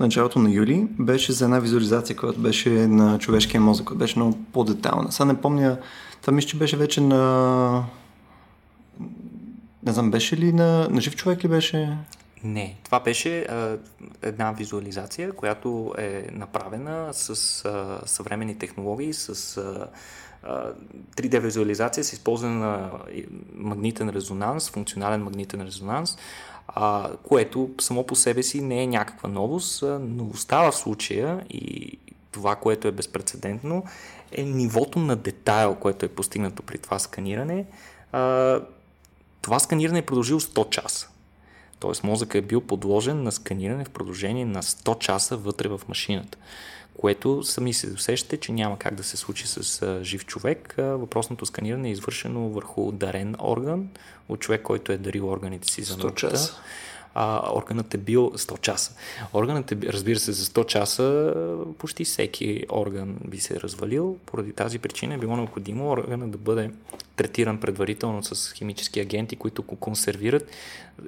началото 0.00 0.38
на 0.38 0.50
юли 0.50 0.86
беше 0.90 1.32
за 1.32 1.44
една 1.44 1.58
визуализация, 1.58 2.16
която 2.16 2.40
беше 2.40 2.70
на 2.70 3.18
човешкия 3.18 3.60
мозък, 3.60 3.86
която 3.86 3.98
беше 3.98 4.18
много 4.18 4.38
по-детална. 4.52 5.12
Сега 5.12 5.24
не 5.24 5.40
помня, 5.40 5.78
това 6.20 6.32
мисля, 6.32 6.48
че 6.48 6.56
беше 6.56 6.76
вече 6.76 7.00
на... 7.00 7.84
Не 9.82 9.92
знам, 9.92 10.10
беше 10.10 10.36
ли 10.36 10.52
на, 10.52 10.88
на 10.88 11.00
жив 11.00 11.16
човек 11.16 11.44
ли 11.44 11.48
беше? 11.48 11.96
Не, 12.44 12.76
това 12.84 13.00
беше 13.00 13.40
а, 13.40 13.78
една 14.22 14.52
визуализация, 14.52 15.32
която 15.32 15.94
е 15.98 16.26
направена 16.32 17.08
с 17.12 17.30
а, 17.64 18.00
съвременни 18.06 18.58
технологии, 18.58 19.12
с 19.14 19.56
а, 19.56 19.88
3D 21.16 21.40
визуализация 21.40 22.04
с 22.04 22.12
използване 22.12 22.54
на 22.54 22.90
магнитен 23.54 24.08
резонанс, 24.08 24.70
функционален 24.70 25.22
магнитен 25.22 25.62
резонанс, 25.62 26.18
а, 26.74 27.10
което 27.22 27.70
само 27.80 28.06
по 28.06 28.16
себе 28.16 28.42
си 28.42 28.60
не 28.60 28.82
е 28.82 28.86
някаква 28.86 29.28
новост. 29.28 29.84
но 30.00 30.24
остава 30.24 30.70
в 30.70 30.76
случая 30.76 31.46
и 31.50 31.98
това, 32.32 32.56
което 32.56 32.88
е 32.88 32.92
безпредседентно, 32.92 33.84
е 34.32 34.42
нивото 34.42 34.98
на 34.98 35.16
детайл, 35.16 35.74
което 35.74 36.06
е 36.06 36.08
постигнато 36.08 36.62
при 36.62 36.78
това 36.78 36.98
сканиране. 36.98 37.66
А, 38.12 38.60
това 39.42 39.58
сканиране 39.58 39.98
е 39.98 40.02
продължило 40.02 40.40
100 40.40 40.68
часа. 40.68 41.08
Тоест 41.80 42.04
мозъкът 42.04 42.34
е 42.34 42.46
бил 42.46 42.60
подложен 42.60 43.22
на 43.22 43.32
сканиране 43.32 43.84
в 43.84 43.90
продължение 43.90 44.44
на 44.44 44.62
100 44.62 44.98
часа 44.98 45.36
вътре 45.36 45.68
в 45.68 45.80
машината 45.88 46.38
което 47.00 47.42
сами 47.42 47.74
се 47.74 47.92
усещате, 47.92 48.36
че 48.36 48.52
няма 48.52 48.78
как 48.78 48.94
да 48.94 49.04
се 49.04 49.16
случи 49.16 49.46
с 49.46 50.00
жив 50.02 50.26
човек. 50.26 50.74
Въпросното 50.78 51.46
сканиране 51.46 51.88
е 51.88 51.92
извършено 51.92 52.48
върху 52.48 52.92
дарен 52.92 53.36
орган 53.40 53.88
от 54.28 54.40
човек, 54.40 54.62
който 54.62 54.92
е 54.92 54.98
дарил 54.98 55.28
органите 55.28 55.68
си 55.68 55.82
за 55.82 55.96
науката. 55.96 56.38
а, 57.14 57.52
органът 57.54 57.94
е 57.94 57.98
бил 57.98 58.30
100 58.30 58.60
часа. 58.60 58.94
Органът 59.34 59.72
е, 59.72 59.76
разбира 59.82 60.18
се, 60.18 60.32
за 60.32 60.44
100 60.44 60.66
часа 60.66 61.34
почти 61.78 62.04
всеки 62.04 62.64
орган 62.70 63.16
би 63.28 63.40
се 63.40 63.60
развалил. 63.60 64.16
Поради 64.26 64.52
тази 64.52 64.78
причина 64.78 65.14
е 65.14 65.18
било 65.18 65.36
необходимо 65.36 65.90
органът 65.90 66.30
да 66.30 66.38
бъде 66.38 66.70
третиран 67.16 67.60
предварително 67.60 68.22
с 68.22 68.52
химически 68.52 69.00
агенти, 69.00 69.36
които 69.36 69.62
го 69.62 69.76
консервират 69.76 70.50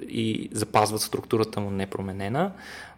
и 0.09 0.49
запазват 0.51 1.01
структурата 1.01 1.59
му 1.59 1.71
непроменена, 1.71 2.51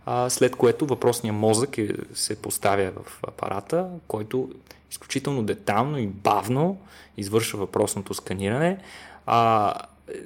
а, 0.09 0.29
след 0.29 0.55
което 0.55 0.85
въпросният 0.85 1.35
мозък 1.37 1.77
е, 1.77 1.89
се 2.13 2.41
поставя 2.41 2.91
в 3.03 3.19
апарата, 3.27 3.87
който 4.07 4.49
изключително 4.91 5.43
детално 5.43 5.97
и 5.97 6.07
бавно 6.07 6.77
извършва 7.17 7.59
въпросното 7.59 8.13
сканиране. 8.13 8.77
А, 9.25 9.73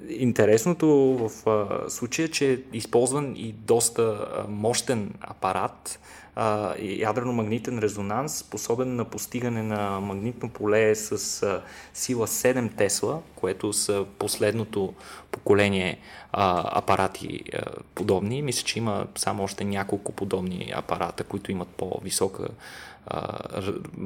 интересното 0.09 0.87
в 0.87 1.49
а, 1.49 1.89
случая 1.89 2.25
е, 2.25 2.31
че 2.31 2.53
е 2.53 2.57
използван 2.73 3.33
и 3.35 3.51
доста 3.51 4.01
а, 4.03 4.47
мощен 4.47 5.13
апарат, 5.21 5.99
а, 6.35 6.75
ядрено-магнитен 6.79 7.79
резонанс, 7.79 8.37
способен 8.37 8.95
на 8.95 9.05
постигане 9.05 9.63
на 9.63 9.99
магнитно 9.99 10.49
поле 10.49 10.95
с 10.95 11.43
а, 11.43 11.61
сила 11.93 12.27
7 12.27 12.75
Тесла, 12.75 13.21
което 13.35 13.73
са 13.73 14.05
последното 14.19 14.93
поколение 15.31 15.99
а, 16.31 16.77
апарати 16.79 17.43
а, 17.53 17.61
подобни. 17.95 18.41
Мисля, 18.41 18.65
че 18.65 18.79
има 18.79 19.07
само 19.15 19.43
още 19.43 19.63
няколко 19.63 20.11
подобни 20.11 20.71
апарата, 20.75 21.23
които 21.23 21.51
имат 21.51 21.67
по-висока 21.67 22.47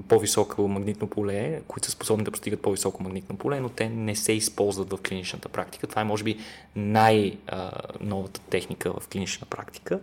по-високо 0.07 0.67
магнитно 0.67 1.07
поле, 1.07 1.61
които 1.67 1.85
са 1.85 1.91
способни 1.91 2.25
да 2.25 2.31
постигат 2.31 2.61
по-високо 2.61 3.03
магнитно 3.03 3.37
поле, 3.37 3.59
но 3.59 3.69
те 3.69 3.89
не 3.89 4.15
се 4.15 4.33
използват 4.33 4.93
в 4.93 4.97
клиничната 4.97 5.49
практика. 5.49 5.87
Това 5.87 6.01
е, 6.01 6.05
може 6.05 6.23
би, 6.23 6.37
най-новата 6.75 8.39
техника 8.39 8.93
в 8.99 9.07
клинична 9.07 9.47
практика. 9.49 9.99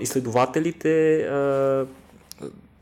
Изследователите 0.00 1.20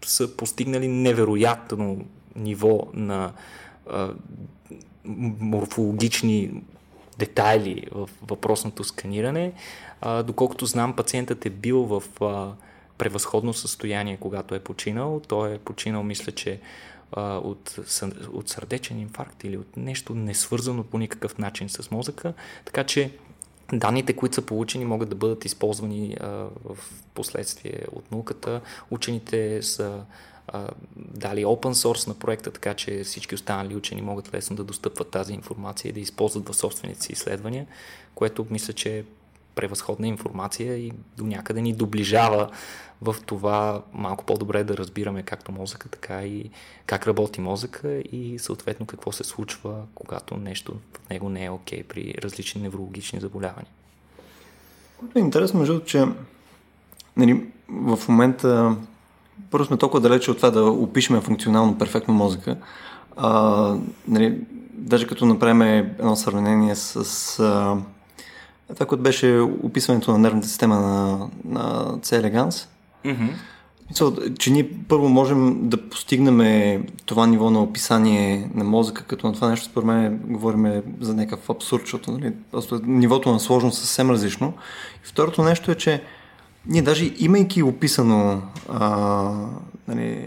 са 0.04 0.36
постигнали 0.36 0.88
невероятно 0.88 2.04
ниво 2.36 2.86
на 2.94 3.32
морфологични 5.40 6.62
детайли 7.18 7.86
в 7.92 8.10
въпросното 8.22 8.84
сканиране. 8.84 9.52
доколкото 10.24 10.66
знам, 10.66 10.96
пациентът 10.96 11.46
е 11.46 11.50
бил 11.50 11.82
в 11.82 12.02
превъзходно 12.98 13.54
състояние, 13.54 14.16
когато 14.20 14.54
е 14.54 14.60
починал. 14.60 15.20
Той 15.28 15.54
е 15.54 15.58
починал, 15.58 16.02
мисля, 16.02 16.32
че 16.32 16.60
от, 17.16 17.78
от 18.32 18.48
сърдечен 18.48 19.00
инфаркт 19.00 19.44
или 19.44 19.56
от 19.56 19.76
нещо 19.76 20.14
не 20.14 20.34
свързано 20.34 20.84
по 20.84 20.98
никакъв 20.98 21.38
начин 21.38 21.68
с 21.68 21.90
мозъка. 21.90 22.34
Така 22.64 22.84
че 22.84 23.10
данните, 23.72 24.12
които 24.12 24.34
са 24.34 24.42
получени, 24.42 24.84
могат 24.84 25.08
да 25.08 25.14
бъдат 25.14 25.44
използвани 25.44 26.16
а, 26.20 26.26
в 26.64 26.78
последствие 27.14 27.84
от 27.92 28.12
науката. 28.12 28.60
Учените 28.90 29.62
са 29.62 30.04
а, 30.48 30.68
дали 30.96 31.44
open 31.44 31.72
source 31.72 32.08
на 32.08 32.14
проекта, 32.14 32.50
така 32.50 32.74
че 32.74 33.04
всички 33.04 33.34
останали 33.34 33.76
учени 33.76 34.02
могат 34.02 34.34
лесно 34.34 34.56
да 34.56 34.64
достъпват 34.64 35.10
тази 35.10 35.32
информация 35.32 35.88
и 35.88 35.92
да 35.92 36.00
използват 36.00 36.48
в 36.48 36.54
собствените 36.56 37.02
си 37.02 37.12
изследвания, 37.12 37.66
което 38.14 38.46
мисля, 38.50 38.72
че 38.72 38.98
е 38.98 39.04
превъзходна 39.54 40.08
информация 40.08 40.76
и 40.76 40.92
до 41.16 41.26
някъде 41.26 41.60
ни 41.60 41.72
доближава 41.72 42.50
в 43.02 43.16
това 43.26 43.82
малко 43.92 44.24
по-добре 44.24 44.64
да 44.64 44.76
разбираме 44.76 45.22
както 45.22 45.52
мозъка, 45.52 45.88
така 45.88 46.22
и 46.22 46.50
как 46.86 47.06
работи 47.06 47.40
мозъка 47.40 47.88
и 48.12 48.38
съответно 48.38 48.86
какво 48.86 49.12
се 49.12 49.24
случва, 49.24 49.82
когато 49.94 50.36
нещо 50.36 50.72
в 50.72 51.10
него 51.10 51.28
не 51.28 51.44
е 51.44 51.50
окей 51.50 51.82
okay 51.82 51.86
при 51.86 52.14
различни 52.22 52.62
неврологични 52.62 53.20
заболявания. 53.20 53.70
Което 54.96 55.18
е 55.18 55.22
интересно, 55.22 55.60
между 55.60 55.80
че 55.80 56.04
нали, 57.16 57.46
в 57.68 57.98
момента 58.08 58.76
първо 59.50 59.64
сме 59.64 59.76
толкова 59.76 60.00
далече 60.00 60.30
от 60.30 60.36
това 60.36 60.50
да 60.50 60.64
опишеме 60.64 61.20
функционално 61.20 61.78
перфектно 61.78 62.14
мозъка. 62.14 62.56
А, 63.16 63.76
нали, 64.08 64.40
даже 64.72 65.06
като 65.06 65.26
направим 65.26 65.62
едно 65.62 66.16
сравнение 66.16 66.74
с 66.74 67.38
а, 67.38 67.76
това, 68.74 68.86
което 68.86 69.02
беше 69.02 69.38
описването 69.62 70.12
на 70.12 70.18
нервната 70.18 70.48
система 70.48 70.80
на, 70.80 71.28
на 71.44 71.84
C. 71.98 72.22
elegans, 72.22 72.66
Mm-hmm. 73.04 74.38
че 74.38 74.52
ние 74.52 74.70
първо 74.88 75.08
можем 75.08 75.68
да 75.68 75.88
постигнем 75.88 76.86
това 77.06 77.26
ниво 77.26 77.50
на 77.50 77.62
описание 77.62 78.50
на 78.54 78.64
мозъка, 78.64 79.04
като 79.04 79.26
на 79.26 79.32
това 79.32 79.48
нещо, 79.48 79.66
според 79.66 79.86
мен, 79.86 80.20
говорим 80.24 80.82
за 81.00 81.14
някакъв 81.14 81.50
абсурд, 81.50 81.82
защото 81.82 82.12
нали, 82.12 82.32
просто 82.50 82.80
нивото 82.84 83.32
на 83.32 83.40
сложност 83.40 83.78
е 83.78 83.80
съвсем 83.80 84.10
различно. 84.10 84.52
И 85.04 85.06
второто 85.06 85.42
нещо 85.42 85.70
е, 85.70 85.74
че 85.74 86.02
ние 86.66 86.82
даже 86.82 87.12
имайки 87.18 87.62
описано 87.62 88.42
а, 88.68 89.30
нали, 89.88 90.23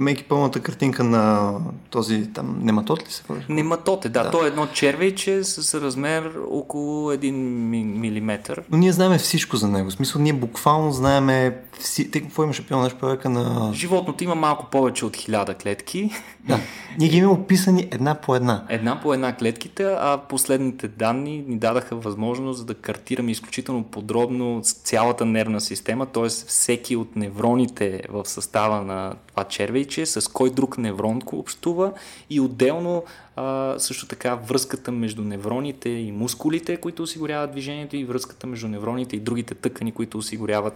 имайки 0.00 0.24
пълната 0.24 0.60
картинка 0.60 1.04
на 1.04 1.52
този 1.90 2.32
там 2.32 2.58
нематот 2.62 3.08
ли 3.08 3.12
се 3.12 3.22
казва? 3.22 3.42
Нематот 3.48 4.04
е, 4.04 4.08
да. 4.08 4.22
да. 4.22 4.30
То 4.30 4.44
е 4.44 4.46
едно 4.46 4.66
червейче 4.66 5.44
с 5.44 5.80
размер 5.80 6.32
около 6.50 7.12
1 7.12 7.30
мм. 7.32 8.38
Но 8.70 8.78
ние 8.78 8.92
знаем 8.92 9.18
всичко 9.18 9.56
за 9.56 9.68
него. 9.68 9.90
В 9.90 9.92
смисъл, 9.92 10.22
ние 10.22 10.32
буквално 10.32 10.92
знаем 10.92 11.52
вси... 11.78 12.10
Те 12.10 12.20
какво 12.20 12.42
имаше 12.42 12.66
пил 12.66 12.82
нещо 12.82 12.98
човека 12.98 13.28
на... 13.28 13.72
Животното 13.74 14.24
има 14.24 14.34
малко 14.34 14.66
повече 14.70 15.06
от 15.06 15.16
1000 15.16 15.62
клетки. 15.62 16.10
Да. 16.44 16.60
Ние 16.98 17.08
ги 17.08 17.16
имаме 17.16 17.32
описани 17.32 17.88
една 17.90 18.14
по 18.14 18.36
една. 18.36 18.64
Една 18.68 19.00
по 19.00 19.14
една 19.14 19.36
клетките, 19.36 19.84
а 19.84 20.18
последните 20.28 20.88
данни 20.88 21.44
ни 21.48 21.58
дадаха 21.58 21.96
възможност 21.96 22.66
да 22.66 22.74
картираме 22.74 23.30
изключително 23.30 23.84
подробно 23.84 24.62
цялата 24.84 25.24
нервна 25.24 25.60
система, 25.60 26.06
т.е. 26.06 26.28
всеки 26.28 26.96
от 26.96 27.16
невроните 27.16 28.02
в 28.10 28.28
състава 28.28 28.82
на 28.82 29.14
това 29.28 29.44
червейче, 29.88 30.06
с 30.06 30.32
кой 30.32 30.50
друг 30.50 30.78
неврон 30.78 31.20
общува 31.32 31.92
и 32.30 32.40
отделно 32.40 33.04
а, 33.36 33.74
също 33.78 34.06
така 34.06 34.34
връзката 34.34 34.92
между 34.92 35.22
невроните 35.22 35.88
и 35.88 36.12
мускулите, 36.12 36.76
които 36.76 37.02
осигуряват 37.02 37.52
движението 37.52 37.96
и 37.96 38.04
връзката 38.04 38.46
между 38.46 38.68
невроните 38.68 39.16
и 39.16 39.20
другите 39.20 39.54
тъкани, 39.54 39.92
които 39.92 40.18
осигуряват 40.18 40.74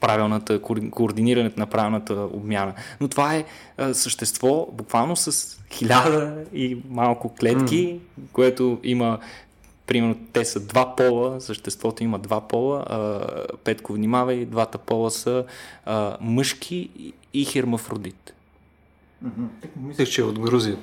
правилната, 0.00 0.60
координирането 0.90 1.60
на 1.60 1.66
правилната 1.66 2.14
обмяна. 2.14 2.74
Но 3.00 3.08
това 3.08 3.34
е 3.34 3.44
а, 3.76 3.94
същество 3.94 4.68
буквално 4.72 5.16
с 5.16 5.58
хиляда 5.72 6.44
и 6.54 6.78
малко 6.90 7.34
клетки, 7.34 8.00
mm. 8.00 8.32
което 8.32 8.78
има 8.82 9.18
примерно 9.86 10.16
те 10.32 10.44
са 10.44 10.60
два 10.60 10.96
пола, 10.96 11.40
съществото 11.40 12.04
има 12.04 12.18
два 12.18 12.40
пола, 12.40 12.84
а, 12.88 13.20
Петко 13.64 13.92
внимавай, 13.92 14.44
двата 14.44 14.78
пола 14.78 15.10
са 15.10 15.44
а, 15.84 16.16
мъжки 16.20 17.12
и 17.34 17.44
хермафродит. 17.44 18.34
Mm-hmm. 19.24 19.86
Мислех, 19.86 20.08
че 20.08 20.20
е 20.20 20.24
от 20.24 20.38
Грузия. 20.38 20.76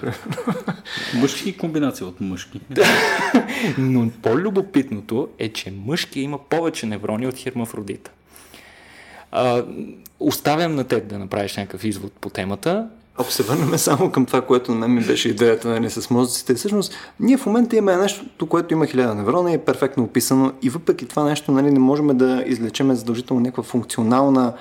мъжки 1.21 1.49
и 1.49 1.57
комбинация 1.57 2.07
от 2.07 2.21
мъжки. 2.21 2.61
Но 3.77 4.11
по-любопитното 4.21 5.27
е, 5.39 5.49
че 5.49 5.71
мъжки 5.71 6.21
има 6.21 6.39
повече 6.49 6.85
неврони 6.85 7.27
от 7.27 7.35
хермафродита. 7.35 8.11
А, 9.31 9.63
оставям 10.19 10.75
на 10.75 10.83
теб 10.83 11.07
да 11.07 11.19
направиш 11.19 11.57
някакъв 11.57 11.83
извод 11.83 12.13
по 12.13 12.29
темата. 12.29 12.89
Ако 13.17 13.31
се 13.31 13.43
върнем 13.43 13.77
само 13.77 14.11
към 14.11 14.25
това, 14.25 14.41
което 14.41 14.71
на 14.71 14.79
мен 14.79 14.93
ми 14.93 15.05
беше 15.05 15.29
идеята 15.29 15.67
нали, 15.67 15.89
с 15.89 16.09
мозъците, 16.09 16.55
всъщност 16.55 16.93
ние 17.19 17.37
в 17.37 17.45
момента 17.45 17.75
имаме 17.75 18.01
нещо, 18.01 18.47
което 18.49 18.73
има 18.73 18.85
хиляда 18.85 19.15
неврона 19.15 19.51
и 19.51 19.55
е 19.55 19.57
перфектно 19.57 20.03
описано 20.03 20.51
и 20.61 20.69
въпреки 20.69 21.05
това 21.05 21.23
нещо 21.23 21.51
нали, 21.51 21.71
не 21.71 21.79
можем 21.79 22.07
да 22.07 22.43
излечеме 22.47 22.95
задължително 22.95 23.41
някаква 23.41 23.63
функционална 23.63 24.53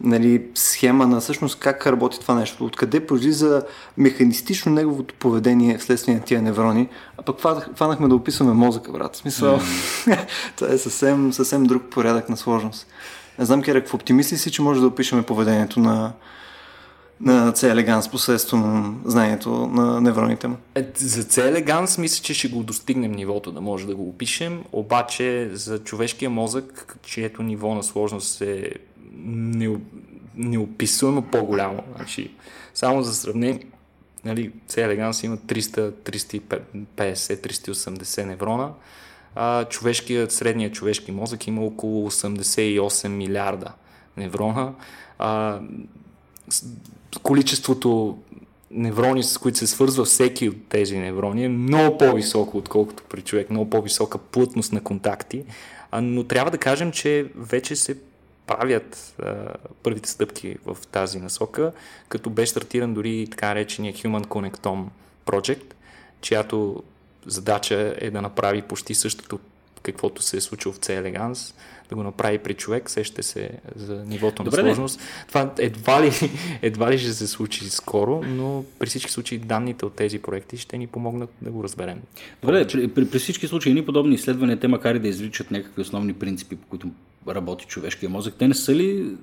нали, 0.00 0.42
схема 0.54 1.06
на 1.06 1.20
всъщност 1.20 1.58
как 1.58 1.86
работи 1.86 2.20
това 2.20 2.34
нещо, 2.34 2.64
откъде 2.64 3.06
произлиза 3.06 3.62
механистично 3.96 4.72
неговото 4.72 5.14
поведение 5.14 5.78
вследствие 5.78 6.14
на 6.14 6.20
тия 6.20 6.42
неврони, 6.42 6.88
а 7.18 7.22
пък 7.22 7.40
фанахме 7.76 8.08
да 8.08 8.14
описваме 8.14 8.52
мозъка, 8.52 8.92
брат. 8.92 9.14
В 9.14 9.18
смисъл, 9.18 9.58
mm. 9.58 10.26
това 10.56 10.72
е 10.72 10.78
съвсем, 10.78 11.32
съвсем 11.32 11.64
друг 11.64 11.82
порядък 11.90 12.28
на 12.28 12.36
сложност. 12.36 12.86
Не 13.38 13.44
знам, 13.44 13.62
Керек, 13.62 13.88
в 13.88 13.94
оптимист 13.94 14.38
си, 14.38 14.50
че 14.50 14.62
може 14.62 14.80
да 14.80 14.86
опишеме 14.86 15.22
поведението 15.22 15.80
на, 15.80 16.12
на 17.20 17.52
C. 17.52 17.74
elegans 17.74 18.10
посредством 18.10 19.00
знанието 19.04 19.50
на 19.66 20.00
невроните 20.00 20.48
му? 20.48 20.56
Е, 20.74 20.86
за 20.96 21.22
C. 21.22 21.52
elegans 21.52 21.98
мисля, 21.98 22.22
че 22.22 22.34
ще 22.34 22.48
го 22.48 22.62
достигнем 22.62 23.12
нивото 23.12 23.52
да 23.52 23.60
може 23.60 23.86
да 23.86 23.94
го 23.94 24.08
опишем, 24.08 24.62
обаче 24.72 25.50
за 25.52 25.78
човешкия 25.78 26.30
мозък, 26.30 26.96
чието 27.02 27.42
ниво 27.42 27.74
на 27.74 27.82
сложност 27.82 28.40
е 28.40 28.72
неописуемо 30.36 31.22
по-голямо. 31.22 31.82
Значи, 31.96 32.30
само 32.74 33.02
за 33.02 33.14
сравнение, 33.14 33.60
нали, 34.24 34.52
C. 34.68 34.86
elegans 34.86 35.24
има 35.24 35.36
300, 35.36 35.90
350, 35.90 37.14
380 37.14 38.24
неврона, 38.24 38.72
а, 39.34 39.64
човешкият, 39.64 40.32
средният 40.32 40.74
човешки 40.74 41.12
мозък 41.12 41.46
има 41.46 41.64
около 41.64 42.10
88 42.10 43.08
милиарда 43.08 43.72
неврона. 44.16 44.72
А, 45.18 45.60
количеството 47.22 48.18
неврони, 48.70 49.22
с 49.22 49.38
които 49.38 49.58
се 49.58 49.66
свързва 49.66 50.04
всеки 50.04 50.48
от 50.48 50.68
тези 50.68 50.98
неврони, 50.98 51.44
е 51.44 51.48
много 51.48 51.98
по-високо, 51.98 52.58
отколкото 52.58 53.02
при 53.08 53.22
човек, 53.22 53.50
много 53.50 53.70
по-висока 53.70 54.18
плътност 54.18 54.72
на 54.72 54.80
контакти. 54.80 55.44
А, 55.90 56.00
но 56.00 56.24
трябва 56.24 56.50
да 56.50 56.58
кажем, 56.58 56.92
че 56.92 57.26
вече 57.36 57.76
се 57.76 57.96
правят 58.46 59.14
а, 59.22 59.34
първите 59.82 60.10
стъпки 60.10 60.56
в 60.64 60.76
тази 60.92 61.18
насока, 61.18 61.72
като 62.08 62.30
бе 62.30 62.46
стартиран 62.46 62.94
дори 62.94 63.26
така 63.30 63.54
речения 63.54 63.94
Human 63.94 64.24
Connectome 64.24 64.84
Project, 65.26 65.74
чиято 66.20 66.82
задача 67.26 67.96
е 67.98 68.10
да 68.10 68.22
направи 68.22 68.62
почти 68.62 68.94
същото, 68.94 69.38
каквото 69.82 70.22
се 70.22 70.36
е 70.36 70.40
случило 70.40 70.74
в 70.74 70.78
C 70.78 71.02
Elegance, 71.02 71.54
да 71.88 71.94
го 71.94 72.02
направи 72.02 72.38
при 72.38 72.54
човек, 72.54 72.90
сещате 72.90 73.22
се 73.22 73.50
за 73.76 74.04
нивото 74.06 74.44
Добре, 74.44 74.62
на 74.62 74.68
сложност. 74.68 75.00
Не. 75.00 75.04
Това 75.28 75.52
едва 75.58 76.02
ли, 76.02 76.12
едва 76.62 76.92
ли 76.92 76.98
ще 76.98 77.12
се 77.12 77.26
случи 77.26 77.70
скоро, 77.70 78.22
но 78.26 78.64
при 78.78 78.86
всички 78.86 79.10
случаи 79.10 79.38
данните 79.38 79.86
от 79.86 79.94
тези 79.94 80.18
проекти 80.18 80.56
ще 80.56 80.78
ни 80.78 80.86
помогнат 80.86 81.30
да 81.42 81.50
го 81.50 81.64
разберем. 81.64 82.00
Добре, 82.42 82.66
при, 82.66 82.88
при, 82.88 83.10
при 83.10 83.18
всички 83.18 83.46
случаи 83.46 83.74
ни 83.74 83.86
подобни 83.86 84.14
изследвания, 84.14 84.60
те 84.60 84.68
макар 84.68 84.94
и 84.94 84.98
да 84.98 85.08
изричат 85.08 85.50
някакви 85.50 85.82
основни 85.82 86.12
принципи, 86.12 86.56
по 86.56 86.66
които 86.66 86.90
работи 87.28 87.66
човешкия 87.66 88.10
мозък, 88.10 88.34
те 88.38 88.48
не 88.48 88.54
са 88.54 88.74
ли 88.74 89.16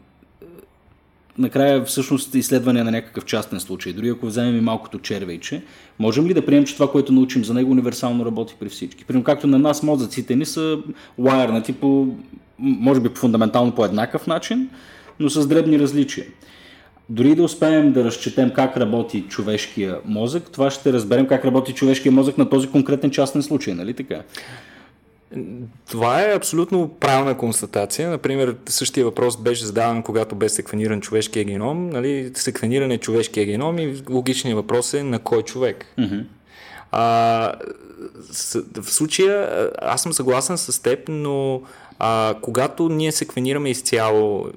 накрая 1.38 1.84
всъщност 1.84 2.36
изследване 2.36 2.84
на 2.84 2.92
някакъв 2.92 3.26
частен 3.26 3.60
случай. 3.60 3.94
Дори 3.94 4.10
ако 4.10 4.26
вземем 4.26 4.58
и 4.58 4.62
малкото 4.62 5.00
червейче, 5.00 5.64
можем 6.00 6.28
ли 6.28 6.34
да 6.34 6.46
приемем, 6.46 6.66
че 6.66 6.74
това, 6.74 6.92
което 6.92 7.14
научим 7.14 7.46
за 7.46 7.54
него, 7.54 7.72
универсално 7.72 8.26
работи 8.26 8.56
при 8.60 8.70
всички? 8.70 9.06
Примерно, 9.06 9.24
както 9.24 9.48
на 9.48 9.60
нас 9.60 9.84
мозъците 9.84 10.36
ни 10.36 10.46
са 10.46 10.80
wired, 11.20 11.74
по, 11.74 12.08
може 12.60 13.02
би 13.02 13.10
фундаментално 13.16 13.72
по 13.72 13.86
еднакъв 13.86 14.28
начин, 14.28 14.70
но 15.20 15.30
с 15.30 15.48
дребни 15.48 15.80
различия. 15.80 16.26
Дори 17.10 17.36
да 17.36 17.44
успеем 17.44 17.92
да 17.92 18.04
разчетем 18.04 18.50
как 18.50 18.78
работи 18.78 19.22
човешкия 19.22 19.98
мозък, 20.06 20.52
това 20.52 20.72
ще 20.72 20.94
разберем 20.94 21.28
как 21.28 21.46
работи 21.46 21.74
човешкия 21.74 22.12
мозък 22.12 22.38
на 22.38 22.50
този 22.50 22.70
конкретен 22.70 23.12
частен 23.12 23.44
случай, 23.44 23.74
нали 23.74 23.94
така? 23.94 24.22
Това 25.90 26.22
е 26.22 26.36
абсолютно 26.36 26.90
правилна 27.00 27.38
констатация. 27.38 28.10
Например, 28.10 28.56
същия 28.66 29.06
въпрос 29.06 29.38
беше 29.38 29.66
задаван, 29.66 30.04
когато 30.04 30.36
бе 30.36 30.50
секвениран 30.50 31.02
човешкия 31.02 31.46
геном. 31.46 31.90
Нали, 31.90 32.32
секвениран 32.36 32.92
е 32.92 32.98
човешкия 32.98 33.46
геном 33.46 33.80
и 33.80 34.04
логичният 34.10 34.56
въпрос 34.58 34.94
е 34.94 35.04
на 35.04 35.20
кой 35.20 35.44
човек. 35.44 35.86
Mm-hmm. 36.00 36.26
А, 36.92 37.54
в 38.82 38.92
случая 38.92 39.70
аз 39.82 40.02
съм 40.02 40.14
съгласен 40.14 40.58
с 40.58 40.82
теб, 40.82 41.00
но 41.08 41.62
а, 42.00 42.36
когато 42.42 42.90
ние 42.90 43.12
секвенираме 43.12 43.70
изцяло 43.70 44.48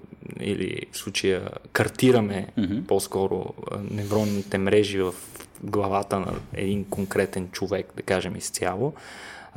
или 0.41 0.81
в 0.93 0.99
случая 0.99 1.49
картираме 1.72 2.47
mm-hmm. 2.59 2.87
по-скоро 2.87 3.55
невронните 3.91 4.59
мрежи 4.59 5.03
в 5.03 5.14
главата 5.62 6.20
на 6.20 6.33
един 6.55 6.85
конкретен 6.85 7.49
човек, 7.53 7.87
да 7.97 8.03
кажем 8.03 8.37
изцяло, 8.37 8.93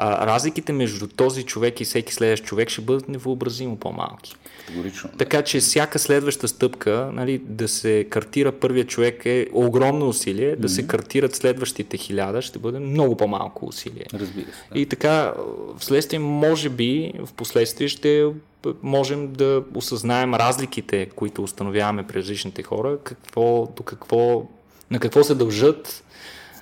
а, 0.02 0.28
разликите 0.28 0.74
между 0.74 1.08
този 1.08 1.44
човек 1.44 1.82
и 1.82 1.86
всеки 1.86 2.14
следващ 2.14 2.44
човек 2.44 2.70
ще 2.70 2.82
бъдат 2.82 3.10
невъобразимо 3.10 3.76
по-малки. 3.76 4.36
Категорично. 4.60 5.10
Така 5.18 5.42
че 5.42 5.60
всяка 5.60 6.00
следваща 6.00 6.48
стъпка, 6.48 7.10
нали, 7.14 7.38
да 7.38 7.68
се 7.68 8.08
картира 8.10 8.52
първия 8.52 8.86
човек 8.88 9.26
е 9.26 9.48
огромно 9.54 10.08
усилие, 10.08 10.56
mm-hmm. 10.56 10.60
да 10.60 10.70
се 10.70 10.88
картират 10.88 11.36
следващите 11.36 11.98
хиляда 11.98 12.42
ще 12.42 12.60
бъде 12.60 12.80
много 12.80 13.18
по-малко 13.18 13.66
усилие. 13.66 14.06
Разбира 14.14 14.46
се. 14.46 14.74
Да. 14.74 14.80
И 14.80 14.86
така, 14.86 15.34
вследствие, 15.78 16.20
може 16.20 16.70
би, 16.70 17.14
в 17.26 17.34
последствие 17.34 17.88
ще 17.88 18.26
можем 18.84 19.34
да 19.34 19.64
осъзнаем 19.76 20.34
разликите, 20.34 21.06
които 21.16 21.44
установяваме 21.44 22.08
при 22.08 22.18
различните 22.18 22.64
хора, 22.64 22.98
какво, 23.04 23.68
до 23.78 23.84
какво, 23.84 24.44
на 24.92 25.00
какво 25.00 25.24
се 25.24 25.36
дължат 25.36 26.04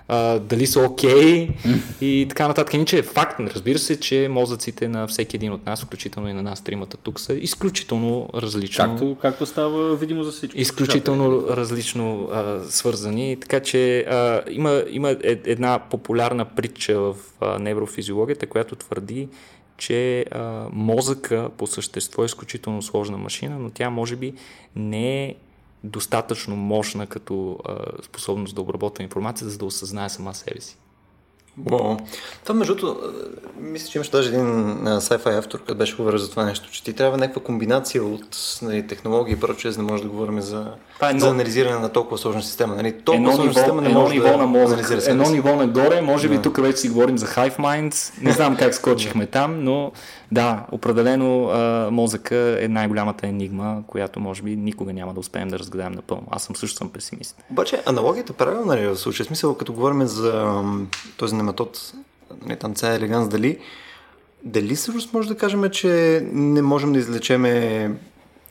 а, 0.08 0.40
дали 0.40 0.68
са 0.68 0.80
окей 0.80 1.50
okay, 1.50 1.80
и 2.02 2.26
така 2.30 2.48
нататък. 2.48 2.74
Иначе 2.74 2.98
е 2.98 3.04
факт, 3.04 3.40
разбира 3.40 3.80
се, 3.80 4.00
че 4.00 4.28
мозъците 4.32 4.88
на 4.88 5.08
всеки 5.08 5.36
един 5.36 5.54
от 5.54 5.66
нас, 5.66 5.84
включително 5.84 6.30
и 6.30 6.34
на 6.34 6.44
нас 6.44 6.64
тримата 6.64 6.98
тук, 6.98 7.20
са 7.20 7.34
изключително 7.34 8.30
различно. 8.36 8.86
Както, 8.86 9.18
както 9.22 9.46
става 9.46 9.96
видимо 9.96 10.24
за 10.24 10.32
всички. 10.32 10.62
Изключително 10.62 11.44
различно 11.50 12.30
а, 12.34 12.60
свързани. 12.70 13.38
Така 13.42 13.60
че 13.60 14.00
а, 14.00 14.42
има, 14.50 14.84
има 14.90 15.12
е, 15.12 15.18
една 15.46 15.80
популярна 15.90 16.46
притча 16.46 17.00
в 17.00 17.16
а, 17.42 17.60
неврофизиологията, 17.60 18.48
която 18.48 18.76
твърди, 18.76 19.28
че 19.78 20.26
а, 20.32 20.66
мозъка 20.72 21.50
по 21.58 21.68
същество 21.68 22.24
е 22.24 22.26
изключително 22.26 22.82
сложна 22.82 23.18
машина, 23.18 23.60
но 23.60 23.70
тя 23.70 23.90
може 23.90 24.16
би 24.16 24.34
не 24.76 25.26
е 25.26 25.36
достатъчно 25.84 26.56
мощна 26.56 27.08
като 27.08 27.60
а, 27.66 27.78
способност 28.04 28.56
да 28.56 28.62
обработва 28.62 29.04
информация, 29.04 29.50
за 29.50 29.58
да 29.58 29.66
осъзнае 29.66 30.10
сама 30.10 30.34
себе 30.34 30.62
си. 30.62 30.78
Бо. 31.58 31.98
Това 32.44 32.56
между 32.56 32.76
другото, 32.76 33.00
мисля, 33.60 33.90
че 33.90 33.98
имаш 33.98 34.10
даже 34.10 34.30
един 34.30 34.46
sci-fi 34.86 35.38
автор, 35.38 35.58
който 35.58 35.76
беше 35.76 35.96
говорил 35.96 36.18
за 36.18 36.30
това 36.30 36.46
нещо, 36.46 36.72
че 36.72 36.84
ти 36.84 36.94
трябва 36.94 37.18
някаква 37.18 37.44
комбинация 37.44 38.04
от 38.04 38.60
нали, 38.62 38.88
технологии 38.88 39.34
и 39.34 39.40
прочее, 39.40 39.72
за 39.72 39.78
да 39.78 39.84
може 39.84 40.04
да 40.04 40.10
говорим 40.10 40.42
за, 40.42 40.72
е 41.04 41.06
едно... 41.06 41.20
за 41.20 41.30
анализиране 41.30 41.80
на 41.80 41.90
толкова 41.90 42.18
сложна 42.18 42.44
система. 42.44 42.76
Нали, 42.76 42.92
толкова 42.92 43.16
едно 43.16 43.32
сложна 43.32 43.44
ниво, 43.44 43.60
система 43.60 43.82
не 43.82 43.88
едно 43.88 44.02
може 44.02 44.14
ниво 44.14 44.28
да 44.28 44.38
на 44.38 44.46
мозък, 44.46 44.80
анализира 44.80 45.12
Едно 45.12 45.30
ниво 45.30 45.56
нагоре, 45.56 46.02
може 46.02 46.30
би 46.30 46.42
тук 46.42 46.62
вече 46.62 46.78
си 46.78 46.90
говорим 46.90 47.18
за 47.18 47.28
Hive 47.28 47.58
Minds, 47.58 48.24
не 48.24 48.32
знам 48.32 48.56
как 48.56 48.74
скочихме 48.74 49.26
там, 49.26 49.64
но 49.64 49.92
да, 50.32 50.66
определено 50.72 51.50
а, 51.50 51.90
мозъка 51.92 52.58
е 52.64 52.68
най-голямата 52.68 53.28
енигма, 53.28 53.84
която 53.88 54.20
може 54.20 54.42
би 54.42 54.56
никога 54.56 54.94
няма 54.94 55.14
да 55.14 55.20
успеем 55.20 55.48
да 55.48 55.60
разгадаем 55.60 55.92
напълно. 55.92 56.28
Аз 56.32 56.44
съм 56.44 56.56
също 56.56 56.78
съм 56.78 56.90
песимист. 56.90 57.44
Обаче 57.52 57.82
аналогията 57.86 58.34
правилна 58.34 58.78
ли 58.78 58.84
е 58.84 58.88
в 58.88 58.98
случая? 58.98 59.26
Смисъл, 59.26 59.56
като 59.56 59.74
говорим 59.74 60.08
за 60.08 60.64
този 61.18 61.36
нематод, 61.48 61.94
не 62.46 62.56
там 62.56 62.76
ця 62.76 62.94
елеганс, 62.94 63.30
дали, 63.30 63.58
дали 64.44 64.76
всъщност 64.76 65.14
може 65.14 65.28
да 65.28 65.38
кажем, 65.38 65.70
че 65.72 66.22
не 66.32 66.62
можем 66.62 66.94
да 66.94 67.00
излечеме 67.00 67.92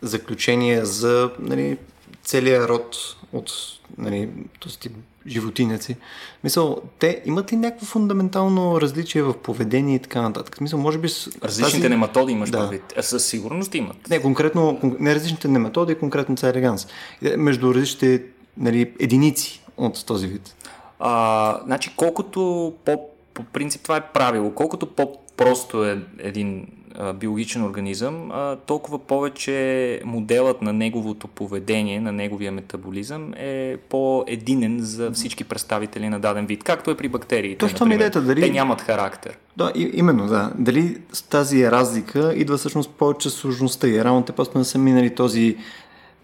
заключение 0.02 0.84
за 0.84 1.30
нали, 1.38 1.78
целият 2.24 2.68
род 2.68 2.96
от 3.32 3.52
нали, 3.98 4.28
този 4.60 4.78
тип 4.78 4.92
животинеци. 5.26 5.96
Мисъл, 6.44 6.82
те 6.98 7.22
имат 7.24 7.52
ли 7.52 7.56
някакво 7.56 7.86
фундаментално 7.86 8.80
различие 8.80 9.22
в 9.22 9.34
поведение 9.38 9.96
и 9.96 9.98
така 9.98 10.22
нататък? 10.22 10.60
Мисъл, 10.60 10.78
може 10.78 10.98
би... 10.98 11.08
С 11.08 11.30
Различните 11.42 11.76
тази... 11.76 11.88
нематоди 11.88 12.32
имаш 12.32 12.50
Да. 12.50 12.58
предвид. 12.58 12.82
А, 12.98 13.02
със 13.02 13.26
сигурност 13.26 13.74
имат. 13.74 14.08
Не, 14.10 14.22
конкретно, 14.22 14.78
кон- 14.82 14.96
не 15.00 15.14
различните 15.14 15.48
нематоди, 15.48 15.94
конкретно 15.94 16.36
ця 16.36 16.48
елеганс. 16.48 16.86
Е, 17.22 17.36
Между 17.36 17.74
различните 17.74 18.22
нали, 18.56 18.92
единици 19.00 19.62
от 19.76 20.06
този 20.06 20.26
вид. 20.26 20.54
А, 20.98 21.60
значи, 21.64 21.90
колкото 21.96 22.40
по, 22.84 23.00
по 23.34 23.44
принцип 23.44 23.82
това 23.82 23.96
е 23.96 24.00
правило, 24.02 24.50
колкото 24.50 24.86
по-просто 24.86 25.84
е 25.84 25.98
един 26.18 26.66
а, 26.94 27.12
биологичен 27.12 27.64
организъм, 27.64 28.30
а, 28.30 28.56
толкова 28.56 28.98
повече 28.98 29.56
моделът 30.04 30.62
на 30.62 30.72
неговото 30.72 31.28
поведение, 31.28 32.00
на 32.00 32.12
неговия 32.12 32.52
метаболизъм 32.52 33.32
е 33.36 33.76
по-единен 33.78 34.78
за 34.80 35.10
всички 35.12 35.44
представители 35.44 36.08
на 36.08 36.20
даден 36.20 36.46
вид, 36.46 36.64
както 36.64 36.90
е 36.90 36.96
при 36.96 37.08
бактериите. 37.08 37.58
Точно 37.58 37.86
ми 37.86 37.94
идеята, 37.94 38.22
дали- 38.22 38.40
Те 38.40 38.50
нямат 38.50 38.80
характер. 38.80 39.38
Да, 39.56 39.72
и, 39.74 39.90
именно, 39.94 40.26
да. 40.26 40.52
Дали 40.58 40.98
с 41.12 41.22
тази 41.22 41.70
разлика 41.70 42.32
идва 42.36 42.56
всъщност 42.56 42.90
повече 42.90 43.30
сложността 43.30 43.88
и 43.88 44.04
рано 44.04 44.22
те 44.22 44.32
просто 44.32 44.58
не 44.58 44.64
са 44.64 44.78
минали 44.78 45.14
този, 45.14 45.56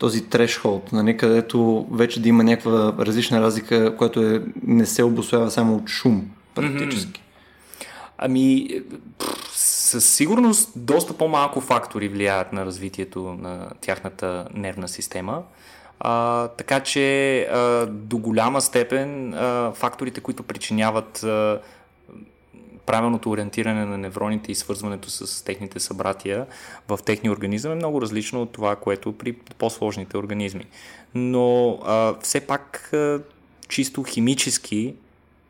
този 0.02 0.24
трешхолд, 0.24 0.92
нали, 0.92 1.16
където 1.16 1.86
вече 1.90 2.22
да 2.22 2.28
има 2.28 2.44
някаква 2.44 2.94
различна 2.98 3.40
разлика, 3.40 3.96
която 3.96 4.22
е, 4.22 4.42
не 4.62 4.86
се 4.86 5.04
обославя 5.04 5.50
само 5.50 5.76
от 5.76 5.88
шум, 5.88 6.30
практически. 6.54 7.22
Ами, 8.18 8.68
пф, 9.18 9.50
със 9.52 10.08
сигурност 10.08 10.72
доста 10.76 11.12
по-малко 11.14 11.60
фактори 11.60 12.08
влияят 12.08 12.52
на 12.52 12.66
развитието 12.66 13.36
на 13.40 13.68
тяхната 13.80 14.46
нервна 14.54 14.88
система. 14.88 15.42
А, 16.00 16.48
така 16.48 16.80
че 16.80 17.38
а, 17.40 17.86
до 17.86 18.18
голяма 18.18 18.60
степен 18.60 19.34
а, 19.34 19.72
факторите, 19.74 20.20
които 20.20 20.42
причиняват 20.42 21.22
а, 21.22 21.60
правилното 22.86 23.30
ориентиране 23.30 23.84
на 23.84 23.98
невроните 23.98 24.52
и 24.52 24.54
свързването 24.54 25.10
с 25.10 25.44
техните 25.44 25.80
събратия 25.80 26.46
в 26.88 26.98
техния 27.04 27.32
организъм 27.32 27.72
е 27.72 27.74
много 27.74 28.02
различно 28.02 28.42
от 28.42 28.52
това, 28.52 28.76
което 28.76 29.12
при 29.12 29.32
по-сложните 29.32 30.16
организми. 30.16 30.64
Но 31.14 31.78
а, 31.84 32.14
все 32.20 32.40
пак 32.40 32.92
а, 32.92 33.20
чисто 33.68 34.02
химически 34.02 34.94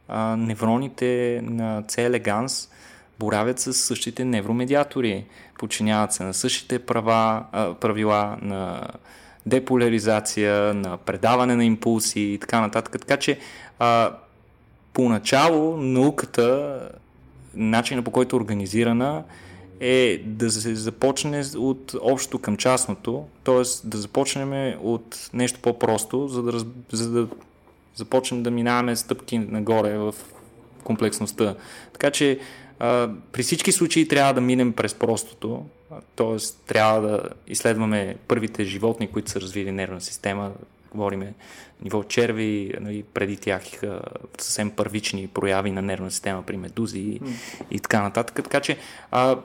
а, 0.08 0.36
невроните 0.36 1.40
на 1.44 1.82
C. 1.82 2.10
elegans 2.10 2.68
боравят 3.18 3.58
с 3.58 3.74
същите 3.74 4.24
невромедиатори, 4.24 5.24
подчиняват 5.58 6.12
се 6.12 6.24
на 6.24 6.34
същите 6.34 6.78
права, 6.78 7.44
а, 7.52 7.74
правила 7.74 8.38
на 8.42 8.88
деполяризация, 9.46 10.74
на 10.74 10.96
предаване 10.96 11.56
на 11.56 11.64
импулси 11.64 12.20
и 12.20 12.38
така 12.38 12.60
нататък. 12.60 13.00
Така 13.00 13.16
че 13.16 13.38
а, 13.78 14.12
поначало 14.92 15.76
науката, 15.76 16.80
начина 17.54 18.02
по 18.02 18.10
който 18.10 18.36
е 18.36 18.40
организирана, 18.40 19.24
е 19.80 20.22
да 20.26 20.50
се 20.50 20.74
започне 20.74 21.44
от 21.56 21.94
общото 22.00 22.38
към 22.38 22.56
частното, 22.56 23.24
т.е. 23.44 23.88
да 23.88 23.98
започнем 23.98 24.74
от 24.82 25.30
нещо 25.32 25.60
по-просто, 25.62 26.28
за 26.28 26.42
да, 26.42 26.52
раз, 26.52 26.64
за 26.92 27.10
да 27.10 27.28
започнем 27.94 28.42
да 28.42 28.50
минаваме 28.50 28.96
стъпки 28.96 29.38
нагоре 29.38 29.98
в 29.98 30.14
комплексността. 30.84 31.54
Така 31.92 32.10
че 32.10 32.38
а, 32.78 33.10
при 33.32 33.42
всички 33.42 33.72
случаи 33.72 34.08
трябва 34.08 34.34
да 34.34 34.40
минем 34.40 34.72
през 34.72 34.94
простото, 34.94 35.64
т.е. 36.16 36.36
трябва 36.66 37.08
да 37.08 37.20
изследваме 37.48 38.16
първите 38.28 38.64
животни, 38.64 39.08
които 39.08 39.30
са 39.30 39.40
развили 39.40 39.72
нервна 39.72 40.00
система, 40.00 40.52
говориме 40.94 41.34
ниво 41.82 42.02
черви, 42.02 42.74
нали, 42.80 43.02
преди 43.14 43.36
тях 43.36 43.62
съвсем 44.38 44.70
първични 44.70 45.26
прояви 45.26 45.70
на 45.70 45.82
нервна 45.82 46.10
система 46.10 46.42
при 46.42 46.56
медузи 46.56 46.98
и, 46.98 47.20
mm. 47.20 47.32
и 47.70 47.80
така 47.80 48.02
нататък. 48.02 48.34
Така 48.44 48.60
че 48.60 48.78
а, 49.10 49.36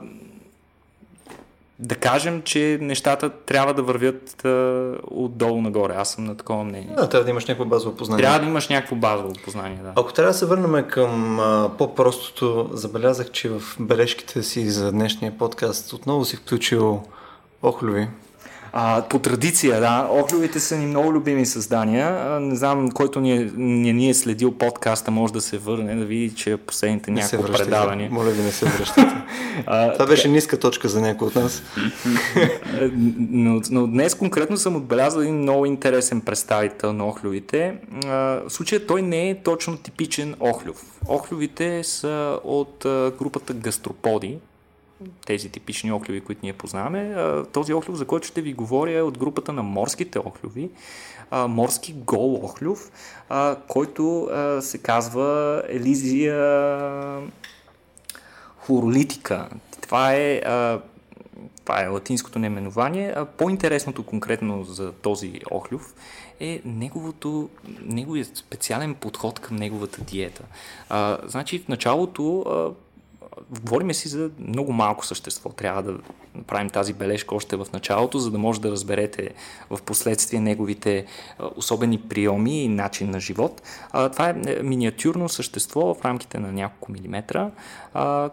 да 1.78 1.94
кажем, 1.94 2.42
че 2.42 2.78
нещата 2.80 3.30
трябва 3.30 3.74
да 3.74 3.82
вървят 3.82 4.44
а, 4.44 4.94
отдолу 5.10 5.60
нагоре. 5.60 5.94
Аз 5.96 6.12
съм 6.12 6.24
на 6.24 6.36
такова 6.36 6.64
мнение. 6.64 6.94
Да, 6.96 7.08
трябва 7.08 7.24
да 7.24 7.30
имаш 7.30 7.46
някакво 7.46 7.64
базово 7.64 7.96
познание. 7.96 8.22
Трябва 8.22 8.40
да 8.40 8.46
имаш 8.46 8.68
някакво 8.68 8.96
базово 8.96 9.32
познание, 9.44 9.78
да. 9.82 9.92
Ако 9.96 10.12
трябва 10.12 10.32
да 10.32 10.38
се 10.38 10.46
върнем 10.46 10.88
към 10.88 11.40
а, 11.40 11.70
по-простото, 11.78 12.70
забелязах, 12.72 13.30
че 13.30 13.48
в 13.48 13.62
бележките 13.80 14.42
си 14.42 14.70
за 14.70 14.92
днешния 14.92 15.38
подкаст 15.38 15.92
отново 15.92 16.24
си 16.24 16.36
включил 16.36 17.02
охлюви. 17.62 18.08
А, 18.72 19.02
по 19.02 19.18
традиция, 19.18 19.80
да. 19.80 20.08
Охлювите 20.10 20.60
са 20.60 20.76
ни 20.76 20.86
много 20.86 21.12
любими 21.12 21.46
създания. 21.46 22.40
Не 22.40 22.56
знам, 22.56 22.90
който 22.90 23.20
ни 23.20 23.32
е, 23.32 23.50
ни, 23.56 23.92
ни 23.92 24.10
е 24.10 24.14
следил 24.14 24.52
подкаста, 24.52 25.10
може 25.10 25.32
да 25.32 25.40
се 25.40 25.58
върне, 25.58 25.94
да 25.94 26.04
види, 26.04 26.34
че 26.34 26.56
последните 26.56 27.10
не 27.10 27.20
няколко 27.20 27.52
предавания. 27.52 28.10
Моля 28.10 28.30
ви, 28.30 28.42
не 28.42 28.52
се 28.52 28.66
връщате. 28.66 29.16
Това 29.92 30.06
беше 30.06 30.28
ниска 30.28 30.58
точка 30.58 30.88
за 30.88 31.00
някой 31.00 31.28
от 31.28 31.34
нас. 31.34 31.62
но, 33.30 33.60
но 33.70 33.86
днес 33.86 34.14
конкретно 34.14 34.56
съм 34.56 34.76
отбелязал 34.76 35.20
един 35.20 35.38
много 35.38 35.66
интересен 35.66 36.20
представител 36.20 36.92
на 36.92 37.06
охлювите. 37.06 37.74
В 38.04 38.44
случая 38.48 38.86
той 38.86 39.02
не 39.02 39.30
е 39.30 39.42
точно 39.42 39.76
типичен 39.76 40.34
охлюв. 40.40 40.84
Охлювите 41.08 41.84
са 41.84 42.38
от 42.44 42.76
групата 43.18 43.52
гастроподи, 43.52 44.38
тези 45.26 45.48
типични 45.48 45.92
охлюви, 45.92 46.20
които 46.20 46.40
ние 46.42 46.52
познаваме. 46.52 47.16
Този 47.52 47.74
охлюв, 47.74 47.96
за 47.96 48.06
който 48.06 48.26
ще 48.26 48.42
ви 48.42 48.52
говоря, 48.52 48.98
е 48.98 49.02
от 49.02 49.18
групата 49.18 49.52
на 49.52 49.62
морските 49.62 50.18
охлюви. 50.18 50.70
Морски 51.32 51.92
гол 51.92 52.34
охлюв, 52.34 52.90
който 53.68 54.30
се 54.60 54.78
казва 54.78 55.62
Елизия 55.68 56.36
хлоролитика. 58.58 59.48
Това 59.80 60.14
е 60.14 60.42
това 61.68 61.82
е 61.82 61.86
латинското 61.86 62.38
наименование. 62.38 63.14
По-интересното 63.36 64.02
конкретно 64.02 64.64
за 64.64 64.92
този 64.92 65.40
охлюв 65.50 65.94
е 66.40 66.60
неговото, 66.64 67.48
неговият 67.82 68.36
специален 68.36 68.94
подход 68.94 69.38
към 69.38 69.56
неговата 69.56 70.00
диета. 70.00 70.44
А, 70.88 71.18
значи 71.26 71.58
в 71.58 71.68
началото 71.68 72.40
а, 72.40 72.70
говориме 73.50 73.94
си 73.94 74.08
за 74.08 74.30
много 74.38 74.72
малко 74.72 75.06
същество. 75.06 75.48
Трябва 75.50 75.82
да 75.82 75.98
направим 76.34 76.70
тази 76.70 76.92
бележка 76.92 77.34
още 77.34 77.56
в 77.56 77.66
началото, 77.72 78.18
за 78.18 78.30
да 78.30 78.38
може 78.38 78.60
да 78.60 78.70
разберете 78.70 79.30
в 79.70 79.82
последствие 79.82 80.40
неговите 80.40 81.06
особени 81.56 82.00
приеми 82.00 82.62
и 82.62 82.68
начин 82.68 83.10
на 83.10 83.20
живот. 83.20 83.62
Това 84.12 84.28
е, 84.28 84.34
е 84.46 84.62
миниатюрно 84.62 85.28
същество 85.28 85.94
в 85.94 86.04
рамките 86.04 86.38
на 86.38 86.52
няколко 86.52 86.92
милиметра, 86.92 87.50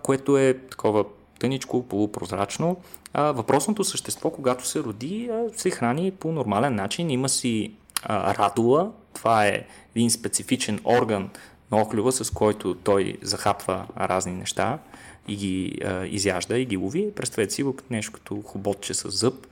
което 0.04 0.38
е 0.38 0.54
такова 0.72 1.06
тъничко, 1.40 1.84
полупрозрачно. 1.84 2.78
Въпросното 3.14 3.84
същество, 3.84 4.30
когато 4.30 4.68
се 4.68 4.80
роди, 4.80 5.30
се 5.56 5.70
храни 5.70 6.12
по 6.12 6.32
нормален 6.32 6.76
начин. 6.76 7.10
Има 7.10 7.30
си 7.30 7.72
радула, 8.10 8.92
това 9.14 9.48
е 9.48 9.66
един 9.96 10.10
специфичен 10.10 10.80
орган 10.86 11.30
на 11.72 11.82
охлюва, 11.82 12.12
с 12.12 12.32
който 12.32 12.76
той 12.76 13.18
захапва 13.22 13.86
разни 13.98 14.32
неща 14.32 14.80
и 15.28 15.36
ги 15.36 15.78
а, 15.86 16.06
изяжда 16.06 16.58
и 16.58 16.66
ги 16.66 16.78
лови. 16.78 17.12
Представете 17.16 17.54
си 17.54 17.64
го 17.64 17.76
нещо 17.90 18.12
като 18.12 18.42
хоботче 18.42 18.94
с 18.94 19.10
зъб. 19.10 19.48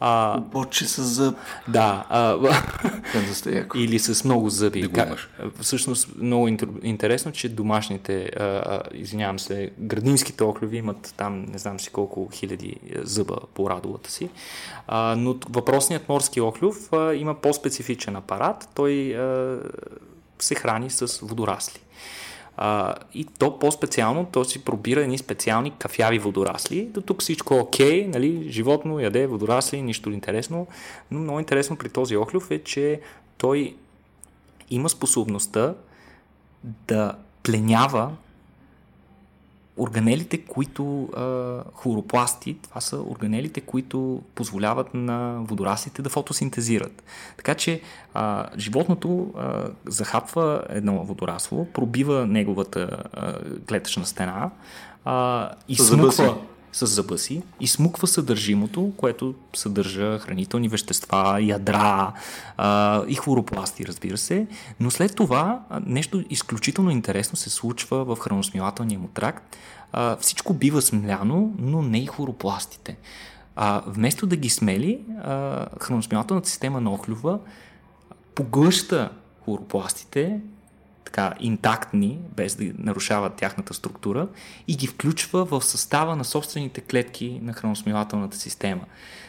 А, 0.00 0.34
хоботче 0.34 0.86
с 0.86 1.02
зъб. 1.02 1.36
Да. 1.68 2.06
А, 2.08 2.36
или 3.74 3.98
с 3.98 4.24
много 4.24 4.50
зъби. 4.50 4.82
Да 4.82 4.88
как, 4.88 5.28
всъщност 5.60 6.08
много 6.16 6.48
интересно, 6.82 7.32
че 7.32 7.48
домашните, 7.48 8.22
а, 8.24 8.80
извинявам 8.94 9.38
се, 9.38 9.70
градинските 9.78 10.44
охлюви 10.44 10.76
имат 10.76 11.14
там 11.16 11.42
не 11.42 11.58
знам 11.58 11.80
си 11.80 11.90
колко 11.90 12.28
хиляди 12.32 12.76
зъба 12.96 13.38
по 13.54 13.70
радулата 13.70 14.10
си. 14.10 14.28
А, 14.86 15.14
но 15.18 15.36
въпросният 15.48 16.08
морски 16.08 16.40
охлюв 16.40 16.92
а, 16.92 17.14
има 17.14 17.34
по-специфичен 17.34 18.16
апарат. 18.16 18.68
Той 18.74 19.16
а, 19.16 19.58
се 20.38 20.54
храни 20.54 20.90
с 20.90 21.20
водорасли. 21.22 21.80
А, 22.60 22.94
и 23.14 23.24
то 23.24 23.58
по-специално, 23.58 24.26
то 24.32 24.44
си 24.44 24.64
пробира 24.64 25.00
едни 25.00 25.18
специални 25.18 25.70
кафяви 25.70 26.18
водорасли. 26.18 26.84
До 26.84 27.00
тук 27.00 27.22
всичко 27.22 27.54
е 27.54 27.60
окей, 27.60 28.06
нали, 28.06 28.50
животно 28.50 29.00
яде 29.00 29.26
водорасли, 29.26 29.82
нищо 29.82 30.10
интересно. 30.10 30.66
Но 31.10 31.20
много 31.20 31.38
интересно 31.38 31.76
при 31.76 31.88
този 31.88 32.16
охлюв 32.16 32.50
е, 32.50 32.58
че 32.64 33.00
той 33.38 33.76
има 34.70 34.88
способността 34.88 35.74
да 36.64 37.14
пленява 37.42 38.10
органелите, 39.78 40.38
които 40.38 41.02
а, 41.02 41.62
хлоропласти, 41.74 42.54
това 42.54 42.80
са 42.80 42.96
органелите, 42.96 43.60
които 43.60 44.22
позволяват 44.34 44.94
на 44.94 45.38
водораслите 45.40 46.02
да 46.02 46.10
фотосинтезират. 46.10 47.02
Така 47.36 47.54
че 47.54 47.80
а, 48.14 48.46
животното 48.58 49.32
а, 49.36 49.64
захапва 49.86 50.62
едно 50.68 51.04
водорасло, 51.04 51.64
пробива 51.64 52.26
неговата 52.26 53.04
а, 53.12 53.34
клетъчна 53.68 54.06
стена 54.06 54.50
а, 55.04 55.50
и 55.68 55.76
смуква 55.76 56.38
с 56.72 56.86
зъба 56.86 57.18
си, 57.18 57.42
измуква 57.60 58.06
съдържимото, 58.06 58.92
което 58.96 59.34
съдържа 59.54 60.18
хранителни 60.18 60.68
вещества, 60.68 61.38
ядра 61.42 62.12
а, 62.56 63.02
и 63.08 63.14
хлоропласти, 63.14 63.86
разбира 63.86 64.18
се. 64.18 64.46
Но 64.80 64.90
след 64.90 65.14
това 65.14 65.60
нещо 65.86 66.24
изключително 66.30 66.90
интересно 66.90 67.36
се 67.36 67.50
случва 67.50 68.04
в 68.04 68.16
храносмилателния 68.20 68.98
му 68.98 69.08
тракт. 69.08 69.56
А, 69.92 70.16
всичко 70.16 70.54
бива 70.54 70.82
смляно, 70.82 71.54
но 71.58 71.82
не 71.82 71.98
и 71.98 72.06
хлоропластите. 72.06 72.96
А, 73.56 73.82
вместо 73.86 74.26
да 74.26 74.36
ги 74.36 74.50
смели, 74.50 75.00
а, 75.24 75.66
храносмилателната 75.80 76.48
система 76.48 76.80
на 76.80 76.92
охлюва 76.92 77.38
поглъща 78.34 79.10
хлоропластите, 79.44 80.40
така 81.08 81.34
интактни, 81.40 82.18
без 82.36 82.54
да 82.54 82.64
нарушават 82.78 83.34
тяхната 83.34 83.74
структура 83.74 84.28
и 84.68 84.76
ги 84.76 84.86
включва 84.86 85.44
в 85.44 85.62
състава 85.64 86.16
на 86.16 86.24
собствените 86.24 86.80
клетки 86.80 87.40
на 87.42 87.52
храносмилателната 87.52 88.36
система. 88.36 88.84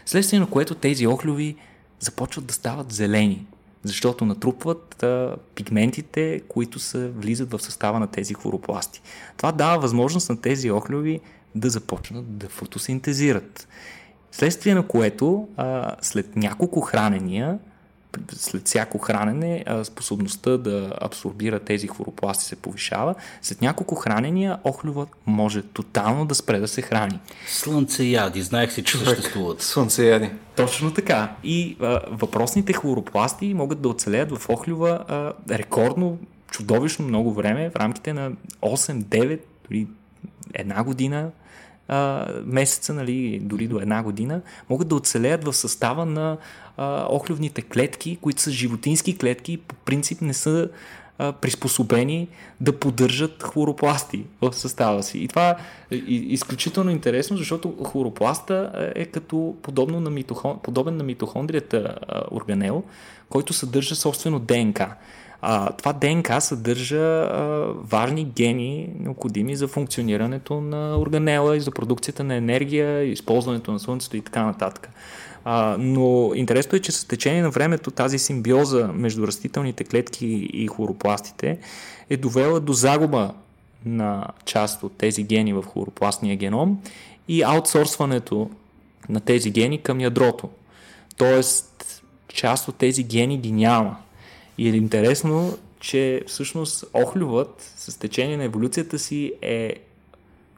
Следствие 0.06 0.40
на 0.40 0.50
което 0.50 0.76
тези 0.76 1.08
охлюви 1.08 1.56
започват 2.00 2.46
да 2.46 2.54
стават 2.54 2.92
зелени, 2.92 3.46
защото 3.84 4.26
натрупват 4.26 5.04
а, 5.04 5.36
пигментите, 5.56 6.42
които 6.48 6.80
са, 6.80 7.10
влизат 7.10 7.52
в 7.52 7.60
състава 7.60 8.00
на 8.00 8.08
тези 8.08 8.34
хлоропласти. 8.34 9.02
Това 9.38 9.52
дава 9.52 9.80
възможност 9.80 10.30
на 10.30 10.42
тези 10.42 10.72
охлюви 10.72 11.20
да 11.56 11.70
започнат 11.70 12.38
да 12.38 12.50
фотосинтезират. 12.50 13.68
Следствие 14.32 14.76
на 14.76 14.88
което, 14.88 15.48
а, 15.58 15.96
след 16.02 16.36
няколко 16.36 16.82
хранения, 16.82 17.60
след 18.32 18.68
всяко 18.68 18.98
хранене 18.98 19.66
способността 19.84 20.58
да 20.58 20.94
абсорбира 21.02 21.60
тези 21.60 21.88
хлоропласти 21.88 22.46
се 22.46 22.56
повишава. 22.56 23.16
След 23.42 23.62
няколко 23.62 23.96
хранения 23.96 24.58
охлювът 24.64 25.10
може 25.26 25.62
тотално 25.62 26.26
да 26.26 26.36
спре 26.36 26.60
да 26.60 26.68
се 26.68 26.82
храни. 26.82 27.20
Слънцеяди, 27.48 28.42
знаех 28.42 28.74
си, 28.74 28.84
че 28.84 28.98
съществуват. 28.98 29.62
Слънцеяди. 29.62 30.30
Точно 30.56 30.94
така. 30.94 31.36
И 31.44 31.78
а, 31.82 32.00
въпросните 32.12 32.74
хлоропласти 32.74 33.54
могат 33.54 33.82
да 33.82 33.90
оцелеят 33.90 34.38
в 34.38 34.50
охлюва 34.50 35.06
а, 35.08 35.34
рекордно, 35.58 36.18
чудовищно 36.52 37.06
много 37.06 37.34
време, 37.34 37.70
в 37.70 37.76
рамките 37.76 38.14
на 38.14 38.32
8-9, 38.62 39.40
дори 39.70 39.88
една 40.54 40.84
година 40.84 41.30
а, 41.90 42.28
месеца, 42.46 42.94
нали, 42.94 43.40
дори 43.44 43.68
до 43.68 43.80
една 43.80 44.04
година, 44.04 44.42
могат 44.70 44.88
да 44.88 44.96
оцелеят 44.96 45.44
в 45.44 45.54
състава 45.54 46.06
на 46.06 46.38
а, 46.78 47.06
охлювните 47.10 47.62
клетки, 47.62 48.18
които 48.22 48.42
са 48.42 48.52
животински 48.52 49.18
клетки 49.18 49.54
и 49.54 49.58
по 49.58 49.76
принцип 49.76 50.22
не 50.22 50.34
са 50.34 50.70
приспособени 51.42 52.28
да 52.62 52.80
поддържат 52.80 53.44
хлоропласти 53.44 54.26
в 54.42 54.54
състава 54.54 55.04
си. 55.04 55.20
И 55.20 55.28
това 55.28 55.50
е 55.92 55.96
изключително 56.06 56.92
интересно, 56.92 57.38
защото 57.38 57.84
хлоропласта 57.84 58.72
е 58.96 59.06
като 59.06 59.56
подобно 59.62 60.00
на 60.00 60.10
митохон... 60.10 60.60
подобен 60.64 60.98
на 60.98 61.04
митохондрията 61.04 61.96
органел, 62.32 62.84
който 63.30 63.54
съдържа 63.54 63.96
собствено 63.96 64.40
ДНК. 64.40 64.96
А, 65.42 65.72
това 65.72 65.94
ДНК 65.94 66.42
съдържа 66.42 66.98
а, 66.98 67.74
важни 67.84 68.24
гени, 68.24 68.90
необходими 69.00 69.56
за 69.56 69.68
функционирането 69.68 70.62
на 70.62 71.00
органела 71.00 71.58
и 71.58 71.62
за 71.62 71.72
продукцията 71.72 72.24
на 72.24 72.36
енергия, 72.36 73.04
използването 73.04 73.72
на 73.72 73.80
слънцето 73.80 74.18
и 74.18 74.22
така 74.22 74.44
нататък. 74.44 74.90
А, 75.46 75.76
но 75.80 76.32
интересно 76.36 76.76
е, 76.76 76.80
че 76.80 76.92
с 76.92 77.06
течение 77.06 77.42
на 77.42 77.50
времето 77.50 77.92
тази 77.92 78.20
симбиоза 78.20 78.90
между 78.94 79.28
растителните 79.28 79.84
клетки 79.84 80.28
и 80.54 80.68
хлоропластите 80.68 81.58
е 82.10 82.18
довела 82.18 82.60
до 82.60 82.74
загуба 82.74 83.34
на 83.86 84.28
част 84.46 84.84
от 84.84 84.98
тези 84.98 85.24
гени 85.24 85.54
в 85.54 85.64
хлоропластния 85.64 86.36
геном 86.36 86.82
и 87.28 87.44
аутсорсването 87.44 88.50
на 89.10 89.20
тези 89.20 89.52
гени 89.52 89.82
към 89.82 90.00
ядрото. 90.00 90.50
Тоест, 91.18 92.04
част 92.28 92.68
от 92.68 92.76
тези 92.76 93.04
гени 93.04 93.38
ги 93.38 93.52
няма. 93.52 93.98
И 94.60 94.70
е 94.70 94.76
интересно, 94.76 95.58
че 95.80 96.22
всъщност 96.28 96.86
охлювът 96.94 97.74
с 97.78 98.00
течение 98.00 98.38
на 98.38 98.44
еволюцията 98.44 99.00
си 99.00 99.34
е 99.42 99.76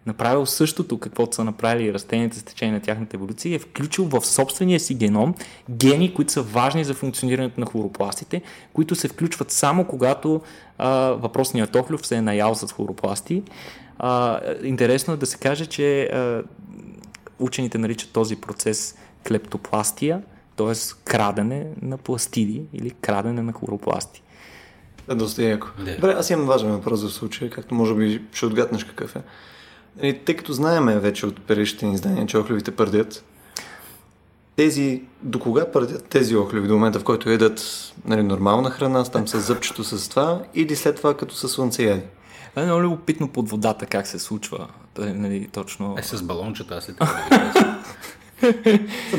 направил 0.06 0.45
същото, 0.45 0.99
каквото 0.99 1.36
са 1.36 1.43
направили 1.43 1.93
растенията 1.93 2.38
с 2.38 2.43
течение 2.43 2.74
на 2.74 2.82
тяхната 2.82 3.18
еволюция 3.18 3.52
и 3.52 3.56
е 3.56 3.60
включил 3.60 4.06
в 4.06 4.26
собствения 4.26 4.80
си 4.80 4.93
геном 4.93 5.36
гени, 5.70 6.14
които 6.14 6.32
са 6.32 6.41
важни 6.41 6.84
за 6.84 6.93
функционирането 6.93 7.60
на 7.60 7.66
хлоропластите, 7.66 8.41
които 8.74 8.95
се 8.95 9.08
включват 9.08 9.52
само 9.52 9.86
когато 9.86 10.41
а, 10.78 10.89
въпросният 10.99 11.76
охлюв 11.76 12.08
се 12.08 12.16
е 12.16 12.22
наял 12.22 12.56
с 12.56 12.74
хлоропласти. 12.74 13.43
А, 13.99 14.39
интересно 14.64 15.14
е 15.14 15.18
да 15.18 15.26
се 15.26 15.38
каже, 15.38 15.66
че 15.66 16.04
а, 16.04 16.43
учените 17.39 17.78
наричат 17.78 18.12
този 18.12 18.36
процес 18.36 18.97
клептопластия, 19.28 20.22
т.е. 20.66 20.76
крадене 21.05 21.68
на 21.82 21.97
пластиди 21.97 22.64
или 22.74 22.89
крадене 22.89 23.41
на 23.41 23.53
хлоропласти. 23.53 24.24
Да, 25.07 25.16
доста 25.16 25.43
яко. 25.43 25.68
Да. 25.86 25.95
Добре, 25.95 26.16
аз 26.18 26.30
имам 26.30 26.45
важен 26.45 26.72
въпрос 26.72 26.99
за 26.99 27.09
случая, 27.09 27.49
както 27.49 27.76
може 27.76 27.95
би 27.95 28.22
ще 28.34 28.45
отгаднеш 28.45 28.84
какъв 28.84 29.16
е. 29.16 29.22
Нали, 29.97 30.20
тъй 30.26 30.36
като 30.36 30.53
знаеме 30.53 30.99
вече 30.99 31.26
от 31.26 31.41
предишните 31.41 31.86
ни 31.86 31.93
издания, 31.93 32.26
че 32.26 32.38
охлювите 32.38 32.72
пърдят, 32.72 33.24
тези, 34.55 35.01
до 35.22 35.39
кога 35.39 35.72
пърдят 35.72 36.05
тези 36.05 36.36
охлюви? 36.36 36.68
До 36.68 36.74
момента, 36.74 36.99
в 36.99 37.03
който 37.03 37.30
едат 37.30 37.62
нали, 38.05 38.24
нормална 38.24 38.70
храна, 38.70 39.03
там 39.03 39.28
с 39.28 39.39
зъбчето 39.39 39.84
с 39.84 40.09
това, 40.09 40.43
или 40.53 40.76
след 40.76 40.95
това 40.95 41.18
като 41.18 41.36
са 41.36 41.49
слънцеяди? 41.49 42.03
Това 42.49 42.62
е 42.62 42.66
много 42.66 42.82
любопитно 42.82 43.28
под 43.28 43.49
водата 43.49 43.86
как 43.86 44.07
се 44.07 44.20
случва. 44.20 44.68
Нали, 44.97 45.47
точно... 45.53 45.95
Е, 45.99 46.03
с 46.03 46.22
балончета, 46.22 46.76
аз 46.76 46.89
ли 46.89 46.93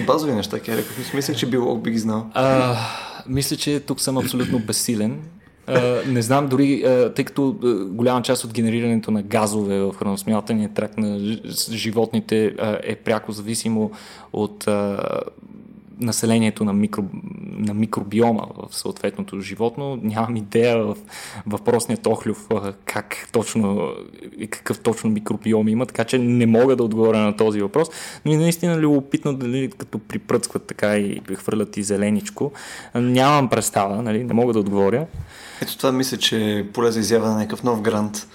Базови 0.07 0.33
неща, 0.33 0.61
Кереков. 0.61 1.15
Мисля, 1.15 1.35
че 1.35 1.47
биолог 1.47 1.83
би 1.83 1.91
ги 1.91 1.99
знал. 1.99 2.31
А, 2.35 2.77
мисля, 3.29 3.57
че 3.57 3.81
тук 3.81 4.01
съм 4.01 4.19
абсолютно 4.19 4.59
безсилен. 4.59 5.21
Uh, 5.69 6.07
не 6.07 6.23
знам 6.23 6.49
дори, 6.49 6.83
uh, 6.85 7.15
тъй 7.15 7.25
като 7.25 7.43
uh, 7.43 7.85
голяма 7.85 8.23
част 8.23 8.45
от 8.45 8.53
генерирането 8.53 9.11
на 9.11 9.23
газове 9.23 9.81
в 9.81 9.93
храносмилателния 9.93 10.69
тракт 10.69 10.99
на 10.99 11.37
животните 11.71 12.55
е 12.83 12.97
пряко 12.97 13.33
зависимо 13.33 13.91
от 14.33 14.69
населението 16.01 16.65
на, 16.65 16.73
микро, 16.73 17.05
на 17.43 17.75
микробиома 17.75 18.43
в 18.57 18.77
съответното 18.77 19.41
животно. 19.41 19.99
Нямам 20.03 20.37
идея 20.37 20.85
в 20.85 20.97
въпросният 21.47 22.07
охлюв 22.07 22.49
как 22.85 23.29
точно 23.33 23.93
какъв 24.51 24.81
точно 24.81 25.11
микробиом 25.11 25.69
има, 25.69 25.87
така 25.87 26.05
че 26.05 26.19
не 26.19 26.47
мога 26.47 26.77
да 26.77 26.85
отговоря 26.85 27.19
на 27.19 27.37
този 27.37 27.61
въпрос. 27.61 27.89
Но 28.25 28.33
и 28.33 28.37
наистина 28.37 28.79
любопитно 28.79 29.35
дали 29.35 29.71
като 29.79 29.99
припръцкват 29.99 30.67
така 30.67 30.97
и 30.97 31.21
хвърлят 31.35 31.77
и 31.77 31.83
зеленичко. 31.83 32.53
Нямам 32.95 33.49
представа, 33.49 34.03
нали, 34.03 34.25
не 34.25 34.35
мога 34.35 34.53
да 34.53 34.59
отговоря. 34.59 35.07
Ето 35.63 35.79
това 35.79 35.93
мисля, 35.93 36.17
че 36.17 36.59
е 36.59 36.67
поле 36.73 36.91
за 36.91 37.01
изява 37.01 37.29
на 37.29 37.35
някакъв 37.35 37.63
нов 37.63 37.81
грант. 37.81 38.29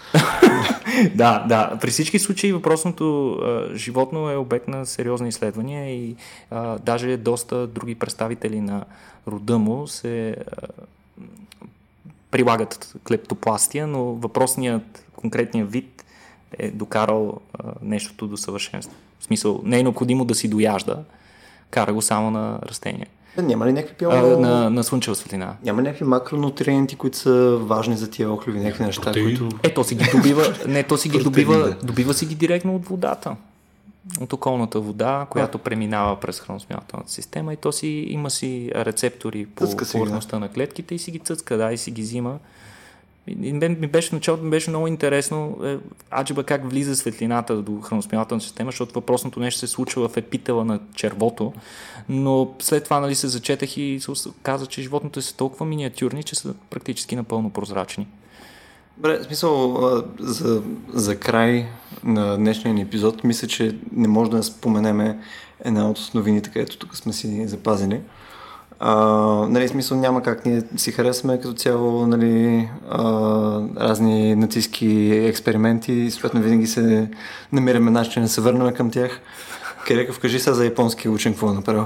да, 1.16 1.45
да. 1.49 1.78
При 1.82 1.91
всички 1.91 2.20
случаи 2.20 2.53
въпросното 2.53 3.32
а, 3.32 3.76
животно 3.76 4.30
е 4.30 4.36
обект 4.36 4.68
на 4.68 4.86
сериозни 4.86 5.30
изследвания 5.30 5.95
и 5.95 6.16
а, 6.51 6.78
даже 6.78 7.18
доста 7.18 7.47
други 7.56 7.95
представители 7.95 8.62
на 8.62 8.86
рода 9.28 9.58
му 9.58 9.88
се 9.88 10.30
а, 10.30 10.68
прилагат 12.32 12.95
клептопластия, 13.08 13.88
но 13.88 14.04
въпросният 14.04 15.06
конкретният 15.16 15.72
вид 15.72 16.06
е 16.58 16.72
докарал 16.72 17.39
а, 17.54 17.64
нещото 17.82 18.28
до 18.28 18.38
съвършенство. 18.38 18.95
В 19.20 19.24
смисъл, 19.24 19.62
не 19.64 19.80
е 19.80 19.84
необходимо 19.84 20.26
да 20.26 20.36
си 20.36 20.48
дояжда, 20.48 21.04
кара 21.70 21.93
го 21.93 22.02
само 22.02 22.32
на 22.32 22.60
растения. 22.64 23.08
Няма 23.38 23.68
ли 23.68 23.74
някакви 23.74 23.95
пиало... 23.95 24.34
а, 24.34 24.39
на, 24.39 24.70
на 24.70 24.84
слънчева 24.84 25.16
светлина? 25.16 25.56
Няма 25.64 25.82
някакви 25.82 26.06
макронутриенти, 26.06 26.95
които 26.95 27.18
са 27.18 27.58
важни 27.62 27.98
за 27.98 28.10
тия 28.10 28.32
охлюви, 28.32 28.60
някакви 28.60 28.84
неща, 28.84 29.02
Протеин. 29.02 29.26
които... 29.26 29.50
Е, 29.64 29.74
то 29.74 29.84
си 29.84 29.95
ги 29.95 30.10
добива, 30.16 30.56
не, 30.68 30.84
то 30.84 30.98
си 30.98 31.10
ги 31.10 31.20
добива, 31.24 31.76
добива 31.84 32.14
си 32.14 32.26
ги 32.26 32.36
директно 32.36 32.76
от 32.76 32.86
водата. 32.86 33.36
От 34.22 34.34
околната 34.34 34.80
вода, 34.80 35.28
която 35.30 35.58
а. 35.58 35.62
преминава 35.62 36.20
през 36.20 36.39
храносмилателната 36.39 37.12
система 37.12 37.53
и 37.53 37.58
то 37.58 37.72
си 37.72 37.88
има 37.88 38.30
си 38.30 38.72
рецептори 38.76 39.45
по 39.45 39.78
повърхността 39.78 40.39
на 40.39 40.49
клетките 40.49 40.95
и 40.95 40.99
си 40.99 41.12
ги 41.12 41.20
цъцка, 41.20 41.58
да, 41.58 41.72
и 41.72 41.78
си 41.78 41.91
ги 41.91 42.01
взима. 42.01 42.39
И 43.28 43.53
ми 43.53 43.88
беше 43.88 44.10
в 44.10 44.14
началото 44.14 44.43
ми 44.43 44.49
беше 44.49 44.70
много 44.70 44.88
интересно 44.88 45.58
е, 45.64 45.78
аджиба 46.20 46.43
как 46.43 46.70
влиза 46.70 46.95
светлината 46.95 47.62
до 47.62 47.82
храносмилателната 47.82 48.45
система, 48.45 48.72
защото 48.72 48.93
въпросното 48.93 49.39
нещо 49.39 49.60
се 49.60 49.68
случва 49.68 50.10
в 50.10 50.18
епитела 50.18 50.66
на 50.66 50.80
червото, 50.95 51.53
но 52.10 52.53
след 52.60 52.84
това 52.84 52.99
нали, 52.99 53.16
се 53.16 53.28
зачетах 53.28 53.78
и 53.78 53.99
се 53.99 54.30
каза, 54.43 54.66
че 54.66 54.82
животните 54.82 55.22
са 55.22 55.36
толкова 55.36 55.66
миниатюрни, 55.66 56.24
че 56.24 56.36
са 56.36 56.53
практически 56.70 57.16
напълно 57.16 57.49
прозрачни. 57.49 58.08
Добре, 58.98 59.24
смисъл 59.24 59.78
за, 60.20 60.62
за 60.93 61.16
край 61.16 61.66
на 62.04 62.38
днешния 62.38 62.74
ни 62.74 62.82
епизод, 62.82 63.24
мисля, 63.24 63.48
че 63.48 63.76
не 63.91 64.08
може 64.08 64.32
да 64.32 64.43
споменеме 64.43 65.20
една 65.66 65.89
от 65.89 66.12
новините, 66.14 66.50
където 66.50 66.78
тук 66.78 66.95
сме 66.95 67.14
си 67.14 67.48
запазили. 67.48 68.02
А, 68.80 68.95
нали, 69.50 69.68
смисъл 69.68 69.98
няма 69.98 70.24
как 70.24 70.45
ние 70.45 70.62
си 70.78 70.91
харесваме 70.91 71.41
като 71.41 71.54
цяло 71.54 72.08
нали, 72.08 72.70
а, 72.89 73.02
разни 73.78 74.36
нацистски 74.36 75.12
експерименти 75.12 75.93
и 75.93 76.12
съответно 76.12 76.41
винаги 76.41 76.68
се 76.68 77.10
намираме 77.52 77.91
начин 77.91 78.24
да 78.24 78.30
се 78.30 78.41
върнем 78.41 78.74
към 78.74 78.91
тях. 78.91 79.22
Киреков, 79.88 80.20
кажи 80.20 80.39
сега 80.39 80.54
за 80.54 80.66
японски 80.66 81.10
учен, 81.10 81.34
какво 81.34 81.50
е 81.50 81.54
направил? 81.54 81.86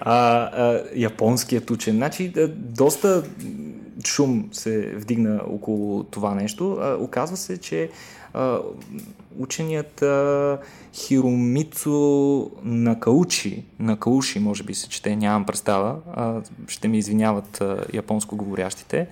а, 0.00 0.16
а, 0.16 0.82
японският 0.96 1.70
учен. 1.70 1.96
Значи, 1.96 2.32
доста 2.48 3.22
шум 4.06 4.48
се 4.52 4.96
вдигна 4.96 5.40
около 5.46 6.04
това 6.04 6.34
нещо. 6.34 6.72
А, 6.80 6.96
оказва 7.00 7.36
се, 7.36 7.58
че 7.58 7.90
а, 8.34 8.58
ученият 9.38 10.02
а, 10.02 10.58
Хиромицу 10.94 12.50
Накаучи, 12.62 13.64
Накауши 13.78 14.38
може 14.38 14.62
би 14.62 14.74
се 14.74 14.88
чете, 14.88 15.16
нямам 15.16 15.44
представа, 15.44 15.96
а, 16.14 16.40
ще 16.68 16.88
ми 16.88 16.98
извиняват 16.98 17.60
а, 17.60 17.84
японско 17.94 18.36
говорящите. 18.36 19.06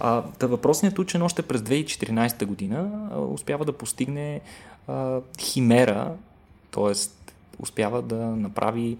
А, 0.00 0.22
да 0.40 0.48
въпросният 0.48 0.98
учен 0.98 1.22
още 1.22 1.42
през 1.42 1.60
2014 1.60 2.44
година 2.44 2.90
а, 3.12 3.20
успява 3.20 3.64
да 3.64 3.72
постигне 3.72 4.40
а, 4.88 5.20
химера, 5.38 6.12
т.е. 6.70 6.94
успява 7.58 8.02
да 8.02 8.16
направи 8.16 8.96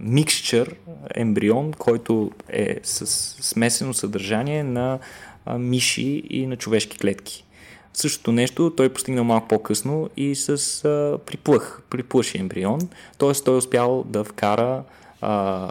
миксчър, 0.00 0.74
ембрион, 1.14 1.72
който 1.72 2.30
е 2.48 2.80
с 2.82 3.06
смесено 3.42 3.94
съдържание 3.94 4.62
на 4.62 4.98
а, 5.46 5.58
миши 5.58 6.22
и 6.30 6.46
на 6.46 6.56
човешки 6.56 6.98
клетки. 6.98 7.44
Същото 7.92 8.32
нещо 8.32 8.72
той 8.76 8.88
постигнал 8.88 9.24
малко 9.24 9.48
по-късно 9.48 10.10
и 10.16 10.34
с 10.34 10.48
а, 10.84 11.18
приплъх, 11.26 11.82
приплъши 11.90 12.38
ембрион, 12.38 12.80
т.е. 13.18 13.32
той 13.44 13.54
е 13.54 13.58
успял 13.58 14.04
да 14.04 14.24
вкара 14.24 14.82
а, 15.20 15.70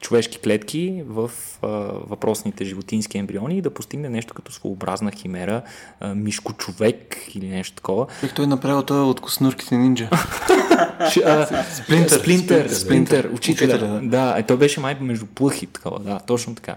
човешки 0.00 0.38
клетки 0.38 1.02
в 1.06 1.30
а, 1.62 1.68
въпросните 2.06 2.64
животински 2.64 3.18
ембриони 3.18 3.58
и 3.58 3.62
да 3.62 3.74
постигне 3.74 4.08
нещо 4.08 4.34
като 4.34 4.52
своеобразна 4.52 5.12
химера, 5.12 5.62
а, 6.00 6.14
мишко-човек 6.14 7.16
или 7.34 7.48
нещо 7.48 7.76
такова. 7.76 8.06
Как 8.20 8.34
той 8.34 8.44
е 8.44 8.48
направил 8.48 8.82
това 8.82 9.04
от 9.04 9.20
коснурките 9.20 9.76
нинджа? 9.76 10.10
Сплинтер, 11.10 12.18
сплинтер, 12.18 12.68
сплинтер, 12.68 13.30
учителя. 13.34 13.78
Да, 13.78 14.00
да 14.02 14.34
е, 14.38 14.42
той 14.42 14.56
беше 14.56 14.80
май 14.80 14.96
между 15.00 15.26
плъхи, 15.26 15.66
такова, 15.66 15.98
да, 15.98 16.18
точно 16.26 16.54
така. 16.54 16.76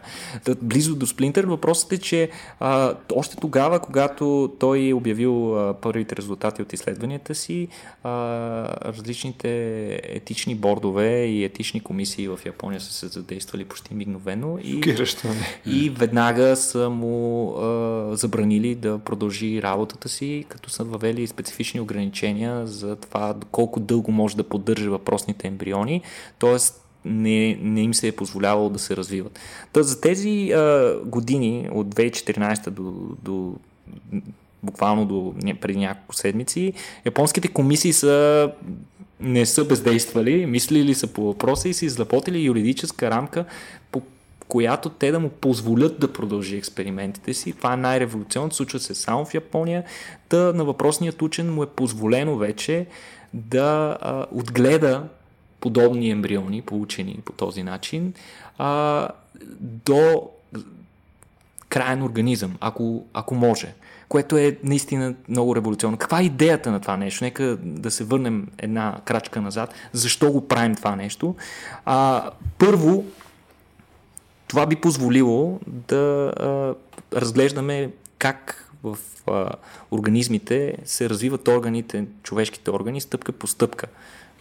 Близо 0.62 0.96
до 0.96 1.08
сплинтер 1.08 1.44
въпросът 1.44 1.92
е, 1.92 1.98
че 1.98 2.30
а, 2.60 2.94
още 3.16 3.36
тогава, 3.36 3.80
когато 3.80 4.54
той 4.60 4.88
е 4.88 4.94
обявил 4.94 5.58
а, 5.58 5.74
първите 5.74 6.16
резултати 6.16 6.62
от 6.62 6.74
изследванията 6.74 7.36
си, 7.36 7.68
а, 8.04 8.12
различните 8.86 9.50
етични 10.04 10.56
бордове 10.56 11.26
и 11.26 11.44
етични 11.44 11.80
комисии 11.80 12.28
в 12.28 12.40
Япония 12.46 12.82
са 12.82 12.94
се 12.94 13.13
задействали 13.14 13.66
почти 13.66 13.94
мигновено 13.94 14.58
и, 14.64 14.82
и 15.66 15.90
веднага 15.90 16.56
са 16.56 16.90
му 16.90 17.50
а, 17.58 18.16
забранили 18.16 18.76
да 18.76 19.00
продължи 19.00 19.62
работата 19.62 20.10
си, 20.10 20.46
като 20.50 20.70
са 20.70 20.84
въвели 20.84 21.28
специфични 21.28 21.80
ограничения 21.80 22.68
за 22.68 22.96
това 22.96 23.36
колко 23.52 23.80
дълго 23.80 24.12
може 24.12 24.38
да 24.38 24.44
поддържа 24.44 24.90
въпросните 24.90 25.48
ембриони, 25.48 26.02
т.е. 26.40 26.58
Не, 27.06 27.56
не 27.62 27.82
им 27.82 27.94
се 27.94 28.08
е 28.08 28.12
позволявало 28.12 28.70
да 28.70 28.80
се 28.80 28.96
развиват. 28.96 29.40
Та 29.74 29.84
за 29.84 30.02
тези 30.02 30.52
а, 30.52 30.96
години, 31.06 31.70
от 31.72 31.96
2014 31.96 32.70
до, 32.70 32.94
до 33.24 33.56
буквално 34.64 35.06
до 35.06 35.34
преди 35.62 35.80
няколко 35.80 36.16
седмици, 36.16 36.74
японските 37.06 37.48
комисии 37.48 37.94
са 37.94 38.52
не 39.24 39.46
са 39.46 39.66
бездействали, 39.66 40.46
мислили 40.46 40.94
са 40.94 41.08
по 41.08 41.24
въпроса 41.24 41.70
и 41.70 41.74
са 41.74 41.86
изработили 41.86 42.42
юридическа 42.42 43.12
рамка, 43.12 43.46
по 43.92 44.02
която 44.48 44.90
те 44.90 45.12
да 45.12 45.20
му 45.20 45.30
позволят 45.30 46.00
да 46.00 46.14
продължи 46.14 46.56
експериментите 46.56 47.34
си. 47.34 47.54
Това 47.54 47.74
е 47.74 47.78
най-революционното, 47.78 48.56
случва 48.56 48.80
се 48.80 48.96
само 48.96 49.26
в 49.26 49.34
Япония. 49.34 49.84
Та 50.30 50.38
на 50.38 50.64
въпросният 50.64 51.22
учен 51.22 51.54
му 51.54 51.64
е 51.64 51.68
позволено 51.68 52.38
вече 52.38 52.86
да 53.34 53.98
а, 54.02 54.26
отгледа 54.32 55.04
подобни 55.60 56.10
ембриони, 56.10 56.62
получени 56.62 57.20
по 57.26 57.32
този 57.32 57.64
начин, 57.64 58.14
а, 58.58 59.08
до 59.60 60.30
краен 61.70 62.04
организъм, 62.04 62.58
ако, 62.60 63.06
ако 63.14 63.36
може. 63.36 63.74
Което 64.14 64.38
е 64.38 64.58
наистина 64.64 65.14
много 65.30 65.56
революционно. 65.56 65.98
Каква 65.98 66.20
е 66.20 66.24
идеята 66.24 66.72
на 66.72 66.80
това 66.80 66.98
нещо? 66.98 67.24
Нека 67.24 67.58
да 67.62 67.92
се 67.92 68.04
върнем 68.04 68.48
една 68.58 68.98
крачка 69.06 69.42
назад. 69.42 69.74
Защо 69.94 70.32
го 70.32 70.48
правим 70.48 70.76
това 70.76 70.96
нещо? 70.96 71.36
А, 71.86 72.30
първо, 72.58 73.06
това 74.48 74.66
би 74.66 74.76
позволило 74.76 75.60
да 75.68 76.34
а, 76.38 76.76
разглеждаме 77.20 77.90
как 78.18 78.72
в 78.84 78.98
а, 79.28 79.50
организмите 79.92 80.78
се 80.86 81.10
развиват 81.10 81.48
органите, 81.48 82.06
човешките 82.24 82.72
органи, 82.72 83.02
стъпка 83.02 83.32
по 83.32 83.48
стъпка. 83.48 83.88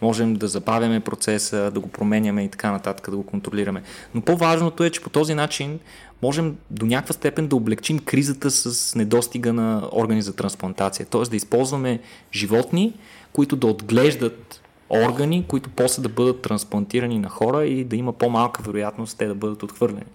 Можем 0.03 0.33
да 0.33 0.47
забавяме 0.47 0.99
процеса, 0.99 1.71
да 1.71 1.79
го 1.79 1.87
променяме 1.87 2.43
и 2.43 2.49
така 2.49 2.71
нататък, 2.71 3.09
да 3.09 3.17
го 3.17 3.25
контролираме. 3.25 3.83
Но 4.15 4.21
по-важното 4.21 4.83
е, 4.83 4.89
че 4.89 5.01
по 5.01 5.09
този 5.09 5.33
начин 5.33 5.79
можем 6.21 6.55
до 6.71 6.85
някаква 6.85 7.13
степен 7.13 7.47
да 7.47 7.55
облегчим 7.55 7.99
кризата 7.99 8.51
с 8.51 8.95
недостига 8.95 9.53
на 9.53 9.89
органи 9.91 10.21
за 10.21 10.35
трансплантация. 10.35 11.05
Т.е. 11.05 11.21
да 11.21 11.35
използваме 11.35 11.99
животни, 12.33 12.93
които 13.33 13.55
да 13.55 13.67
отглеждат 13.67 14.61
органи, 14.89 15.45
които 15.47 15.69
после 15.69 16.01
да 16.01 16.09
бъдат 16.09 16.41
трансплантирани 16.41 17.19
на 17.19 17.29
хора 17.29 17.65
и 17.65 17.83
да 17.83 17.95
има 17.95 18.13
по-малка 18.13 18.63
вероятност 18.63 19.17
те 19.17 19.27
да 19.27 19.35
бъдат 19.35 19.63
отхвърлени 19.63 20.05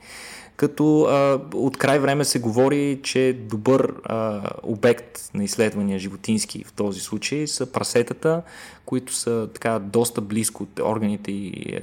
като 0.58 1.02
а, 1.02 1.40
от 1.54 1.76
край 1.76 1.98
време 1.98 2.24
се 2.24 2.38
говори, 2.38 3.00
че 3.02 3.38
добър 3.50 3.94
а, 4.04 4.42
обект 4.62 5.30
на 5.34 5.44
изследвания 5.44 5.98
животински 5.98 6.64
в 6.64 6.72
този 6.72 7.00
случай 7.00 7.46
са 7.46 7.72
прасетата, 7.72 8.42
които 8.84 9.14
са 9.14 9.48
така 9.54 9.78
доста 9.78 10.20
близко 10.20 10.62
от 10.62 10.80
органите 10.80 11.32
и 11.32 11.76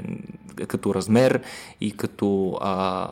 е, 0.59 0.65
като 0.65 0.95
размер 0.95 1.41
и 1.81 1.91
като 1.91 2.57
а, 2.61 3.07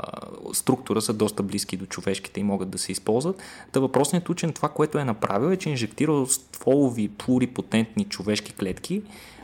структура 0.53 1.01
са 1.01 1.13
доста 1.13 1.43
близки 1.43 1.77
до 1.77 1.85
човешките 1.85 2.39
и 2.39 2.43
могат 2.43 2.69
да 2.69 2.77
се 2.77 2.91
използват. 2.91 3.41
Та 3.71 3.79
въпросният 3.79 4.29
учен 4.29 4.53
това, 4.53 4.69
което 4.69 4.97
е 4.97 5.05
направил 5.05 5.51
е, 5.51 5.57
че 5.57 5.69
инжектирал 5.69 6.25
стволови 6.25 7.07
плурипотентни 7.07 8.05
човешки 8.05 8.53
клетки 8.53 9.01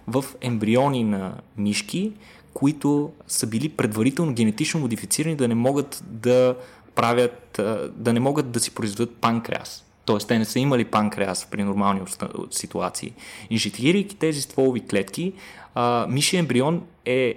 в 0.07 0.26
ембриони 0.41 1.03
на 1.03 1.34
мишки, 1.57 2.11
които 2.54 3.12
са 3.28 3.47
били 3.47 3.70
предварително 3.70 4.34
генетично 4.34 4.80
модифицирани 4.80 5.36
да 5.36 5.47
не 5.47 5.56
могат 5.56 6.04
да 6.06 6.56
правят, 6.95 7.62
да 7.95 8.14
не 8.14 8.20
могат 8.20 8.52
да 8.52 8.60
си 8.60 8.76
произведат 8.76 9.16
панкреас. 9.16 9.86
Тоест, 10.06 10.28
те 10.28 10.39
не 10.39 10.45
са 10.45 10.60
имали 10.60 10.86
панкреас 10.86 11.47
при 11.52 11.64
нормални 11.64 12.02
ситуации. 12.52 13.14
Инжектирайки 13.50 14.16
тези 14.16 14.41
стволови 14.41 14.80
клетки, 14.80 15.34
миши 16.08 16.38
ембрион 16.38 16.82
е 17.06 17.36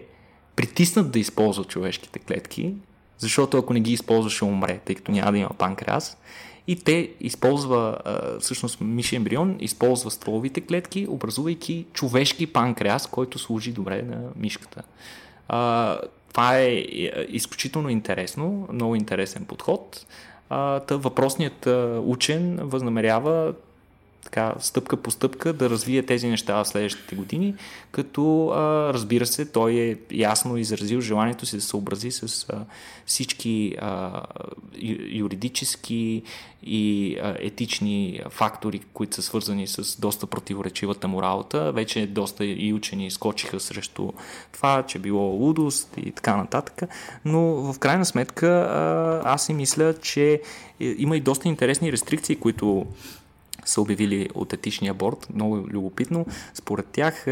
притиснат 0.57 1.11
да 1.11 1.19
използва 1.19 1.65
човешките 1.65 2.19
клетки, 2.19 2.75
защото 3.19 3.59
ако 3.59 3.73
не 3.73 3.81
ги 3.81 3.93
използва, 3.93 4.31
ще 4.31 4.45
умре, 4.45 4.81
тъй 4.85 4.95
като 4.95 5.13
няма 5.13 5.33
да 5.33 5.39
има 5.39 5.51
панкреас. 5.59 6.17
И 6.67 6.77
те 6.77 7.11
използва, 7.21 7.99
всъщност 8.41 8.81
миши 8.81 9.17
ембрион 9.17 9.57
използва 9.61 10.11
стволовите 10.11 10.61
клетки, 10.61 11.07
образувайки 11.09 11.87
човешки 11.93 12.47
панкреас, 12.47 13.07
който 13.07 13.39
служи 13.39 13.73
добре 13.73 14.03
на 14.03 14.21
мишката. 14.37 14.83
Това 16.29 16.59
е, 16.59 16.69
е 16.69 17.27
изключително 17.29 17.89
интересно, 17.89 18.69
много 18.73 18.95
интересен 18.95 19.45
подход. 19.45 20.07
Та 20.49 20.97
въпросният 20.97 21.69
учен 22.05 22.59
възнамерява 22.63 23.55
така, 24.25 24.55
стъпка 24.59 24.97
по 24.97 25.11
стъпка 25.11 25.53
да 25.53 25.70
развие 25.70 26.03
тези 26.03 26.29
неща 26.29 26.64
в 26.64 26.68
следващите 26.68 27.16
години, 27.16 27.55
като 27.91 28.49
а, 28.49 28.93
разбира 28.93 29.27
се, 29.27 29.47
той 29.47 29.73
е 29.73 29.97
ясно 30.12 30.57
изразил 30.57 31.01
желанието 31.01 31.47
си 31.47 31.57
да 31.57 31.62
съобрази 31.62 32.11
с 32.11 32.47
а, 32.49 32.64
всички 33.07 33.77
а, 33.81 34.23
юридически 35.11 36.23
и 36.62 37.16
а, 37.23 37.37
етични 37.39 38.20
фактори, 38.31 38.81
които 38.95 39.14
са 39.14 39.23
свързани 39.23 39.66
с 39.66 40.01
доста 40.01 40.27
противоречивата 40.27 41.09
му 41.09 41.23
работа. 41.23 41.73
Вече 41.73 42.07
доста 42.07 42.45
и 42.45 42.73
учени 42.73 43.11
скочиха 43.11 43.61
срещу 43.61 44.12
това, 44.53 44.83
че 44.83 44.99
било 44.99 45.23
лудост 45.23 45.95
и 45.97 46.12
така 46.12 46.37
нататък, 46.37 46.83
но 47.25 47.73
в 47.73 47.79
крайна 47.79 48.05
сметка 48.05 48.47
а, 48.49 49.23
аз 49.25 49.47
си 49.47 49.55
мисля, 49.55 49.95
че 50.03 50.41
има 50.81 51.16
и 51.16 51.20
доста 51.20 51.49
интересни 51.49 51.93
рестрикции, 51.93 52.37
които 52.37 52.87
са 53.65 53.81
обявили 53.81 54.29
от 54.35 54.53
етичния 54.53 54.95
борт. 54.95 55.27
Много 55.35 55.57
любопитно. 55.57 56.27
Според 56.55 56.87
тях 56.87 57.27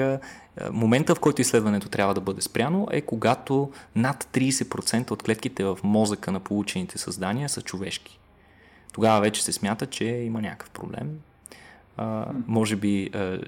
момента, 0.72 1.14
в 1.14 1.20
който 1.20 1.40
изследването 1.40 1.88
трябва 1.88 2.14
да 2.14 2.20
бъде 2.20 2.42
спряно 2.42 2.88
е 2.90 3.00
когато 3.00 3.70
над 3.96 4.28
30% 4.32 5.10
от 5.10 5.22
клетките 5.22 5.64
в 5.64 5.78
мозъка 5.82 6.32
на 6.32 6.40
получените 6.40 6.98
създания 6.98 7.48
са 7.48 7.62
човешки. 7.62 8.18
Тогава 8.92 9.20
вече 9.20 9.44
се 9.44 9.52
смята, 9.52 9.86
че 9.86 10.04
има 10.04 10.40
някакъв 10.40 10.70
проблем. 10.70 11.18
А, 11.96 12.26
може 12.46 12.76
би 12.76 13.10
а, 13.14 13.38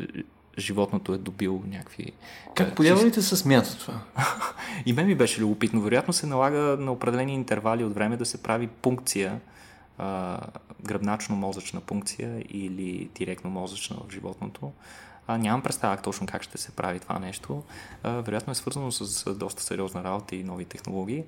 животното 0.58 1.14
е 1.14 1.18
добил 1.18 1.62
някакви... 1.70 2.12
Как 2.54 2.76
по 2.76 2.82
дяволите 2.82 3.22
се 3.22 3.36
смята 3.36 3.78
това? 3.78 4.00
И 4.86 4.92
мен 4.92 5.06
ми 5.06 5.14
беше 5.14 5.40
любопитно. 5.40 5.80
Вероятно 5.80 6.12
се 6.12 6.26
налага 6.26 6.76
на 6.80 6.92
определени 6.92 7.34
интервали 7.34 7.84
от 7.84 7.94
време 7.94 8.16
да 8.16 8.26
се 8.26 8.42
прави 8.42 8.66
пункция 8.66 9.40
гръбначно-мозъчна 10.84 11.80
пункция 11.80 12.44
или 12.48 13.08
директно-мозъчна 13.14 13.96
в 14.08 14.12
животното. 14.12 14.72
А, 15.26 15.38
нямам 15.38 15.62
представа 15.62 15.96
точно 15.96 16.26
как 16.26 16.42
ще 16.42 16.58
се 16.58 16.70
прави 16.70 16.98
това 16.98 17.18
нещо. 17.18 17.62
А, 18.02 18.10
вероятно 18.10 18.50
е 18.50 18.54
свързано 18.54 18.92
с 18.92 19.34
доста 19.34 19.62
сериозна 19.62 20.04
работа 20.04 20.36
и 20.36 20.44
нови 20.44 20.64
технологии. 20.64 21.24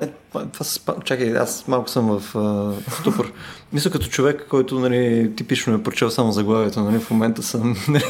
Е, 0.00 0.06
това, 0.32 0.46
това, 0.46 0.94
чакай, 1.04 1.36
аз 1.36 1.68
малко 1.68 1.88
съм 1.88 2.20
в 2.20 2.36
а, 2.36 2.74
ступор. 2.92 3.32
Мисля 3.72 3.90
като 3.90 4.06
човек, 4.06 4.46
който 4.50 4.80
нали, 4.80 5.32
типично 5.36 5.74
е 5.74 5.82
прочел 5.82 6.10
само 6.10 6.32
заглавието, 6.32 6.80
нали, 6.80 6.98
в 6.98 7.10
момента 7.10 7.42
съм 7.42 7.76
нали, 7.88 8.04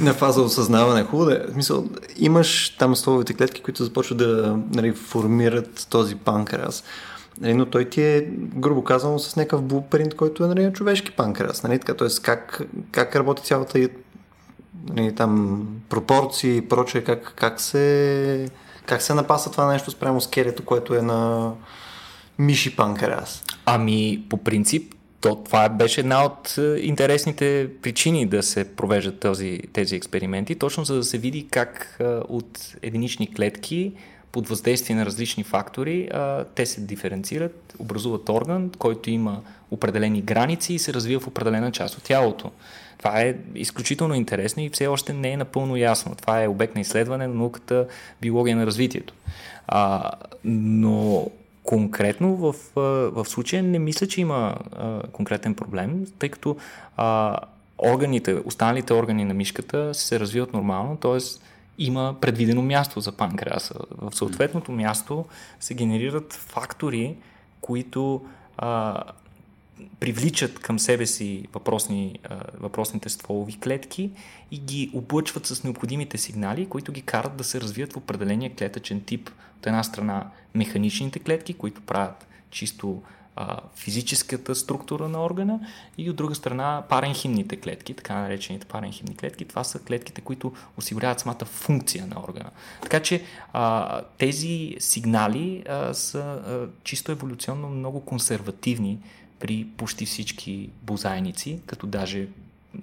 на 0.00 0.14
фаза 0.14 0.42
осъзнаване. 0.42 1.04
Хубаво 1.04 1.30
да 1.30 1.36
е. 1.36 1.40
Мисъл, 1.54 1.88
имаш 2.16 2.76
там 2.78 2.96
стволовите 2.96 3.34
клетки, 3.34 3.62
които 3.62 3.84
започват 3.84 4.18
да 4.18 4.58
нали, 4.70 4.92
формират 4.92 5.86
този 5.90 6.16
панкреас. 6.16 6.84
Нали, 7.40 7.54
но 7.54 7.66
той 7.66 7.84
ти 7.84 8.02
е, 8.02 8.28
грубо 8.36 8.84
казано, 8.84 9.18
с 9.18 9.36
някакъв 9.36 9.62
блупринт, 9.62 10.14
който 10.14 10.44
е 10.44 10.48
нали, 10.48 10.72
човешки 10.72 11.10
панкреас. 11.10 11.62
Нали, 11.62 11.78
така, 11.78 11.94
т.е. 11.94 12.08
Как, 12.22 12.62
как 12.90 13.16
работи 13.16 13.42
цялата 13.42 13.88
нали, 14.88 15.14
там, 15.14 15.66
пропорции 15.88 16.56
и 16.56 16.68
прочее, 16.68 17.04
как, 17.04 17.32
как, 17.36 17.60
се, 17.60 18.48
как 18.86 19.02
се 19.02 19.14
напаса 19.14 19.50
това 19.50 19.72
нещо 19.72 19.90
спрямо 19.90 20.20
скелето, 20.20 20.64
което 20.64 20.94
е 20.94 21.02
на 21.02 21.52
миши 22.38 22.76
панкреас? 22.76 23.44
Ами, 23.66 24.24
по 24.30 24.36
принцип, 24.36 24.94
то, 25.20 25.36
това 25.36 25.68
беше 25.68 26.00
една 26.00 26.24
от 26.24 26.58
е, 26.58 26.62
интересните 26.80 27.68
причини 27.82 28.26
да 28.26 28.42
се 28.42 28.76
провеждат 28.76 29.20
този, 29.20 29.60
тези 29.72 29.96
експерименти, 29.96 30.54
точно 30.54 30.84
за 30.84 30.94
да 30.94 31.04
се 31.04 31.18
види 31.18 31.46
как 31.50 31.96
е, 32.00 32.04
от 32.04 32.76
единични 32.82 33.34
клетки 33.34 33.92
под 34.32 34.48
въздействие 34.48 34.96
на 34.96 35.06
различни 35.06 35.44
фактори, 35.44 36.08
а, 36.12 36.44
те 36.44 36.66
се 36.66 36.80
диференцират, 36.80 37.74
образуват 37.78 38.28
орган, 38.28 38.70
който 38.78 39.10
има 39.10 39.40
определени 39.70 40.22
граници 40.22 40.74
и 40.74 40.78
се 40.78 40.94
развива 40.94 41.20
в 41.20 41.26
определена 41.26 41.72
част 41.72 41.98
от 41.98 42.02
тялото. 42.02 42.50
Това 42.98 43.20
е 43.20 43.36
изключително 43.54 44.14
интересно 44.14 44.62
и 44.62 44.68
все 44.68 44.86
още 44.86 45.12
не 45.12 45.30
е 45.30 45.36
напълно 45.36 45.76
ясно. 45.76 46.14
Това 46.14 46.42
е 46.42 46.48
обект 46.48 46.74
на 46.74 46.80
изследване 46.80 47.26
на 47.26 47.34
науката 47.34 47.86
биология 48.20 48.56
на 48.56 48.66
развитието. 48.66 49.14
А, 49.68 50.10
но 50.44 51.26
конкретно 51.62 52.36
в, 52.36 52.54
в 53.10 53.24
случая 53.24 53.62
не 53.62 53.78
мисля, 53.78 54.06
че 54.06 54.20
има 54.20 54.54
а, 54.72 55.02
конкретен 55.12 55.54
проблем, 55.54 56.06
тъй 56.18 56.28
като 56.28 56.56
а, 56.96 57.38
органите, 57.78 58.34
останалите 58.44 58.94
органи 58.94 59.24
на 59.24 59.34
мишката 59.34 59.94
се 59.94 60.20
развиват 60.20 60.52
нормално, 60.52 60.96
т.е 60.96 61.18
има 61.78 62.16
предвидено 62.20 62.62
място 62.62 63.00
за 63.00 63.12
панкреаса. 63.12 63.74
В 63.98 64.16
съответното 64.16 64.72
място 64.72 65.24
се 65.60 65.74
генерират 65.74 66.32
фактори, 66.32 67.16
които 67.60 68.24
а, 68.58 69.02
привличат 70.00 70.58
към 70.58 70.78
себе 70.78 71.06
си 71.06 71.48
въпросни, 71.54 72.18
а, 72.24 72.40
въпросните 72.60 73.08
стволови 73.08 73.60
клетки 73.60 74.10
и 74.50 74.58
ги 74.58 74.90
облъчват 74.94 75.46
с 75.46 75.64
необходимите 75.64 76.18
сигнали, 76.18 76.68
които 76.68 76.92
ги 76.92 77.02
карат 77.02 77.36
да 77.36 77.44
се 77.44 77.60
развият 77.60 77.92
в 77.92 77.96
определения 77.96 78.54
клетъчен 78.54 79.00
тип. 79.00 79.30
От 79.58 79.66
една 79.66 79.82
страна 79.82 80.30
механичните 80.54 81.18
клетки, 81.18 81.54
които 81.54 81.80
правят 81.80 82.26
чисто 82.50 83.02
физическата 83.74 84.54
структура 84.54 85.08
на 85.08 85.24
органа 85.24 85.60
и 85.98 86.10
от 86.10 86.16
друга 86.16 86.34
страна 86.34 86.82
паренхимните 86.88 87.56
клетки, 87.56 87.94
така 87.94 88.14
наречените 88.14 88.66
паренхимни 88.66 89.16
клетки. 89.16 89.44
Това 89.44 89.64
са 89.64 89.78
клетките, 89.78 90.20
които 90.20 90.52
осигуряват 90.76 91.20
самата 91.20 91.44
функция 91.44 92.06
на 92.06 92.20
органа. 92.28 92.50
Така 92.82 93.00
че 93.00 93.22
а, 93.52 94.00
тези 94.18 94.76
сигнали 94.78 95.64
а, 95.68 95.94
са 95.94 96.18
а, 96.18 96.68
чисто 96.84 97.12
еволюционно 97.12 97.68
много 97.68 98.00
консервативни 98.00 98.98
при 99.38 99.66
почти 99.76 100.06
всички 100.06 100.70
бозайници, 100.82 101.60
като 101.66 101.86
даже 101.86 102.28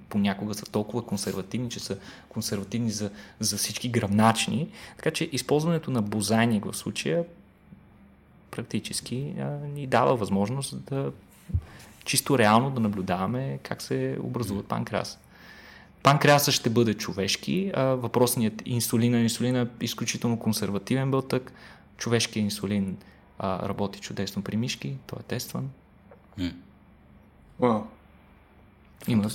понякога 0.10 0.54
са 0.54 0.66
толкова 0.66 1.06
консервативни, 1.06 1.70
че 1.70 1.80
са 1.80 1.98
консервативни 2.30 2.92
за, 2.92 3.10
за 3.40 3.58
всички 3.58 3.90
гръбначни. 3.90 4.70
Така 4.96 5.12
че 5.12 5.30
използването 5.32 5.92
на 5.92 6.02
бозайник 6.02 6.66
в 6.66 6.78
случая 6.78 7.24
практически 8.56 9.34
а, 9.40 9.44
ни 9.68 9.88
дава 9.88 10.16
възможност 10.16 10.86
да 10.86 11.12
чисто 12.06 12.38
реално 12.38 12.72
да 12.72 12.80
наблюдаваме 12.80 13.60
как 13.64 13.82
се 13.82 14.18
образува 14.24 14.64
панкреас. 14.64 15.20
Панкреаса 16.04 16.52
ще 16.52 16.70
бъде 16.70 16.94
човешки, 16.94 17.72
а 17.76 17.84
въпросният 17.84 18.62
инсулин, 18.66 19.14
инсулина 19.14 19.60
е 19.60 19.86
изключително 19.86 20.40
консервативен 20.40 21.12
бълтък, 21.12 21.54
човешкият 21.98 22.44
инсулин 22.44 22.98
а, 23.40 23.70
работи 23.70 24.00
чудесно 24.00 24.44
при 24.44 24.58
мишки, 24.58 24.98
той 25.08 25.20
е 25.20 25.24
тестван. 25.24 25.70
Wow. 27.62 27.84
Има. 29.08 29.30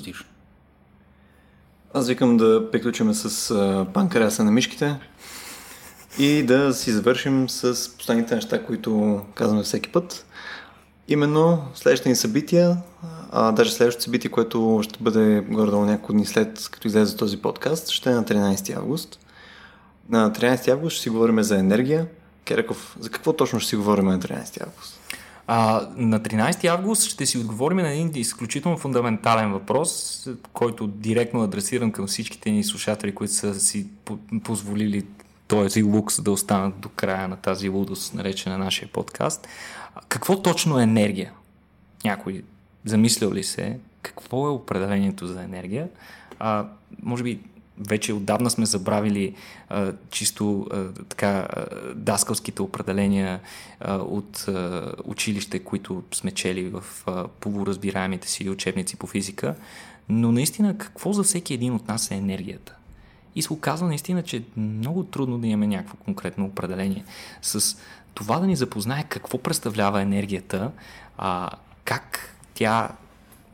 Аз 1.94 2.08
викам 2.08 2.36
да 2.36 2.70
приключим 2.72 3.14
с 3.14 3.50
а, 3.50 3.86
панкреаса 3.94 4.44
на 4.44 4.50
мишките 4.50 4.96
и 6.18 6.42
да 6.42 6.74
си 6.74 6.92
завършим 6.92 7.48
с 7.48 7.90
последните 7.96 8.34
неща, 8.34 8.64
които 8.64 9.22
казваме 9.34 9.62
всеки 9.62 9.92
път. 9.92 10.26
Именно 11.08 11.62
следващите 11.74 12.08
ни 12.08 12.16
събития, 12.16 12.76
а 13.30 13.52
даже 13.52 13.72
следващото 13.72 14.04
събитие, 14.04 14.30
което 14.30 14.80
ще 14.84 14.98
бъде 15.02 15.40
горе-долу 15.40 15.84
няколко 15.84 16.12
дни 16.12 16.26
след 16.26 16.68
като 16.70 16.88
излезе 16.88 17.16
този 17.16 17.36
подкаст, 17.36 17.88
ще 17.88 18.10
е 18.10 18.14
на 18.14 18.24
13 18.24 18.76
август. 18.76 19.18
На 20.08 20.32
13 20.32 20.68
август 20.68 20.94
ще 20.94 21.02
си 21.02 21.10
говорим 21.10 21.42
за 21.42 21.58
енергия. 21.58 22.06
Кереков, 22.44 22.96
за 23.00 23.10
какво 23.10 23.32
точно 23.32 23.60
ще 23.60 23.68
си 23.68 23.76
говорим 23.76 24.06
на 24.06 24.18
13 24.18 24.62
август? 24.62 24.98
А, 25.46 25.88
на 25.96 26.20
13 26.20 26.64
август 26.64 27.02
ще 27.02 27.26
си 27.26 27.38
отговорим 27.38 27.78
на 27.78 27.92
един 27.92 28.12
изключително 28.14 28.78
фундаментален 28.78 29.52
въпрос, 29.52 30.22
който 30.52 30.86
директно 30.86 31.42
адресирам 31.42 31.92
към 31.92 32.06
всичките 32.06 32.50
ни 32.50 32.64
слушатели, 32.64 33.14
които 33.14 33.34
са 33.34 33.60
си 33.60 33.86
позволили 34.44 35.06
този 35.48 35.82
лукс 35.82 36.22
да 36.22 36.30
останат 36.30 36.80
до 36.80 36.88
края 36.88 37.28
на 37.28 37.36
тази 37.36 37.68
лудост, 37.68 38.14
наречена 38.14 38.58
нашия 38.58 38.88
подкаст. 38.88 39.48
Какво 40.08 40.42
точно 40.42 40.80
е 40.80 40.82
енергия? 40.82 41.32
Някой 42.04 42.42
замислял 42.84 43.32
ли 43.32 43.44
се 43.44 43.78
какво 44.02 44.46
е 44.46 44.50
определението 44.50 45.26
за 45.26 45.42
енергия? 45.42 45.88
А, 46.38 46.66
може 47.02 47.22
би 47.22 47.40
вече 47.78 48.12
отдавна 48.12 48.50
сме 48.50 48.66
забравили 48.66 49.34
а, 49.68 49.92
чисто 50.10 50.66
а, 50.70 50.92
така 51.08 51.48
а, 51.50 51.66
даскалските 51.94 52.62
определения 52.62 53.40
а, 53.80 53.96
от 53.96 54.44
а, 54.48 54.92
училище, 55.04 55.58
които 55.58 56.02
сме 56.14 56.30
чели 56.30 56.68
в 56.68 56.84
а, 57.06 57.28
полуразбираемите 57.28 58.28
си 58.28 58.50
учебници 58.50 58.96
по 58.96 59.06
физика, 59.06 59.54
но 60.08 60.32
наистина 60.32 60.78
какво 60.78 61.12
за 61.12 61.22
всеки 61.22 61.54
един 61.54 61.74
от 61.74 61.88
нас 61.88 62.10
е 62.10 62.14
енергията? 62.14 62.77
И 63.38 63.42
се 63.42 63.52
оказва 63.52 63.88
наистина, 63.88 64.22
че 64.22 64.36
е 64.36 64.42
много 64.56 65.04
трудно 65.04 65.38
да 65.38 65.46
имаме 65.46 65.66
някакво 65.66 65.96
конкретно 65.96 66.44
определение. 66.44 67.04
С 67.42 67.76
това 68.14 68.38
да 68.38 68.46
ни 68.46 68.56
запознае 68.56 69.04
какво 69.08 69.38
представлява 69.38 70.02
енергията, 70.02 70.70
а, 71.18 71.50
как 71.84 72.34
тя 72.54 72.90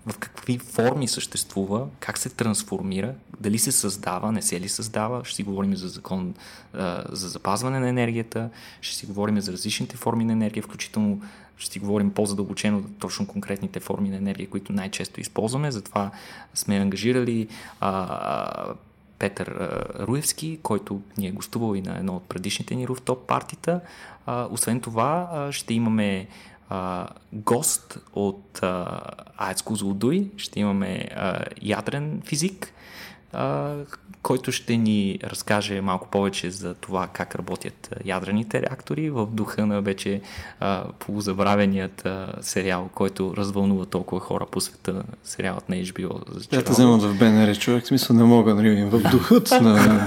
в 0.06 0.18
какви 0.18 0.58
форми 0.58 1.08
съществува, 1.08 1.86
как 2.00 2.18
се 2.18 2.28
трансформира, 2.28 3.14
дали 3.40 3.58
се 3.58 3.72
създава, 3.72 4.32
не 4.32 4.42
се 4.42 4.60
ли 4.60 4.68
създава. 4.68 5.24
Ще 5.24 5.36
си 5.36 5.42
говорим 5.42 5.76
за 5.76 5.88
закон 5.88 6.34
а, 6.74 7.04
за 7.08 7.28
запазване 7.28 7.80
на 7.80 7.88
енергията, 7.88 8.50
ще 8.80 8.96
си 8.96 9.06
говорим 9.06 9.40
за 9.40 9.52
различните 9.52 9.96
форми 9.96 10.24
на 10.24 10.32
енергия, 10.32 10.62
включително 10.62 11.22
ще 11.56 11.72
си 11.72 11.78
говорим 11.78 12.10
по-задълбочено 12.10 12.80
за 12.80 12.88
точно 12.98 13.26
конкретните 13.26 13.80
форми 13.80 14.08
на 14.08 14.16
енергия, 14.16 14.50
които 14.50 14.72
най-често 14.72 15.20
използваме. 15.20 15.70
Затова 15.70 16.10
сме 16.54 16.76
ангажирали 16.76 17.48
а, 17.80 18.74
Петър 19.18 19.78
Руевски, 20.00 20.58
който 20.62 21.00
ни 21.18 21.26
е 21.26 21.30
гостувал 21.30 21.74
и 21.74 21.82
на 21.82 21.98
едно 21.98 22.16
от 22.16 22.28
предишните 22.28 22.74
ни 22.74 22.88
руфтоп 22.88 23.26
партита. 23.26 23.80
А, 24.26 24.48
освен 24.50 24.80
това, 24.80 25.48
ще 25.50 25.74
имаме 25.74 26.28
гост 27.32 27.98
от 28.12 28.62
а, 28.62 29.00
АЕЦ. 29.36 29.64
Ще 30.36 30.60
имаме 30.60 31.08
ядрен 31.62 32.22
физик, 32.24 32.72
а, 33.34 33.74
който 34.22 34.52
ще 34.52 34.76
ни 34.76 35.18
разкаже 35.24 35.80
малко 35.80 36.08
повече 36.08 36.50
за 36.50 36.74
това 36.74 37.08
как 37.12 37.34
работят 37.34 37.94
ядрените 38.04 38.62
реактори 38.62 39.10
в 39.10 39.26
духа 39.26 39.66
на 39.66 39.82
вече 39.82 40.20
а, 40.60 40.84
полузабравеният 40.98 42.06
а, 42.06 42.32
сериал, 42.40 42.90
който 42.94 43.34
развълнува 43.36 43.86
толкова 43.86 44.20
хора 44.20 44.46
по 44.50 44.60
света, 44.60 45.02
сериалът 45.24 45.68
на 45.68 45.76
HBO. 45.76 46.38
За 46.38 46.48
Те 46.48 46.72
вземат 46.72 47.02
в 47.02 47.18
БНР, 47.18 47.54
човек, 47.56 47.84
в 47.84 47.86
смисъл 47.86 48.16
не 48.16 48.24
мога, 48.24 48.54
нали, 48.54 48.84
в 48.84 49.10
духът 49.10 49.50
на... 49.50 49.76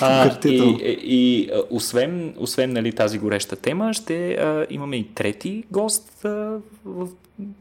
а, 0.00 0.38
и, 0.44 1.50
освен, 1.70 2.34
освен 2.38 2.72
нали, 2.72 2.92
тази 2.92 3.18
гореща 3.18 3.56
тема, 3.56 3.94
ще 3.94 4.32
а, 4.32 4.66
имаме 4.70 4.96
и 4.96 5.14
трети 5.14 5.64
гост 5.70 6.24
а, 6.24 6.28
в 6.84 7.08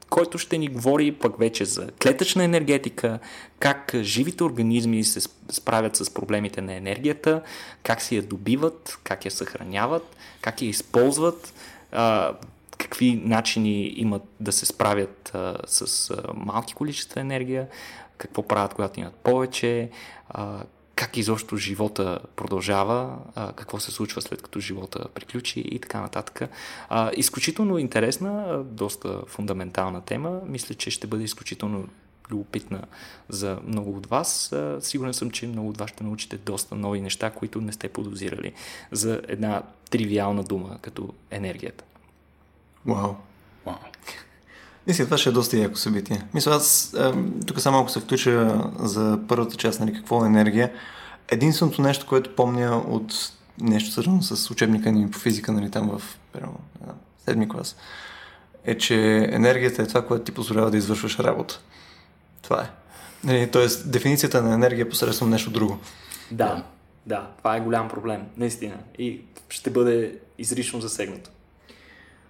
който 0.10 0.38
ще 0.38 0.58
ни 0.58 0.68
говори 0.68 1.12
пък 1.12 1.40
вече 1.40 1.66
за 1.66 1.92
клетъчна 1.92 2.44
енергетика, 2.44 3.20
как 3.60 3.96
живите 3.96 4.44
организми 4.44 5.04
се 5.04 5.30
справят 5.50 5.96
с 5.96 6.14
проблемите 6.14 6.62
на 6.62 6.74
енергията, 6.74 7.42
как 7.84 8.02
си 8.02 8.16
я 8.16 8.22
добиват, 8.22 9.00
как 9.04 9.26
я 9.26 9.32
съхраняват, 9.32 10.16
как 10.42 10.62
я 10.62 10.70
използват, 10.70 11.54
какви 12.78 13.22
начини 13.26 13.94
имат 13.96 14.24
да 14.40 14.52
се 14.52 14.66
справят 14.66 15.36
с 15.68 16.14
малки 16.36 16.74
количества 16.74 17.22
енергия, 17.22 17.68
какво 18.18 18.44
правят, 18.44 18.74
когато 18.74 19.00
имат 19.00 19.16
повече, 19.16 19.90
как 20.98 21.18
изобщо 21.18 21.58
живота 21.58 22.20
продължава, 22.36 23.18
а, 23.36 23.54
какво 23.54 23.80
се 23.80 23.92
случва 23.92 24.22
след 24.22 24.42
като 24.42 24.60
живота 24.60 25.08
приключи 25.14 25.60
и 25.60 25.80
така 25.80 26.02
нататък. 26.02 26.50
А, 26.90 27.12
изключително 27.16 27.78
интересна, 27.78 28.64
доста 28.64 29.22
фундаментална 29.28 30.02
тема. 30.02 30.42
Мисля, 30.46 30.76
че 30.76 30.92
ще 30.92 31.08
бъде 31.08 31.24
изключително 31.24 31.88
любопитна 32.32 32.84
за 33.30 33.60
много 33.68 33.98
от 33.98 34.08
вас. 34.08 34.52
А, 34.52 34.82
сигурен 34.82 35.14
съм, 35.14 35.32
че 35.32 35.48
много 35.48 35.70
от 35.70 35.78
вас 35.78 35.90
ще 35.90 36.04
научите 36.04 36.38
доста 36.38 36.76
нови 36.76 37.02
неща, 37.02 37.30
които 37.30 37.62
не 37.62 37.72
сте 37.74 37.90
подозирали 37.90 38.54
за 38.92 39.22
една 39.28 39.64
тривиална 39.90 40.44
дума, 40.44 40.78
като 40.82 41.14
енергията. 41.32 41.84
Вау. 42.86 43.16
Вау. 43.66 43.76
Мисля, 44.88 45.06
това 45.06 45.18
ще 45.18 45.30
е 45.30 45.32
доста 45.32 45.58
яко 45.58 45.76
събитие. 45.76 46.24
Мисля, 46.34 46.52
аз 46.52 46.96
тук 47.48 47.60
само 47.60 47.80
ако 47.80 47.90
се 47.90 48.00
включа 48.00 48.64
за 48.80 49.20
първата 49.28 49.56
част, 49.56 49.80
нали, 49.80 49.94
какво 49.94 50.24
е 50.24 50.28
енергия. 50.28 50.72
Единственото 51.28 51.82
нещо, 51.82 52.06
което 52.06 52.36
помня 52.36 52.78
от 52.78 53.32
нещо 53.62 53.92
свързано 53.92 54.22
с 54.22 54.52
учебника 54.52 54.92
ни 54.92 55.12
по 55.12 55.20
физика, 55.20 55.52
нали, 55.52 55.72
там 55.72 55.90
в 55.90 56.02
примерно, 56.34 56.60
седми 57.26 57.50
клас, 57.50 57.76
е, 58.66 58.78
че 58.78 59.28
енергията 59.32 59.82
е 59.82 59.88
това, 59.88 60.06
което 60.06 60.24
ти 60.24 60.32
позволява 60.32 60.72
да 60.72 60.78
извършваш 60.78 61.20
работа. 61.20 61.60
Това 62.42 62.62
е. 62.62 62.70
Нали, 63.24 63.52
тоест, 63.52 63.92
дефиницията 63.92 64.42
на 64.42 64.54
енергия 64.54 64.84
е 64.84 64.90
посредством 64.90 65.30
нещо 65.30 65.50
друго. 65.50 65.80
Да, 66.32 66.64
да, 67.06 67.28
това 67.38 67.56
е 67.56 67.62
голям 67.62 67.90
проблем, 67.90 68.22
наистина. 68.38 68.76
И 69.00 69.22
ще 69.50 69.70
бъде 69.70 70.20
изрично 70.38 70.82
засегнато. 70.82 71.30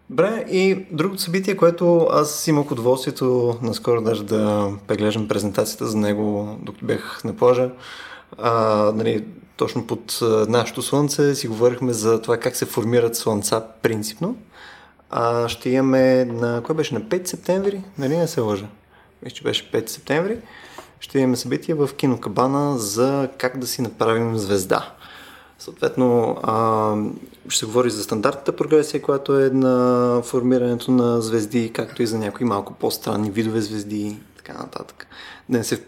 Добре, 0.09 0.45
и 0.49 0.85
другото 0.91 1.21
събитие, 1.21 1.57
което 1.57 2.07
аз 2.11 2.47
имах 2.47 2.71
удоволствието 2.71 3.57
наскоро 3.61 4.01
даже 4.01 4.23
да 4.23 4.71
преглеждам 4.87 5.27
презентацията 5.27 5.85
за 5.85 5.97
него, 5.97 6.57
докато 6.61 6.85
бях 6.85 7.23
на 7.23 7.35
плажа, 7.35 7.69
а, 8.37 8.51
нали, 8.95 9.25
точно 9.57 9.87
под 9.87 10.19
нашето 10.47 10.81
слънце 10.81 11.35
си 11.35 11.47
говорихме 11.47 11.93
за 11.93 12.21
това 12.21 12.37
как 12.37 12.55
се 12.55 12.65
формират 12.65 13.15
слънца 13.15 13.65
принципно. 13.81 14.37
А, 15.09 15.49
ще 15.49 15.69
имаме 15.69 16.25
на... 16.25 16.63
Кой 16.63 16.75
беше? 16.75 16.93
На 16.93 17.01
5 17.01 17.27
септември? 17.27 17.83
Нали 17.97 18.17
не 18.17 18.27
се 18.27 18.41
лъжа? 18.41 18.67
Мисля, 19.23 19.35
че 19.35 19.43
беше 19.43 19.71
5 19.71 19.89
септември. 19.89 20.37
Ще 20.99 21.19
имаме 21.19 21.35
събитие 21.35 21.75
в 21.75 21.89
Кинокабана 21.97 22.77
за 22.77 23.29
как 23.37 23.57
да 23.59 23.67
си 23.67 23.81
направим 23.81 24.37
звезда. 24.37 24.93
Съответно, 25.59 26.37
а, 26.43 26.95
ще 27.49 27.59
се 27.59 27.65
говори 27.65 27.89
за 27.89 28.03
стандартната 28.03 28.55
прогресия, 28.55 29.01
която 29.01 29.39
е 29.39 29.49
на 29.49 30.21
формирането 30.23 30.91
на 30.91 31.21
звезди, 31.21 31.73
както 31.73 32.03
и 32.03 32.07
за 32.07 32.17
някои 32.17 32.45
малко 32.45 32.73
по-странни 32.73 33.31
видове 33.31 33.61
звезди 33.61 34.01
и 34.01 34.17
така 34.37 34.53
нататък. 34.53 35.07
Да 35.49 35.63
се 35.63 35.83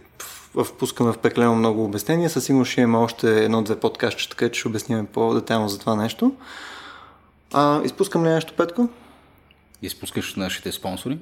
впускаме 0.66 1.14
в 1.14 1.18
прекалено 1.18 1.56
много 1.56 1.84
обяснения. 1.84 2.30
Със 2.30 2.46
сигурност 2.46 2.72
ще 2.72 2.82
има 2.82 3.00
още 3.00 3.44
едно-две 3.46 3.80
подкастчета, 3.80 4.52
че 4.52 4.60
ще 4.60 4.68
обясним 4.68 5.06
по-детайлно 5.06 5.70
за 5.70 5.80
това 5.80 5.96
нещо. 5.96 6.34
А, 7.54 7.82
изпускам 7.84 8.26
ли 8.26 8.30
нещо, 8.30 8.54
Петко? 8.58 8.90
изпускаш 9.82 10.36
нашите 10.36 10.72
спонсори. 10.72 11.18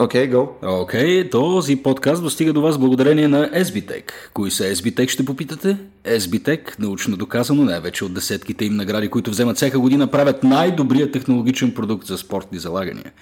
Окей, 0.00 0.30
okay, 0.30 0.34
go. 0.34 0.48
Окей, 0.82 1.24
okay, 1.24 1.30
този 1.30 1.76
подкаст 1.76 2.22
достига 2.22 2.52
до 2.52 2.60
вас 2.60 2.78
благодарение 2.78 3.28
на 3.28 3.50
SBTech. 3.50 4.12
Кои 4.34 4.50
са 4.50 4.64
SBTech, 4.64 5.08
ще 5.08 5.24
попитате? 5.24 5.78
SBTech, 6.04 6.80
научно 6.80 7.16
доказано, 7.16 7.64
най-вече 7.64 8.04
от 8.04 8.14
десетките 8.14 8.64
им 8.64 8.76
награди, 8.76 9.08
които 9.08 9.30
вземат 9.30 9.56
всяка 9.56 9.78
година, 9.78 10.06
правят 10.06 10.44
най-добрия 10.44 11.10
технологичен 11.10 11.74
продукт 11.74 12.06
за 12.06 12.18
спортни 12.18 12.58
залагания. 12.58 13.12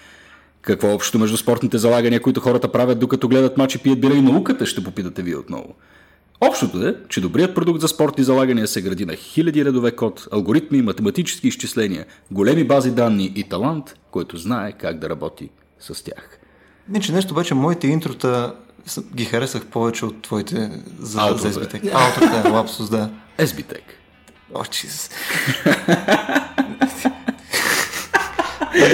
Какво 0.62 0.94
общо 0.94 1.18
между 1.18 1.36
спортните 1.36 1.78
залагания, 1.78 2.20
които 2.20 2.40
хората 2.40 2.72
правят 2.72 2.98
докато 2.98 3.28
гледат 3.28 3.56
матчи, 3.56 3.78
пият 3.78 4.00
бира 4.00 4.14
и 4.14 4.22
науката, 4.22 4.66
ще 4.66 4.84
попитате 4.84 5.22
вие 5.22 5.36
отново. 5.36 5.74
Общото 6.40 6.86
е, 6.86 6.94
че 7.08 7.20
добрият 7.20 7.54
продукт 7.54 7.80
за 7.80 7.88
спортни 7.88 8.24
залагания 8.24 8.66
се 8.66 8.82
гради 8.82 9.06
на 9.06 9.14
хиляди 9.14 9.64
редове 9.64 9.90
код, 9.90 10.28
алгоритми, 10.32 10.82
математически 10.82 11.48
изчисления, 11.48 12.06
големи 12.30 12.64
бази 12.64 12.90
данни 12.90 13.32
и 13.36 13.44
талант, 13.44 13.94
който 14.10 14.36
знае 14.36 14.72
как 14.72 14.98
да 14.98 15.08
работи 15.08 15.50
с 15.80 16.04
тях. 16.04 16.35
Не, 16.88 17.00
че 17.00 17.12
нещо 17.12 17.34
обаче, 17.34 17.54
моите 17.54 17.88
интрота 17.88 18.54
ги 19.14 19.24
харесах 19.24 19.66
повече 19.66 20.04
от 20.04 20.22
твоите 20.22 20.70
за, 20.98 21.34
за 21.36 21.52
SBTech. 21.52 21.90
Аутото, 21.94 22.52
лапсус, 22.52 22.90
да. 22.90 23.10
SBTech. 23.38 23.82
О, 24.54 24.64
Чизус. 24.64 25.10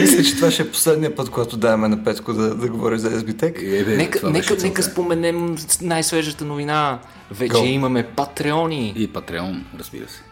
Мисля, 0.01 0.23
че 0.23 0.37
това 0.37 0.51
ще 0.51 0.63
е 0.63 0.71
последния 0.71 1.17
път, 1.17 1.31
когато 1.31 1.57
даваме 1.57 1.89
на 1.89 2.05
Петко 2.05 2.33
да, 2.33 2.55
да 2.55 2.69
говори 2.69 2.99
за 2.99 3.11
SBTech. 3.11 3.81
Е, 3.81 3.85
бе, 3.85 3.97
нека 3.97 4.31
нека, 4.31 4.57
нека 4.63 4.83
споменем 4.83 5.57
най-свежата 5.83 6.45
новина. 6.45 6.99
Вече 7.31 7.55
Go. 7.55 7.67
имаме 7.67 8.07
патреони. 8.07 8.93
И 8.97 9.13
патреон, 9.13 9.65
разбира 9.79 10.09
се. 10.09 10.23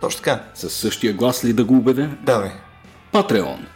Точно 0.00 0.18
така. 0.18 0.42
Със 0.54 0.72
същия 0.72 1.12
глас 1.12 1.44
ли 1.44 1.52
да 1.52 1.64
го 1.64 1.76
обявя? 1.76 2.08
Давай. 2.22 2.50
Патреон. 3.12 3.66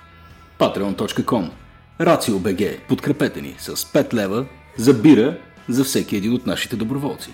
Patreon.com 0.58 1.50
Рацио 2.00 2.38
БГ. 2.38 2.62
Подкрепете 2.88 3.40
ни 3.40 3.54
с 3.58 3.76
5 3.76 4.14
лева 4.14 4.44
за 4.76 4.94
бира 4.94 5.36
за 5.68 5.84
всеки 5.84 6.16
един 6.16 6.32
от 6.32 6.46
нашите 6.46 6.76
доброволци. 6.76 7.30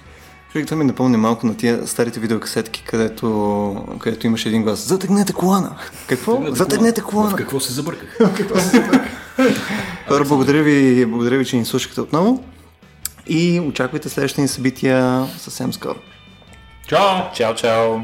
Човек, 0.52 0.66
това 0.66 0.76
ми 0.76 0.84
напомня 0.84 1.18
малко 1.18 1.46
на 1.46 1.56
тия 1.56 1.86
старите 1.86 2.20
видеокасетки, 2.20 2.84
където, 2.86 3.86
където 3.98 4.26
имаше 4.26 4.48
един 4.48 4.62
глас. 4.62 4.78
Затегнете 4.78 5.32
колана! 5.32 5.76
Какво? 6.06 6.32
Затегнете, 6.32 6.56
Затегнете 6.56 7.00
колана! 7.00 7.30
В 7.30 7.34
какво 7.34 7.60
се 7.60 7.72
забърках? 7.72 8.18
какво 8.36 8.58
се 8.58 8.68
забърках? 8.68 9.12
Хора, 10.08 10.24
благодаря 10.24 10.62
ви, 10.62 11.06
благодаря 11.06 11.38
ви, 11.38 11.44
че 11.44 11.56
ни 11.56 11.64
слушахте 11.64 12.00
отново 12.00 12.44
и 13.26 13.60
очаквайте 13.60 14.08
следващите 14.08 14.42
ни 14.42 14.48
събития 14.48 15.26
съвсем 15.38 15.72
скоро. 15.72 15.98
Чао! 16.88 17.32
Чао, 17.34 17.54
чао! 17.54 17.98